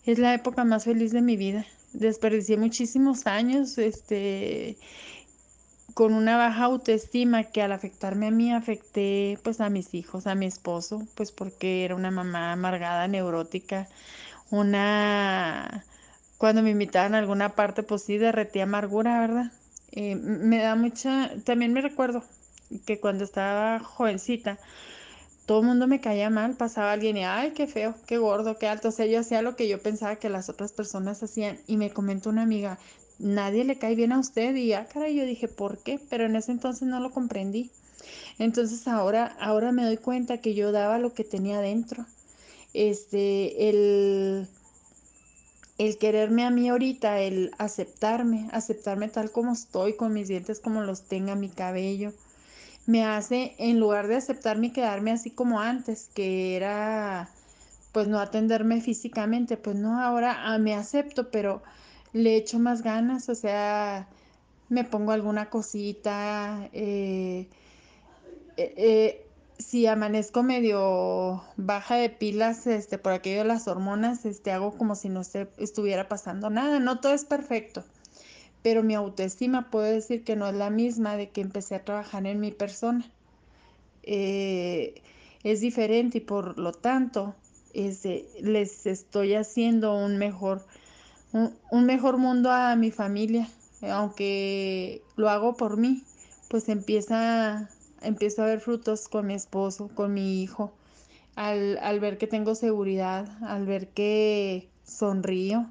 [0.05, 4.77] es la época más feliz de mi vida desperdicié muchísimos años este
[5.93, 10.35] con una baja autoestima que al afectarme a mí afecté pues a mis hijos, a
[10.35, 13.87] mi esposo, pues porque era una mamá amargada, neurótica,
[14.49, 15.85] una
[16.37, 19.51] cuando me invitaban a alguna parte pues sí derretí amargura, ¿verdad?
[19.91, 22.23] Eh, me da mucha, también me recuerdo
[22.85, 24.57] que cuando estaba jovencita,
[25.45, 28.67] todo el mundo me caía mal, pasaba alguien y, ay, qué feo, qué gordo, qué
[28.67, 28.89] alto.
[28.89, 31.59] O sea, yo hacía lo que yo pensaba que las otras personas hacían.
[31.67, 32.79] Y me comentó una amiga,
[33.19, 34.55] nadie le cae bien a usted.
[34.55, 35.99] Y, ah, cara, yo dije, ¿por qué?
[36.09, 37.71] Pero en ese entonces no lo comprendí.
[38.39, 42.05] Entonces ahora, ahora me doy cuenta que yo daba lo que tenía dentro.
[42.73, 44.47] Este, el,
[45.77, 50.81] el quererme a mí ahorita, el aceptarme, aceptarme tal como estoy, con mis dientes como
[50.81, 52.13] los tenga, mi cabello
[52.85, 57.29] me hace, en lugar de aceptarme y quedarme así como antes, que era
[57.91, 61.61] pues no atenderme físicamente, pues no, ahora ah, me acepto, pero
[62.11, 64.07] le echo más ganas, o sea,
[64.69, 67.47] me pongo alguna cosita, eh,
[68.57, 69.27] eh, eh,
[69.59, 74.95] si amanezco medio baja de pilas, este, por aquello de las hormonas, este, hago como
[74.95, 77.83] si no se estuviera pasando nada, no todo es perfecto
[78.63, 82.25] pero mi autoestima puedo decir que no es la misma de que empecé a trabajar
[82.25, 83.05] en mi persona.
[84.03, 85.01] Eh,
[85.43, 87.35] es diferente y por lo tanto
[87.73, 90.65] les estoy haciendo un mejor,
[91.33, 93.49] un, mejor mundo a mi familia,
[93.81, 96.03] aunque lo hago por mí,
[96.47, 97.69] pues empieza,
[98.01, 100.71] empiezo a ver frutos con mi esposo, con mi hijo,
[101.35, 105.67] al, al ver que tengo seguridad, al ver que sonrío,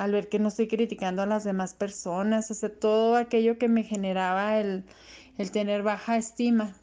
[0.00, 3.82] al ver que no estoy criticando a las demás personas, sea, todo aquello que me
[3.82, 4.84] generaba el,
[5.36, 6.74] el tener baja estima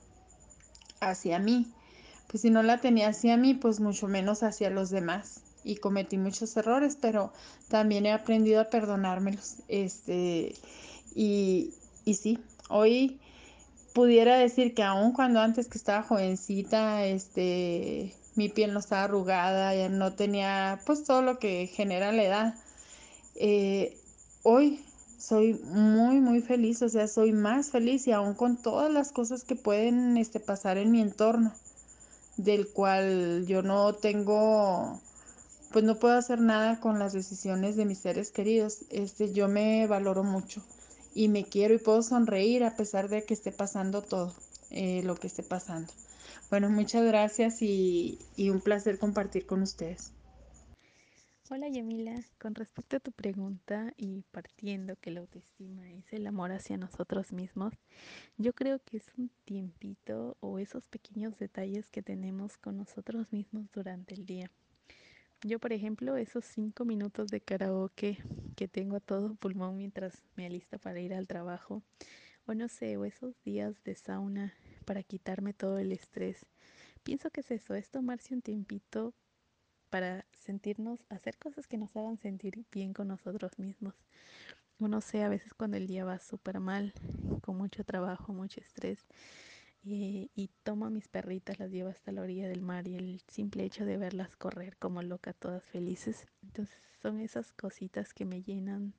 [1.00, 1.66] hacia mí.
[2.28, 5.42] Pues si no la tenía hacia mí, pues mucho menos hacia los demás.
[5.64, 7.34] Y cometí muchos errores, pero
[7.70, 9.56] también he aprendido a perdonármelos.
[9.68, 10.54] Este,
[11.16, 11.74] y,
[12.06, 12.40] y sí,
[12.70, 13.20] hoy
[13.94, 19.74] pudiera decir que aun cuando antes que estaba jovencita, este, mi piel no estaba arrugada,
[19.74, 22.56] ya no tenía pues todo lo que genera la edad
[23.40, 23.98] eh,
[24.44, 24.84] hoy
[25.18, 29.44] soy muy, muy feliz, o sea, soy más feliz y aún con todas las cosas
[29.44, 31.54] que pueden este, pasar en mi entorno,
[32.38, 35.00] del cual yo no tengo,
[35.72, 38.86] pues no puedo hacer nada con las decisiones de mis seres queridos.
[38.90, 40.62] Este, yo me valoro mucho
[41.14, 44.34] y me quiero y puedo sonreír a pesar de que esté pasando todo
[44.70, 45.92] eh, lo que esté pasando.
[46.50, 50.12] Bueno, muchas gracias y, y un placer compartir con ustedes.
[51.50, 56.52] Hola Yamila, con respecto a tu pregunta y partiendo que la autoestima es el amor
[56.52, 57.74] hacia nosotros mismos,
[58.36, 63.72] yo creo que es un tiempito o esos pequeños detalles que tenemos con nosotros mismos
[63.72, 64.52] durante el día.
[65.42, 68.18] Yo, por ejemplo, esos cinco minutos de karaoke
[68.58, 71.82] que tengo a todo pulmón mientras me alista para ir al trabajo,
[72.46, 74.54] o no sé, o esos días de sauna
[74.84, 76.46] para quitarme todo el estrés.
[77.04, 79.14] Pienso que es eso, es tomarse un tiempito
[79.90, 83.96] para sentirnos, hacer cosas que nos hagan sentir bien con nosotros mismos.
[84.80, 86.94] Uno sé, a veces cuando el día va súper mal,
[87.42, 89.08] con mucho trabajo, mucho estrés,
[89.84, 93.22] y, y tomo a mis perritas, las llevo hasta la orilla del mar y el
[93.28, 96.28] simple hecho de verlas correr como loca, todas felices.
[96.44, 98.94] Entonces son esas cositas que me llenan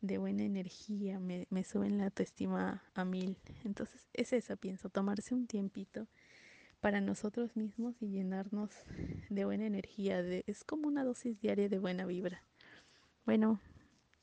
[0.00, 3.38] de buena energía, me suben la autoestima a mil.
[3.64, 6.06] Entonces es eso, pienso, tomarse un tiempito
[6.84, 8.68] para nosotros mismos y llenarnos
[9.30, 10.20] de buena energía.
[10.46, 12.42] Es como una dosis diaria de buena vibra.
[13.24, 13.58] Bueno,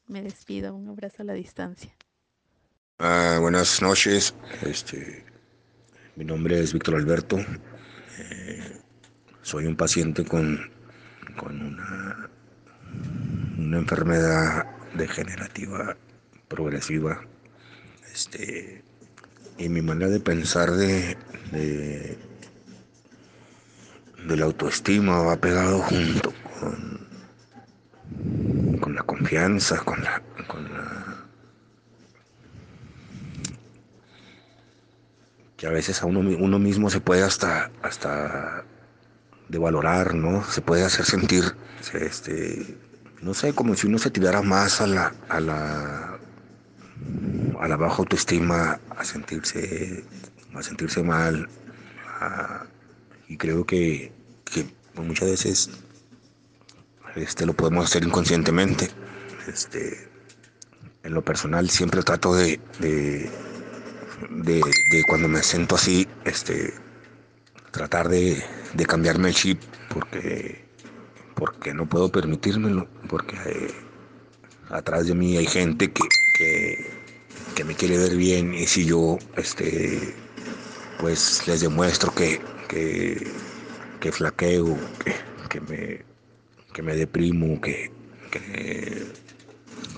[0.07, 0.75] me despido.
[0.75, 1.91] Un abrazo a la distancia.
[2.99, 4.35] Ah, buenas noches.
[4.61, 5.25] Este,
[6.15, 7.39] mi nombre es Víctor Alberto.
[8.19, 8.79] Eh,
[9.41, 10.59] soy un paciente con,
[11.38, 12.29] con una,
[13.57, 15.97] una enfermedad degenerativa
[16.47, 17.25] progresiva.
[18.13, 18.83] Este,
[19.57, 21.17] y mi manera de pensar de,
[21.51, 22.30] de
[24.27, 27.07] de la autoestima va pegado junto con,
[28.80, 31.26] con la confianza, con la, con la
[35.57, 38.64] que a veces a uno, uno mismo se puede hasta hasta
[39.52, 40.43] devalorar, ¿no?
[40.45, 41.43] Se puede hacer sentir,
[41.93, 42.77] este,
[43.22, 46.18] no sé, como si uno se tirara más a la, a la,
[47.60, 50.03] a la baja autoestima, a sentirse,
[50.56, 51.49] a sentirse mal,
[52.19, 52.65] a,
[53.31, 54.11] y creo que,
[54.95, 55.69] muchas veces
[57.15, 58.89] este, lo podemos hacer inconscientemente.
[59.47, 60.09] Este,
[61.03, 62.59] en lo personal siempre trato de,
[65.07, 66.73] cuando me siento así, este,
[67.71, 68.43] tratar de,
[68.85, 69.61] cambiarme el chip
[69.93, 70.65] porque,
[71.33, 73.71] porque no puedo permitírmelo, porque eh,
[74.71, 76.03] atrás de mí hay gente que,
[77.63, 80.15] me quiere ver bien y si yo este,
[80.99, 82.41] pues les demuestro que,
[82.72, 83.27] que,
[83.99, 85.14] que flaqueo, que,
[85.49, 86.06] que, me,
[86.73, 87.91] que me deprimo, que,
[88.31, 89.11] que,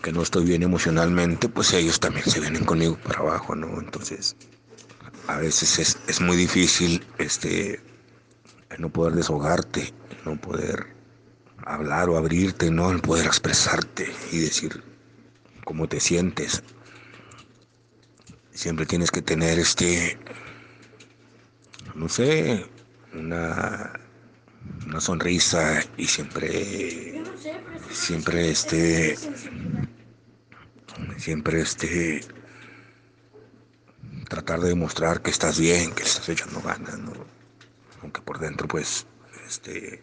[0.02, 3.80] que no estoy bien emocionalmente, pues ellos también se vienen conmigo para abajo, ¿no?
[3.80, 4.36] Entonces,
[5.28, 7.80] a veces es, es muy difícil este,
[8.80, 9.94] no poder desahogarte,
[10.26, 10.88] no poder
[11.64, 12.91] hablar o abrirte, ¿no?
[12.91, 14.84] El poder expresarte y decir
[15.64, 16.64] cómo te sientes.
[18.52, 20.18] Siempre tienes que tener este
[21.95, 22.65] no sé,
[23.14, 23.99] una,
[24.88, 27.24] una sonrisa y siempre,
[27.91, 29.18] siempre este,
[31.18, 32.22] siempre este,
[34.28, 37.14] tratar de demostrar que estás bien, que estás echando ganas, ¿no?
[38.02, 39.06] Aunque por dentro, pues,
[39.48, 40.02] este,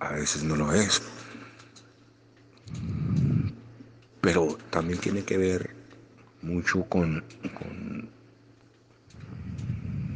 [0.00, 1.02] a veces no lo es.
[4.20, 5.74] Pero también tiene que ver
[6.40, 7.24] mucho con,
[7.54, 8.10] con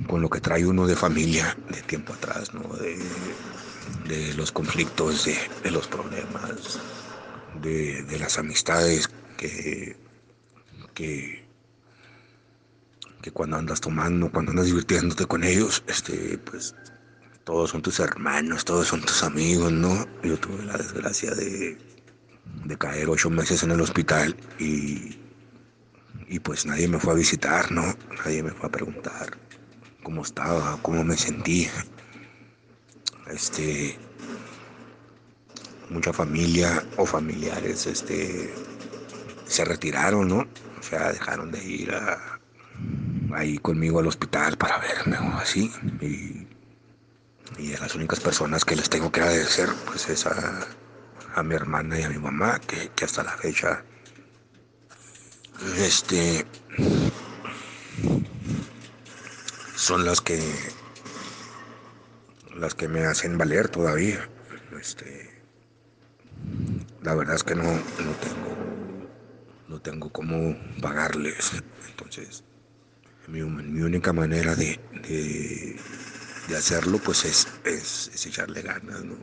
[0.07, 2.63] con lo que trae uno de familia de tiempo atrás, ¿no?
[2.77, 6.81] De, los conflictos, de, de los problemas,
[7.63, 9.97] de, de, las amistades que,
[10.95, 11.45] que,
[13.23, 16.75] que cuando andas tomando, cuando andas divirtiéndote con ellos, este, pues
[17.45, 20.07] todos son tus hermanos, todos son tus amigos, ¿no?
[20.23, 21.79] Yo tuve la desgracia de,
[22.65, 25.19] de caer ocho meses en el hospital y,
[26.29, 27.95] y pues nadie me fue a visitar, ¿no?
[28.25, 29.37] Nadie me fue a preguntar
[30.07, 31.73] cómo estaba, cómo me sentía.
[33.27, 33.99] Este,
[35.91, 38.55] mucha familia o familiares, este,
[39.49, 40.47] se retiraron, ¿no?
[40.79, 42.39] O sea, dejaron de ir a,
[43.35, 45.73] ahí conmigo al hospital para verme o así.
[46.01, 46.47] Y,
[47.61, 50.69] y las únicas personas que les tengo que agradecer, pues es a,
[51.35, 53.83] a mi hermana y a mi mamá, que, que hasta la fecha,
[55.79, 56.47] este,
[59.87, 60.43] son las que
[62.57, 64.29] las que me hacen valer todavía.
[64.81, 65.31] Este,
[67.03, 68.57] la verdad es que no, no tengo
[69.69, 71.53] no tengo cómo pagarles.
[71.89, 72.43] Entonces,
[73.29, 75.77] mi, única manera de, de,
[76.49, 79.15] de, hacerlo pues es, es, es echarle ganas, ¿no?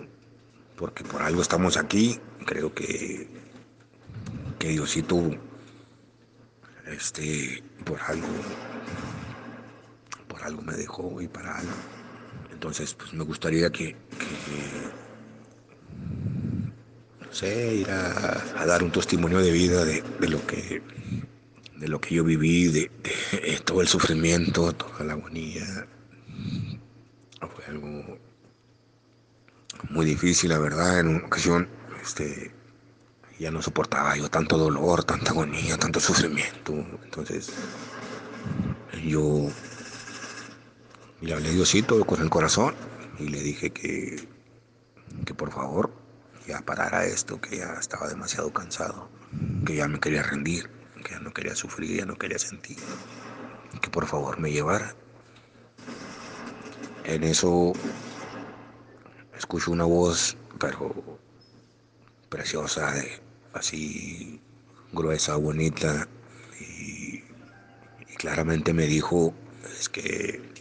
[0.77, 2.21] Porque por algo estamos aquí.
[2.45, 3.27] Creo que,
[4.59, 5.29] que Diosito,
[6.87, 8.29] este, por algo
[10.33, 11.71] por algo me dejó y para algo.
[12.51, 14.35] Entonces, pues me gustaría que, que,
[17.29, 20.81] sé, ir a, dar un testimonio de vida de, lo que
[21.77, 22.91] de lo que yo viví, de,
[23.31, 25.85] de, todo el sufrimiento, toda la agonía.
[27.55, 28.17] Fue algo
[29.89, 31.67] muy difícil, la verdad, en una ocasión,
[32.01, 32.51] este,
[33.37, 36.73] ya no soportaba yo tanto dolor, tanta agonía, tanto sufrimiento.
[37.03, 37.51] Entonces,
[39.03, 39.51] yo
[41.23, 42.75] le hablé Diosito con el corazón
[43.17, 44.27] y le dije que,
[45.25, 45.89] que por favor
[46.45, 49.07] ya parara esto, que ya estaba demasiado cansado,
[49.65, 50.69] que ya me quería rendir,
[51.01, 52.77] que ya no quería sufrir, ya no quería sentir,
[53.81, 54.93] que por favor me llevara.
[57.05, 57.71] En eso
[59.37, 60.93] escucho una voz, pero
[62.27, 62.93] preciosa,
[63.53, 64.41] así
[64.91, 66.09] gruesa, bonita,
[66.59, 67.23] y,
[68.09, 69.33] y claramente me dijo,
[69.79, 70.52] es que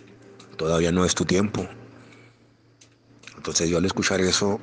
[0.56, 1.68] todavía no es tu tiempo.
[3.36, 4.60] Entonces yo al escuchar eso,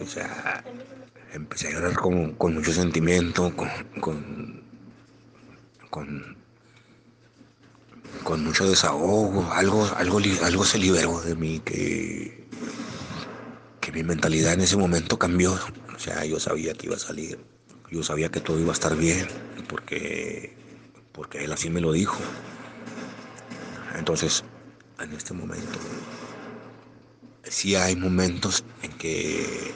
[0.00, 0.64] o sea,
[1.32, 3.68] empecé a llorar con, con mucho sentimiento, con,
[4.00, 4.62] con,
[5.90, 6.36] con,
[8.44, 12.46] mucho desahogo, algo, algo, algo se liberó de mí que,
[13.80, 15.58] que mi mentalidad en ese momento cambió.
[15.94, 17.38] O sea, yo sabía que iba a salir,
[17.90, 19.26] yo sabía que todo iba a estar bien,
[19.68, 20.54] porque,
[21.12, 22.18] porque él así me lo dijo.
[23.96, 24.44] Entonces,
[25.00, 25.78] en este momento,
[27.44, 29.72] sí hay momentos en que,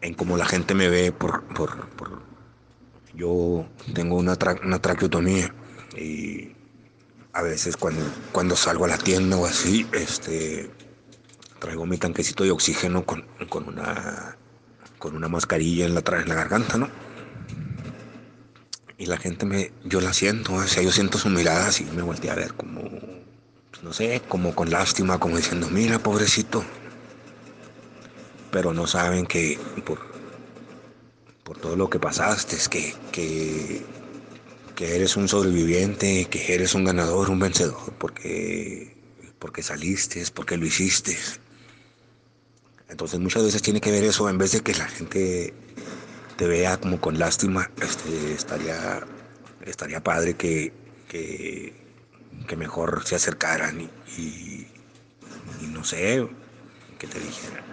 [0.00, 2.22] en como la gente me ve por, por, por
[3.14, 5.52] yo tengo una, tra una traqueotomía
[5.96, 6.52] y
[7.32, 8.02] a veces cuando,
[8.32, 10.70] cuando salgo a la tienda o así, este,
[11.58, 14.36] traigo mi tanquecito de oxígeno con, con una,
[14.98, 16.88] con una mascarilla en la, en la garganta, ¿no?
[18.98, 22.02] Y la gente me, yo la siento, o sea, yo siento su mirada así, me
[22.02, 22.82] volteé a ver como,
[23.82, 26.64] no sé, como con lástima, como diciendo, mira, pobrecito.
[28.50, 29.98] Pero no saben que por,
[31.44, 33.82] por todo lo que pasaste, es que, que,
[34.74, 38.96] que eres un sobreviviente, que eres un ganador, un vencedor, porque,
[39.38, 41.16] porque saliste, porque lo hiciste.
[42.88, 45.52] Entonces muchas veces tiene que ver eso, en vez de que la gente
[46.36, 49.00] te vea como con lástima, este, estaría,
[49.64, 50.72] estaría padre que,
[51.08, 51.85] que,
[52.46, 53.80] que mejor se acercaran
[54.16, 54.66] y,
[55.68, 56.28] no sé,
[56.98, 57.64] que te dijeran,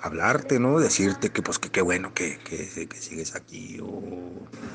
[0.00, 0.78] hablarte, ¿no?
[0.78, 4.02] Decirte que pues que qué bueno que, que, que, sigues aquí o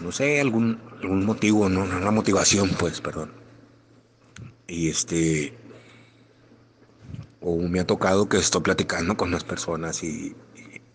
[0.01, 1.83] no sé, algún, algún motivo, ¿no?
[1.83, 3.31] Una motivación, pues, perdón.
[4.67, 5.53] Y este,
[7.41, 10.35] o me ha tocado que estoy platicando con las personas y,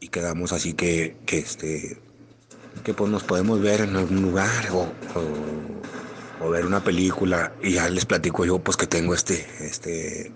[0.00, 1.98] y quedamos así que, que, este,
[2.82, 4.88] que pues nos podemos ver en algún lugar o,
[6.42, 10.32] o, ver una película y ya les platico yo pues que tengo este, este,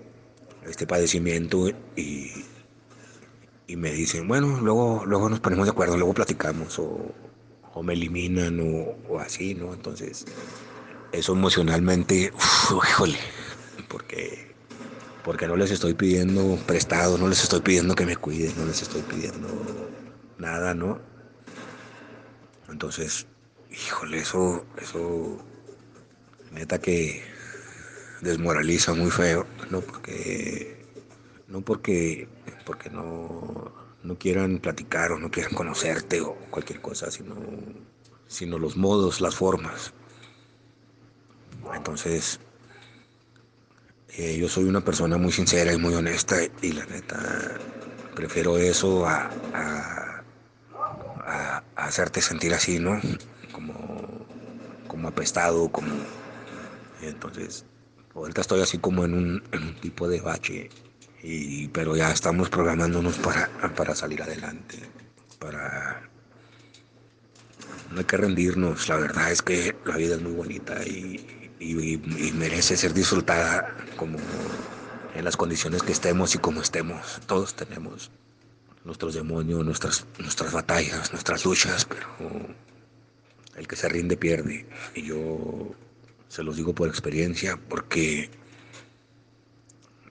[0.65, 2.31] este padecimiento y,
[3.67, 7.13] y me dicen, bueno, luego, luego nos ponemos de acuerdo, luego platicamos o,
[7.73, 9.73] o me eliminan o, o, así, ¿no?
[9.73, 10.25] Entonces,
[11.11, 13.17] eso emocionalmente, uf, híjole,
[13.87, 14.47] porque
[15.27, 18.81] porque no les estoy pidiendo prestado, no les estoy pidiendo que me cuiden, no les
[18.81, 19.49] estoy pidiendo
[20.37, 21.01] nada, ¿no?
[22.69, 23.27] Entonces,
[23.69, 25.37] híjole, eso, eso,
[26.51, 27.23] neta que
[28.21, 30.85] desmoraliza muy feo, no porque,
[31.47, 32.27] no porque,
[32.65, 37.35] porque no, no quieran platicar o no quieran conocerte o cualquier cosa, sino,
[38.27, 39.93] sino los modos, las formas.
[41.75, 42.39] Entonces,
[44.09, 47.59] eh, yo soy una persona muy sincera y muy honesta y la neta
[48.15, 50.23] prefiero eso a, a,
[50.73, 52.99] a, a hacerte sentir así, ¿no?
[53.51, 54.25] Como,
[54.87, 55.93] como apestado, como...
[57.01, 57.65] Entonces,
[58.15, 60.69] ahorita estoy así como en un, en un tipo de bache,
[61.23, 64.79] y, pero ya estamos programándonos para, para salir adelante,
[65.39, 66.03] para...
[67.91, 71.93] No hay que rendirnos, la verdad es que la vida es muy bonita y, y,
[71.93, 74.17] y, merece ser disfrutada como
[75.15, 77.21] en las condiciones que estemos y como estemos.
[77.27, 78.11] Todos tenemos
[78.83, 82.07] nuestros demonios, nuestras, nuestras batallas, nuestras luchas, pero
[83.55, 84.67] el que se rinde pierde.
[84.93, 85.73] Y yo
[86.27, 88.29] se los digo por experiencia porque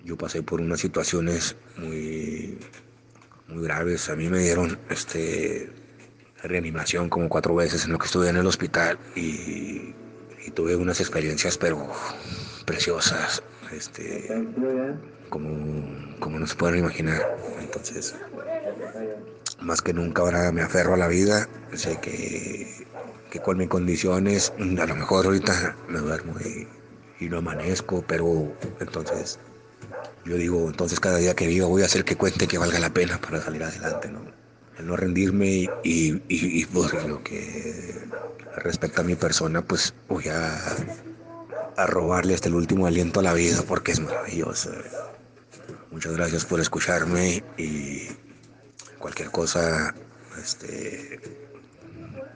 [0.05, 2.59] yo pasé por unas situaciones muy,
[3.49, 4.09] muy graves.
[4.09, 5.71] A mí me dieron este
[6.43, 9.95] reanimación como cuatro veces en lo que estuve en el hospital y
[10.55, 11.87] tuve unas experiencias pero
[12.65, 14.27] preciosas, este,
[15.29, 17.23] como, como no se pueden imaginar.
[17.61, 18.15] Entonces,
[19.61, 22.86] más que nunca ahora me aferro a la vida, sé que,
[23.39, 26.67] con mis condiciones, a lo mejor ahorita me duermo y,
[27.25, 29.39] y no amanezco, pero entonces
[30.25, 32.91] yo digo, entonces cada día que vivo voy a hacer que cuente que valga la
[32.91, 34.21] pena para salir adelante, ¿no?
[34.83, 37.95] no rendirme y, y, por lo que
[38.57, 40.77] respecta a mi persona, pues voy a,
[41.77, 44.71] a robarle hasta el último aliento a la vida porque es maravilloso.
[45.91, 48.09] Muchas gracias por escucharme y
[48.99, 49.95] cualquier cosa,
[50.39, 51.46] este,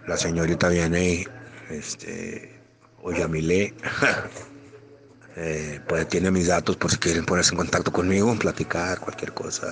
[0.06, 1.26] la señorita viene,
[1.68, 2.60] este,
[3.02, 3.12] o
[5.36, 9.66] eh, pues tiene mis datos por si quieren ponerse en contacto conmigo, platicar, cualquier cosa.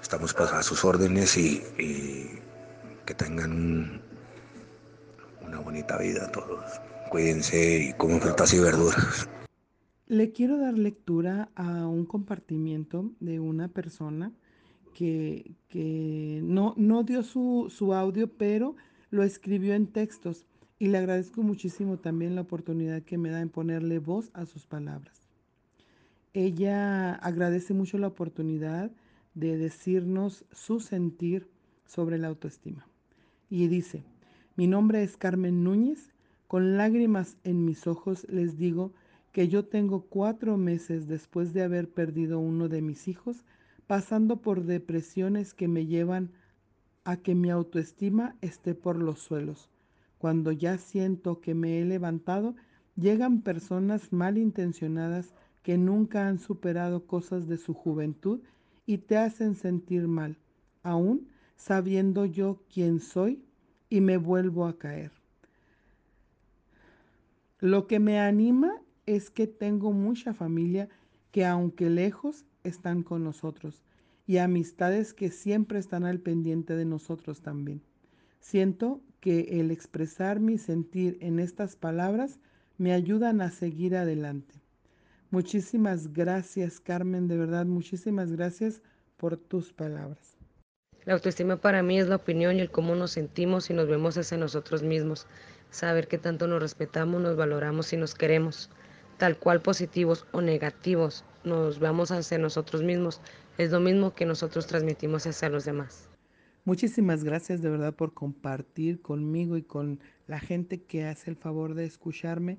[0.00, 2.40] Estamos pues, a sus órdenes y, y
[3.04, 4.00] que tengan
[5.40, 6.64] una bonita vida todos.
[7.10, 9.28] Cuídense y coman frutas y verduras.
[10.06, 14.32] Le quiero dar lectura a un compartimiento de una persona
[14.94, 18.76] que, que no, no dio su, su audio, pero
[19.12, 20.46] lo escribió en textos
[20.78, 24.66] y le agradezco muchísimo también la oportunidad que me da en ponerle voz a sus
[24.66, 25.28] palabras.
[26.32, 28.90] Ella agradece mucho la oportunidad
[29.34, 31.46] de decirnos su sentir
[31.84, 32.88] sobre la autoestima.
[33.50, 34.02] Y dice,
[34.56, 36.14] mi nombre es Carmen Núñez,
[36.48, 38.94] con lágrimas en mis ojos les digo
[39.30, 43.44] que yo tengo cuatro meses después de haber perdido uno de mis hijos,
[43.86, 46.30] pasando por depresiones que me llevan
[47.04, 49.68] a que mi autoestima esté por los suelos.
[50.18, 52.54] Cuando ya siento que me he levantado,
[52.96, 58.40] llegan personas malintencionadas que nunca han superado cosas de su juventud
[58.86, 60.38] y te hacen sentir mal,
[60.82, 63.44] aún sabiendo yo quién soy
[63.88, 65.12] y me vuelvo a caer.
[67.58, 70.88] Lo que me anima es que tengo mucha familia
[71.30, 73.82] que aunque lejos están con nosotros
[74.32, 77.82] y amistades que siempre están al pendiente de nosotros también.
[78.40, 82.40] Siento que el expresar mi sentir en estas palabras
[82.78, 84.54] me ayudan a seguir adelante.
[85.30, 88.80] Muchísimas gracias, Carmen, de verdad, muchísimas gracias
[89.18, 90.38] por tus palabras.
[91.04, 94.16] La autoestima para mí es la opinión y el cómo nos sentimos y nos vemos
[94.16, 95.26] hacia nosotros mismos.
[95.68, 98.70] Saber que tanto nos respetamos, nos valoramos y nos queremos
[99.18, 103.20] tal cual positivos o negativos nos veamos hacia nosotros mismos,
[103.58, 106.08] es lo mismo que nosotros transmitimos hacia los demás.
[106.64, 111.74] Muchísimas gracias de verdad por compartir conmigo y con la gente que hace el favor
[111.74, 112.58] de escucharme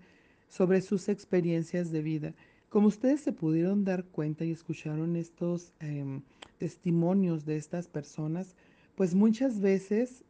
[0.49, 2.33] sobre sus experiencias de vida.
[2.69, 6.21] Como ustedes se pudieron dar cuenta y escucharon estos eh,
[6.57, 8.55] testimonios de estas personas,
[8.95, 10.23] pues muchas veces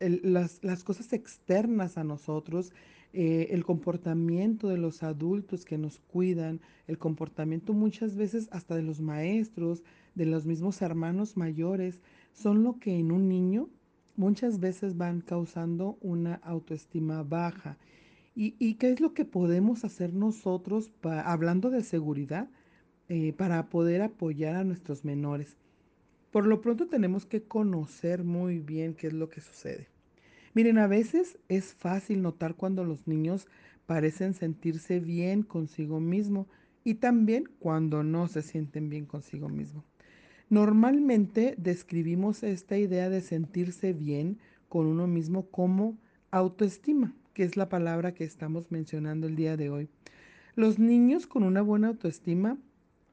[0.00, 2.72] las cosas externas a nosotros
[3.12, 8.82] eh, el comportamiento de los adultos que nos cuidan, el comportamiento muchas veces hasta de
[8.82, 9.82] los maestros,
[10.14, 12.00] de los mismos hermanos mayores,
[12.32, 13.68] son lo que en un niño
[14.16, 17.78] muchas veces van causando una autoestima baja.
[18.36, 22.48] ¿Y, qué es lo que podemos hacer nosotros, hablando de seguridad,
[23.08, 25.56] eh, para poder apoyar a nuestros menores?
[26.30, 29.88] Por lo pronto tenemos que conocer muy bien qué es lo que sucede.
[30.52, 33.46] Miren, a veces es fácil notar cuando los niños
[33.86, 36.48] parecen sentirse bien consigo mismo
[36.84, 39.84] y también cuando no se sienten bien consigo mismo.
[40.48, 44.38] Normalmente describimos esta idea de sentirse bien
[44.68, 45.96] con uno mismo como
[46.32, 49.88] autoestima, que es la palabra que estamos mencionando el día de hoy.
[50.56, 52.58] Los niños con una buena autoestima,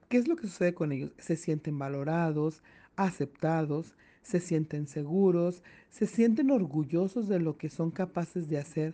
[0.10, 1.12] ¿qué es lo que sucede con ellos?
[1.20, 2.64] Se sienten valorados,
[2.96, 3.96] aceptados,
[4.28, 8.94] se sienten seguros, se sienten orgullosos de lo que son capaces de hacer,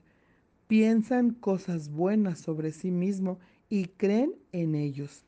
[0.67, 5.25] piensan cosas buenas sobre sí mismo y creen en ellos.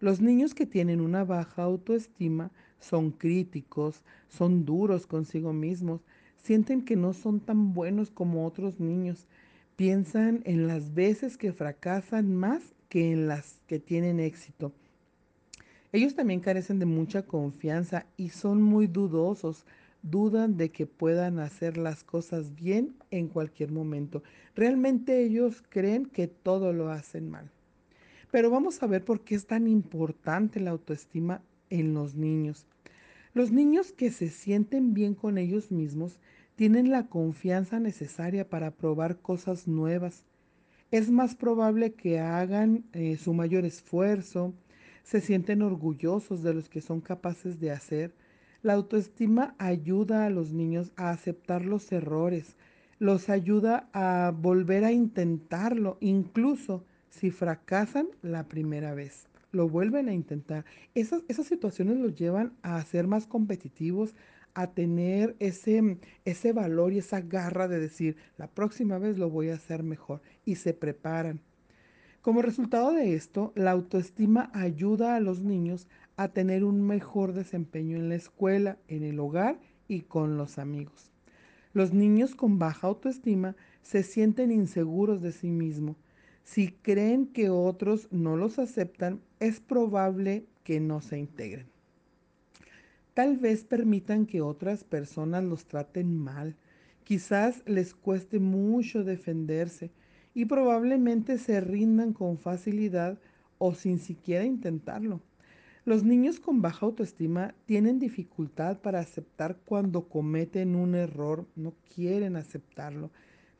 [0.00, 6.00] Los niños que tienen una baja autoestima son críticos, son duros consigo mismos,
[6.42, 9.26] sienten que no son tan buenos como otros niños,
[9.76, 14.72] piensan en las veces que fracasan más que en las que tienen éxito
[15.94, 19.64] ellos también carecen de mucha confianza y son muy dudosos,
[20.02, 24.24] dudan de que puedan hacer las cosas bien en cualquier momento.
[24.56, 27.48] Realmente ellos creen que todo lo hacen mal.
[28.32, 32.66] Pero vamos a ver por qué es tan importante la autoestima en los niños.
[33.32, 36.18] Los niños que se sienten bien con ellos mismos
[36.56, 40.24] tienen la confianza necesaria para probar cosas nuevas.
[40.90, 44.54] Es más probable que hagan eh, su mayor esfuerzo,
[45.04, 48.12] se sienten orgullosos de los que son capaces de hacer.
[48.62, 52.56] La autoestima ayuda a los niños a aceptar los errores,
[52.98, 59.28] los ayuda a volver a intentarlo, incluso si fracasan la primera vez.
[59.52, 60.64] Lo vuelven a intentar.
[60.94, 64.14] Esas, esas situaciones los llevan a ser más competitivos,
[64.54, 69.50] a tener ese, ese valor y esa garra de decir, la próxima vez lo voy
[69.50, 70.22] a hacer mejor.
[70.44, 71.40] Y se preparan.
[72.24, 77.98] Como resultado de esto, la autoestima ayuda a los niños a tener un mejor desempeño
[77.98, 81.12] en la escuela, en el hogar y con los amigos.
[81.74, 85.98] Los niños con baja autoestima se sienten inseguros de sí mismos.
[86.44, 91.66] Si creen que otros no los aceptan, es probable que no se integren.
[93.12, 96.56] Tal vez permitan que otras personas los traten mal.
[97.04, 99.90] Quizás les cueste mucho defenderse
[100.34, 103.18] y probablemente se rindan con facilidad
[103.58, 105.20] o sin siquiera intentarlo.
[105.84, 112.36] Los niños con baja autoestima tienen dificultad para aceptar cuando cometen un error, no quieren
[112.36, 113.10] aceptarlo,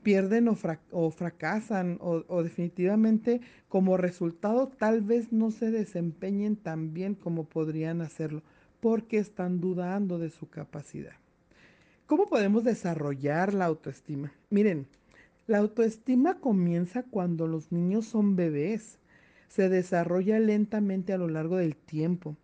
[0.03, 7.45] pierden o, fracasan o, definitivamente como resultado tal vez no se desempeñen tan bien como
[7.45, 8.43] podrían hacerlo
[8.81, 11.15] porque están dudando de su capacidad.
[12.07, 14.33] ¿Cómo podemos desarrollar la autoestima?
[14.51, 14.87] Miren,
[15.47, 18.99] la autoestima comienza cuando los niños son bebés.
[19.49, 22.37] Se desarrolla lentamente a lo largo del tiempo.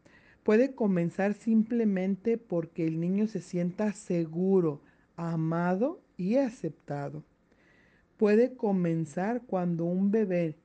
[0.43, 4.81] Puede comenzar simplemente porque el niño se sienta seguro,
[5.17, 7.23] amado y aceptado.
[8.17, 10.57] Puede comenzar cuando un bebé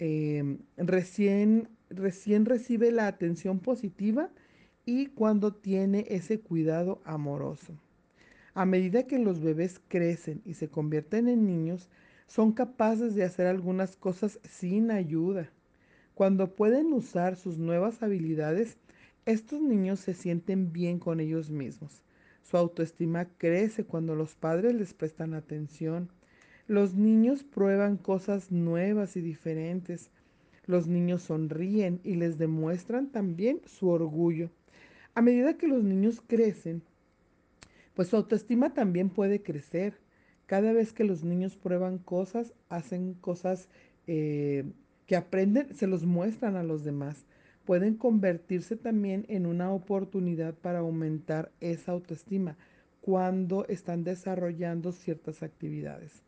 [0.00, 4.30] eh, recién, recién recibe la atención positiva
[4.84, 7.74] y cuando tiene ese cuidado amoroso.
[8.58, 11.88] A medida que los bebés crecen y se convierten en niños,
[12.26, 15.48] son capaces de hacer algunas cosas sin ayuda.
[16.14, 18.76] Cuando pueden usar sus nuevas habilidades,
[19.26, 22.02] estos niños se sienten bien con ellos mismos.
[22.42, 26.08] Su autoestima crece cuando los padres les prestan atención.
[26.66, 30.10] Los niños prueban cosas nuevas y diferentes.
[30.66, 34.50] Los niños sonríen y les demuestran también su orgullo.
[35.14, 36.82] A medida que los niños crecen,
[37.98, 39.98] pues su autoestima también puede crecer.
[40.46, 43.68] Cada vez que los niños prueban cosas, hacen cosas
[44.06, 44.70] eh,
[45.06, 47.26] que aprenden, se los muestran a los demás.
[47.64, 52.56] Pueden convertirse también en una oportunidad para aumentar esa autoestima
[53.00, 56.22] cuando están desarrollando ciertas actividades.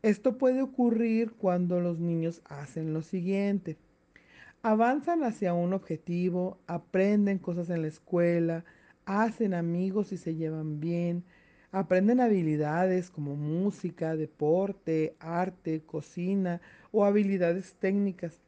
[0.00, 3.76] Esto puede ocurrir cuando los niños hacen lo siguiente.
[4.62, 8.64] Avanzan hacia un objetivo, aprenden cosas en la escuela,
[9.06, 11.24] hacen amigos y se llevan bien,
[11.72, 16.60] aprenden habilidades como música, deporte, arte, cocina
[16.92, 18.40] o habilidades técnicas.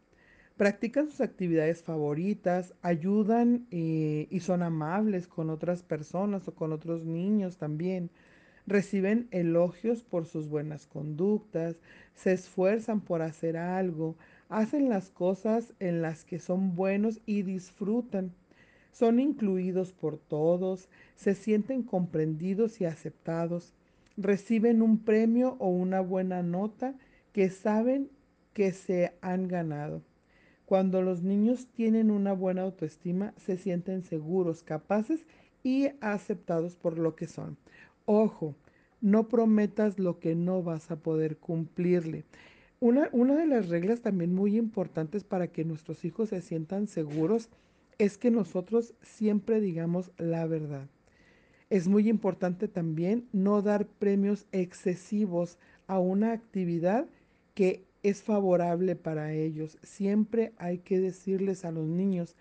[0.57, 7.05] Practican sus actividades favoritas, ayudan eh, y son amables con otras personas o con otros
[7.05, 8.11] niños también.
[8.67, 11.77] Reciben elogios por sus buenas conductas,
[12.15, 14.17] se esfuerzan por hacer algo,
[14.49, 18.33] hacen las cosas en las que son buenos y disfrutan
[18.99, 23.75] son incluidos por todos, se sienten comprendidos y aceptados,
[24.17, 26.95] reciben un premio o una buena nota
[27.35, 28.09] que saben
[28.55, 30.01] que se han ganado.
[30.65, 35.27] Cuando los niños tienen una buena autoestima, se sienten seguros, capaces
[35.63, 37.59] y aceptados por lo que son.
[38.07, 38.55] Ojo,
[39.03, 42.25] no prometas lo que no vas a poder cumplirle.
[42.81, 47.51] Una, una de las reglas también muy importantes para que nuestros hijos se sientan seguros
[47.99, 50.89] es que nosotros siempre digamos la verdad.
[51.71, 57.07] Es muy importante también no dar premios excesivos a una actividad
[57.55, 59.79] que es favorable para ellos.
[59.83, 62.37] Siempre hay que decirles a los niños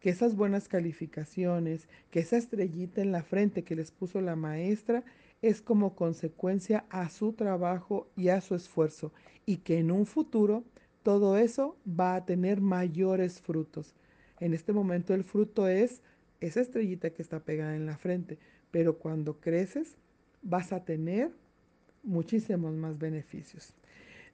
[0.00, 5.04] que esas buenas calificaciones, que esa estrellita en la frente que les puso la maestra
[5.42, 9.12] es como consecuencia a su trabajo y a su esfuerzo
[9.44, 10.64] y que en un futuro
[11.02, 13.94] todo eso va a tener mayores frutos.
[14.40, 16.02] En este momento el fruto es
[16.40, 18.38] esa estrellita que está pegada en la frente,
[18.70, 19.96] pero cuando creces
[20.42, 21.30] vas a tener
[22.02, 23.74] muchísimos más beneficios.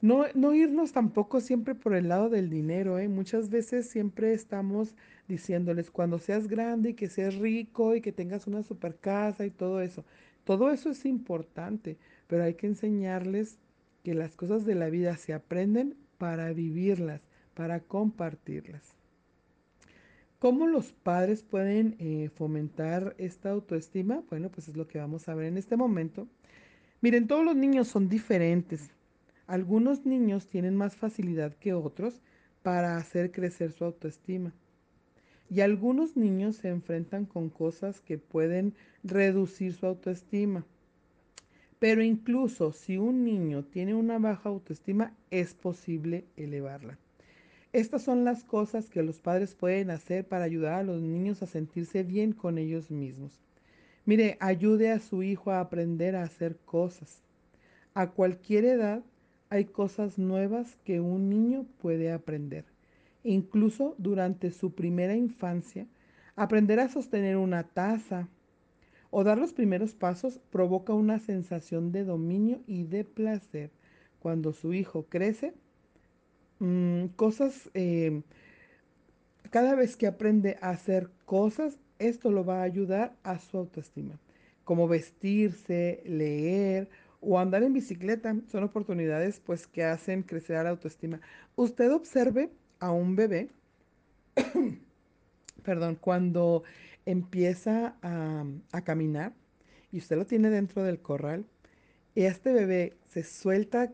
[0.03, 2.99] No, no, irnos tampoco siempre por el lado del dinero.
[2.99, 3.09] ¿eh?
[3.09, 4.95] Muchas veces siempre estamos
[5.27, 9.51] diciéndoles cuando seas grande y que seas rico y que tengas una super casa y
[9.51, 10.05] todo eso.
[10.45, 11.97] Todo eso es importante,
[12.29, 13.59] pero hay que enseñarles
[14.05, 17.23] que las cosas de la vida se aprenden para vivirlas,
[17.55, 18.96] para compartirlas.
[20.39, 24.23] ¿Cómo los padres pueden eh, fomentar esta autoestima?
[24.29, 26.29] Bueno, pues es lo que vamos a ver en este momento.
[27.01, 28.91] Miren, todos los niños son diferentes.
[29.47, 32.21] Algunos niños tienen más facilidad que otros
[32.63, 34.53] para hacer crecer su autoestima.
[35.49, 38.75] Y algunos niños se enfrentan con cosas que pueden
[39.05, 40.67] reducir su autoestima.
[41.79, 46.99] Pero incluso si un niño tiene una baja autoestima, es posible elevarla.
[47.77, 51.47] Estas son las cosas que los padres pueden hacer para ayudar a los niños a
[51.47, 53.39] sentirse bien con ellos mismos.
[54.07, 57.21] Mire, ayude a su hijo a aprender a hacer cosas.
[57.93, 59.03] A cualquier edad
[59.51, 62.65] hay cosas nuevas que un niño puede aprender.
[63.25, 65.87] Incluso durante su primera infancia,
[66.35, 68.27] aprender a sostener una taza
[69.11, 73.71] o dar los primeros pasos provoca una sensación de dominio y de placer.
[74.19, 75.53] Cuando su hijo crece,
[76.59, 78.23] mmm, cosas, eh,
[79.51, 84.19] cada vez que aprende a hacer cosas, esto lo va a ayudar a su autoestima,
[84.65, 86.89] como vestirse, leer
[87.21, 88.37] o andar en bicicleta.
[88.51, 91.21] Son oportunidades pues que hacen crecer la autoestima.
[91.57, 93.49] Usted observe a un bebé,
[95.63, 96.63] perdón, cuando
[97.07, 99.33] empieza a, caminar
[99.93, 101.47] y usted lo tiene dentro del corral,
[102.15, 103.93] este bebé se suelta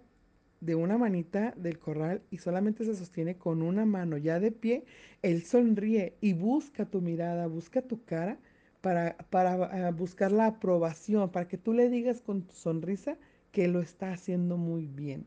[0.62, 4.84] de una manita del corral y solamente se sostiene con una mano ya de pie,
[5.20, 8.38] él sonríe y busca tu mirada, busca tu cara
[8.80, 13.18] para, para uh, buscar la aprobación, para que tú le digas con tu sonrisa
[13.50, 15.26] que lo está haciendo muy bien.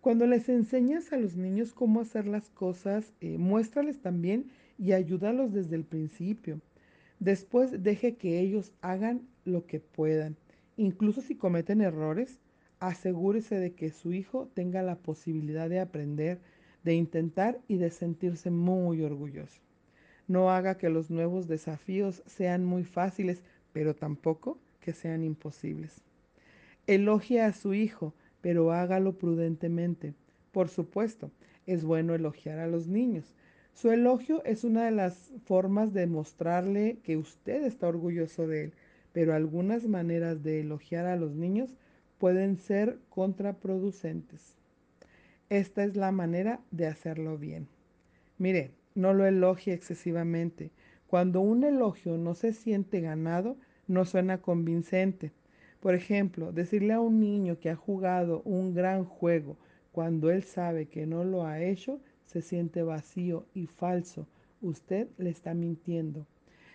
[0.00, 4.46] Cuando les enseñas a los niños cómo hacer las cosas, eh, muéstrales también
[4.78, 6.62] y ayúdalos desde el principio.
[7.18, 10.36] Después deje que ellos hagan lo que puedan.
[10.78, 12.38] Incluso si cometen errores,
[12.80, 16.40] asegúrese de que su hijo tenga la posibilidad de aprender,
[16.84, 19.60] de intentar y de sentirse muy orgulloso.
[20.28, 26.02] No haga que los nuevos desafíos sean muy fáciles, pero tampoco que sean imposibles.
[26.86, 30.14] Elogie a su hijo, pero hágalo prudentemente.
[30.52, 31.30] Por supuesto,
[31.66, 33.34] es bueno elogiar a los niños.
[33.72, 38.72] Su elogio es una de las formas de mostrarle que usted está orgulloso de él,
[39.12, 41.74] pero algunas maneras de elogiar a los niños
[42.18, 44.56] pueden ser contraproducentes.
[45.48, 47.68] Esta es la manera de hacerlo bien.
[48.38, 50.70] Mire, no lo elogie excesivamente.
[51.06, 55.32] Cuando un elogio no se siente ganado, no suena convincente.
[55.80, 59.56] Por ejemplo, decirle a un niño que ha jugado un gran juego
[59.92, 64.26] cuando él sabe que no lo ha hecho, se siente vacío y falso.
[64.60, 66.26] Usted le está mintiendo.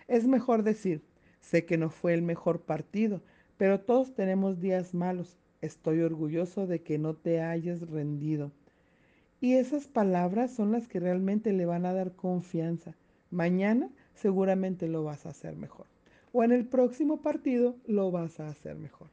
[0.08, 1.02] Es mejor decir,
[1.40, 3.22] sé que no fue el mejor partido,
[3.62, 5.38] pero todos tenemos días malos.
[5.62, 8.52] Estoy orgulloso de que no te hayas rendido.
[9.40, 12.96] Y esas palabras son las que realmente le van a dar confianza.
[13.30, 15.86] Mañana seguramente lo vas a hacer mejor.
[16.32, 19.10] O en el próximo partido lo vas a hacer mejor.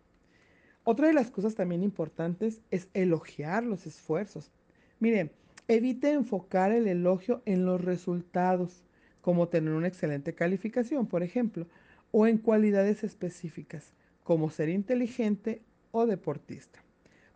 [0.82, 4.50] Otra de las cosas también importantes es elogiar los esfuerzos.
[4.98, 5.30] Miren,
[5.66, 8.82] evite enfocar el elogio en los resultados,
[9.20, 11.66] como tener una excelente calificación, por ejemplo,
[12.12, 13.92] o en cualidades específicas
[14.28, 16.84] como ser inteligente o deportista.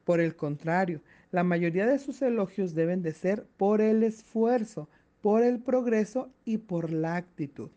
[0.05, 4.91] Por el contrario, la mayoría de sus elogios deben de ser por el esfuerzo,
[5.23, 7.71] por el progreso y por la actitud.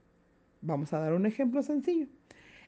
[0.60, 2.08] Vamos a dar un ejemplo sencillo.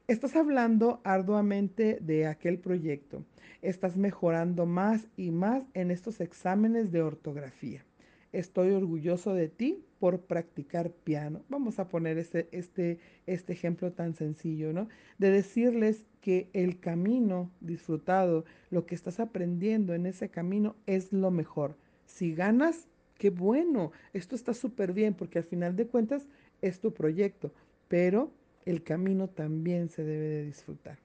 [0.06, 3.26] Estás hablando arduamente de aquel proyecto.
[3.60, 7.84] Estás mejorando más y más en estos exámenes de ortografía.
[8.32, 11.42] Estoy orgulloso de ti por practicar piano.
[11.48, 14.88] Vamos a poner este, este, este ejemplo tan sencillo, ¿no?
[15.18, 21.30] De decirles que el camino disfrutado, lo que estás aprendiendo en ese camino es lo
[21.30, 21.76] mejor.
[22.06, 26.26] Si ganas, qué bueno, esto está súper bien porque al final de cuentas
[26.62, 27.52] es tu proyecto,
[27.88, 28.30] pero
[28.64, 30.98] el camino también se debe de disfrutar.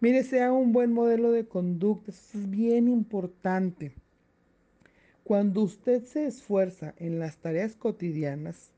[0.00, 3.92] Mire, sea un buen modelo de conducta, eso es bien importante.
[5.26, 8.70] Cuando usted se esfuerza en las tareas cotidianas,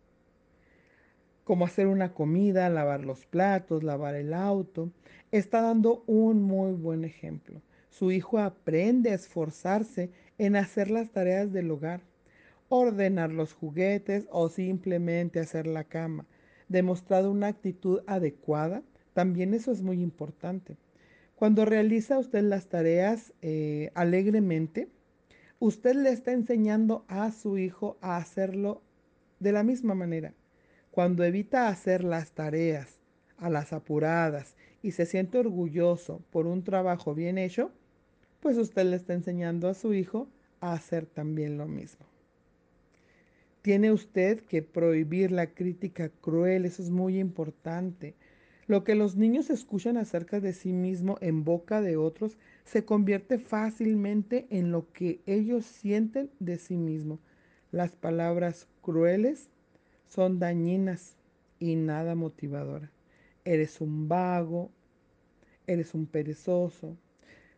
[1.45, 4.91] como hacer una comida, lavar los platos, lavar el auto,
[5.31, 7.61] está dando un muy buen ejemplo.
[7.91, 12.01] Su hijo aprende a esforzarse en hacer las tareas del hogar,
[12.71, 16.25] ordenar los juguetes o simplemente hacer la cama.
[16.69, 20.79] Demostrado una actitud adecuada, también eso es muy importante.
[21.35, 24.89] Cuando realiza usted las tareas eh, alegremente,
[25.61, 28.83] usted le está enseñando a su hijo a hacerlo
[29.41, 30.35] de la misma manera.
[30.91, 32.99] Cuando evita hacer las tareas
[33.37, 37.71] a las apuradas y se siente orgulloso por un trabajo bien hecho,
[38.41, 40.29] pues usted le está enseñando a su hijo
[40.61, 42.07] a hacer también lo mismo.
[43.63, 48.15] Tiene usted que prohibir la crítica cruel, eso es muy importante.
[48.69, 53.39] Lo que los niños escuchan acerca de sí mismo en boca de otros se convierte
[53.39, 57.19] fácilmente en lo que ellos sienten de sí mismo.
[57.73, 59.49] Las palabras crueles
[60.07, 61.17] son dañinas
[61.59, 62.91] y nada motivadoras.
[63.47, 64.71] Eres un vago,
[65.67, 66.95] eres un perezoso.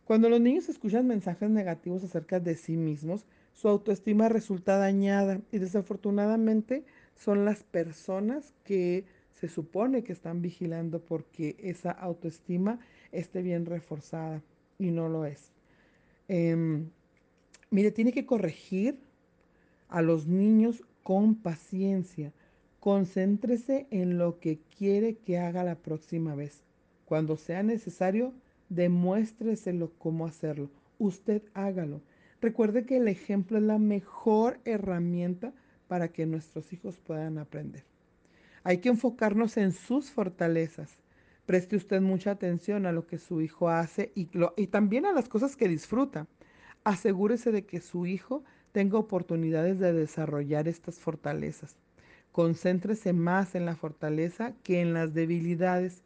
[0.04, 5.58] Cuando los niños escuchan mensajes negativos acerca de sí mismos, su autoestima resulta dañada y
[5.58, 6.84] desafortunadamente
[7.16, 9.04] son las personas que
[9.40, 12.78] se supone que están vigilando porque esa autoestima
[13.10, 14.42] esté bien reforzada
[14.78, 15.52] y no lo es.
[16.28, 16.84] Eh,
[17.70, 18.98] mire, tiene que corregir
[19.88, 22.32] a los niños con paciencia.
[22.80, 26.62] Concéntrese en lo que quiere que haga la próxima vez.
[27.06, 28.34] Cuando sea necesario,
[28.68, 30.70] demuéstreselo cómo hacerlo.
[30.98, 32.02] Usted hágalo.
[32.42, 35.54] Recuerde que el ejemplo es la mejor herramienta
[35.88, 37.89] para que nuestros hijos puedan aprender.
[38.62, 40.98] Hay que enfocarnos en sus fortalezas.
[41.46, 44.26] Preste usted mucha atención a lo que su hijo hace y,
[44.66, 46.26] también a las cosas que disfruta.
[46.84, 51.76] Asegúrese de que su hijo tenga oportunidades de desarrollar estas fortalezas.
[52.32, 56.02] Concéntrese más en la fortaleza que en las debilidades.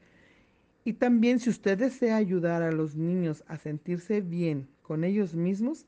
[0.84, 5.86] Y también si usted desea ayudar a los niños a sentirse bien con ellos mismos,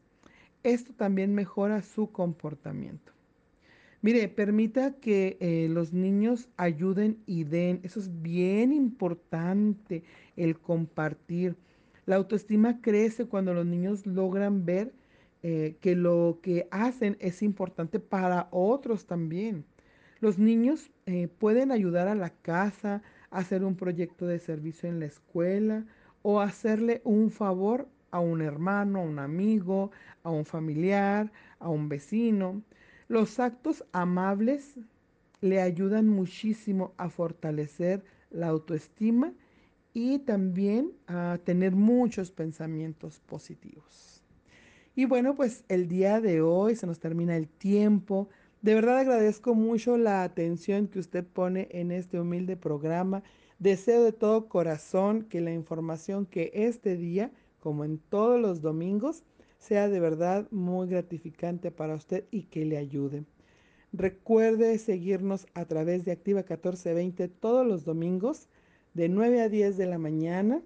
[0.65, 3.16] esto también mejora su comportamiento.
[4.07, 7.81] Mire, permita que eh, los niños ayuden y den.
[7.83, 10.05] Eso es bien importante,
[10.37, 11.57] el compartir.
[12.05, 14.95] La autoestima crece cuando los niños logran ver
[15.43, 19.65] eh, que lo que hacen es importante para otros también.
[20.21, 25.07] Los niños eh, pueden ayudar a la casa, hacer un proyecto de servicio en la
[25.07, 25.85] escuela
[26.23, 29.91] o hacerle un favor a un hermano, a un amigo,
[30.23, 32.63] a un familiar, a un vecino.
[33.09, 34.75] Los actos amables
[35.41, 39.33] le ayudan muchísimo a fortalecer la autoestima
[39.95, 44.23] y también a tener muchos pensamientos positivos.
[44.97, 48.29] Y bueno, pues el día de hoy se nos termina el tiempo.
[48.61, 53.23] De verdad agradezco mucho la atención que usted pone en este humilde programa.
[53.59, 59.23] Deseo de todo corazón que la información que este día, como en todos los domingos,
[59.67, 63.25] sea de verdad muy gratificante para usted y que le ayude.
[63.93, 68.49] Recuerde seguirnos a través de Activa 1420 todos los domingos
[68.95, 70.63] de 9 a 10 de la mañana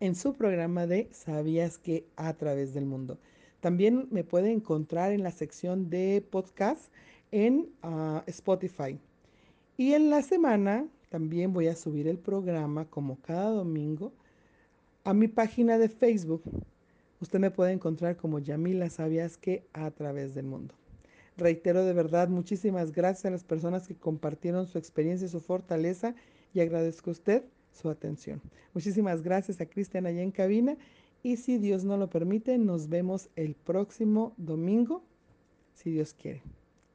[0.00, 3.18] en su programa de Sabías que a través del mundo.
[3.60, 6.92] También me puede encontrar en la sección de podcast
[7.32, 8.98] en uh, Spotify.
[9.76, 14.12] Y en la semana también voy a subir el programa como cada domingo
[15.04, 16.42] a mi página de Facebook
[17.20, 20.74] Usted me puede encontrar como Yamila Sabias que a través del mundo.
[21.36, 26.14] Reitero de verdad muchísimas gracias a las personas que compartieron su experiencia y su fortaleza
[26.52, 28.40] y agradezco a usted su atención.
[28.74, 30.76] Muchísimas gracias a Cristian allá en cabina
[31.22, 35.02] y si Dios no lo permite, nos vemos el próximo domingo,
[35.74, 36.42] si Dios quiere.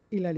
[0.10, 0.34] Y la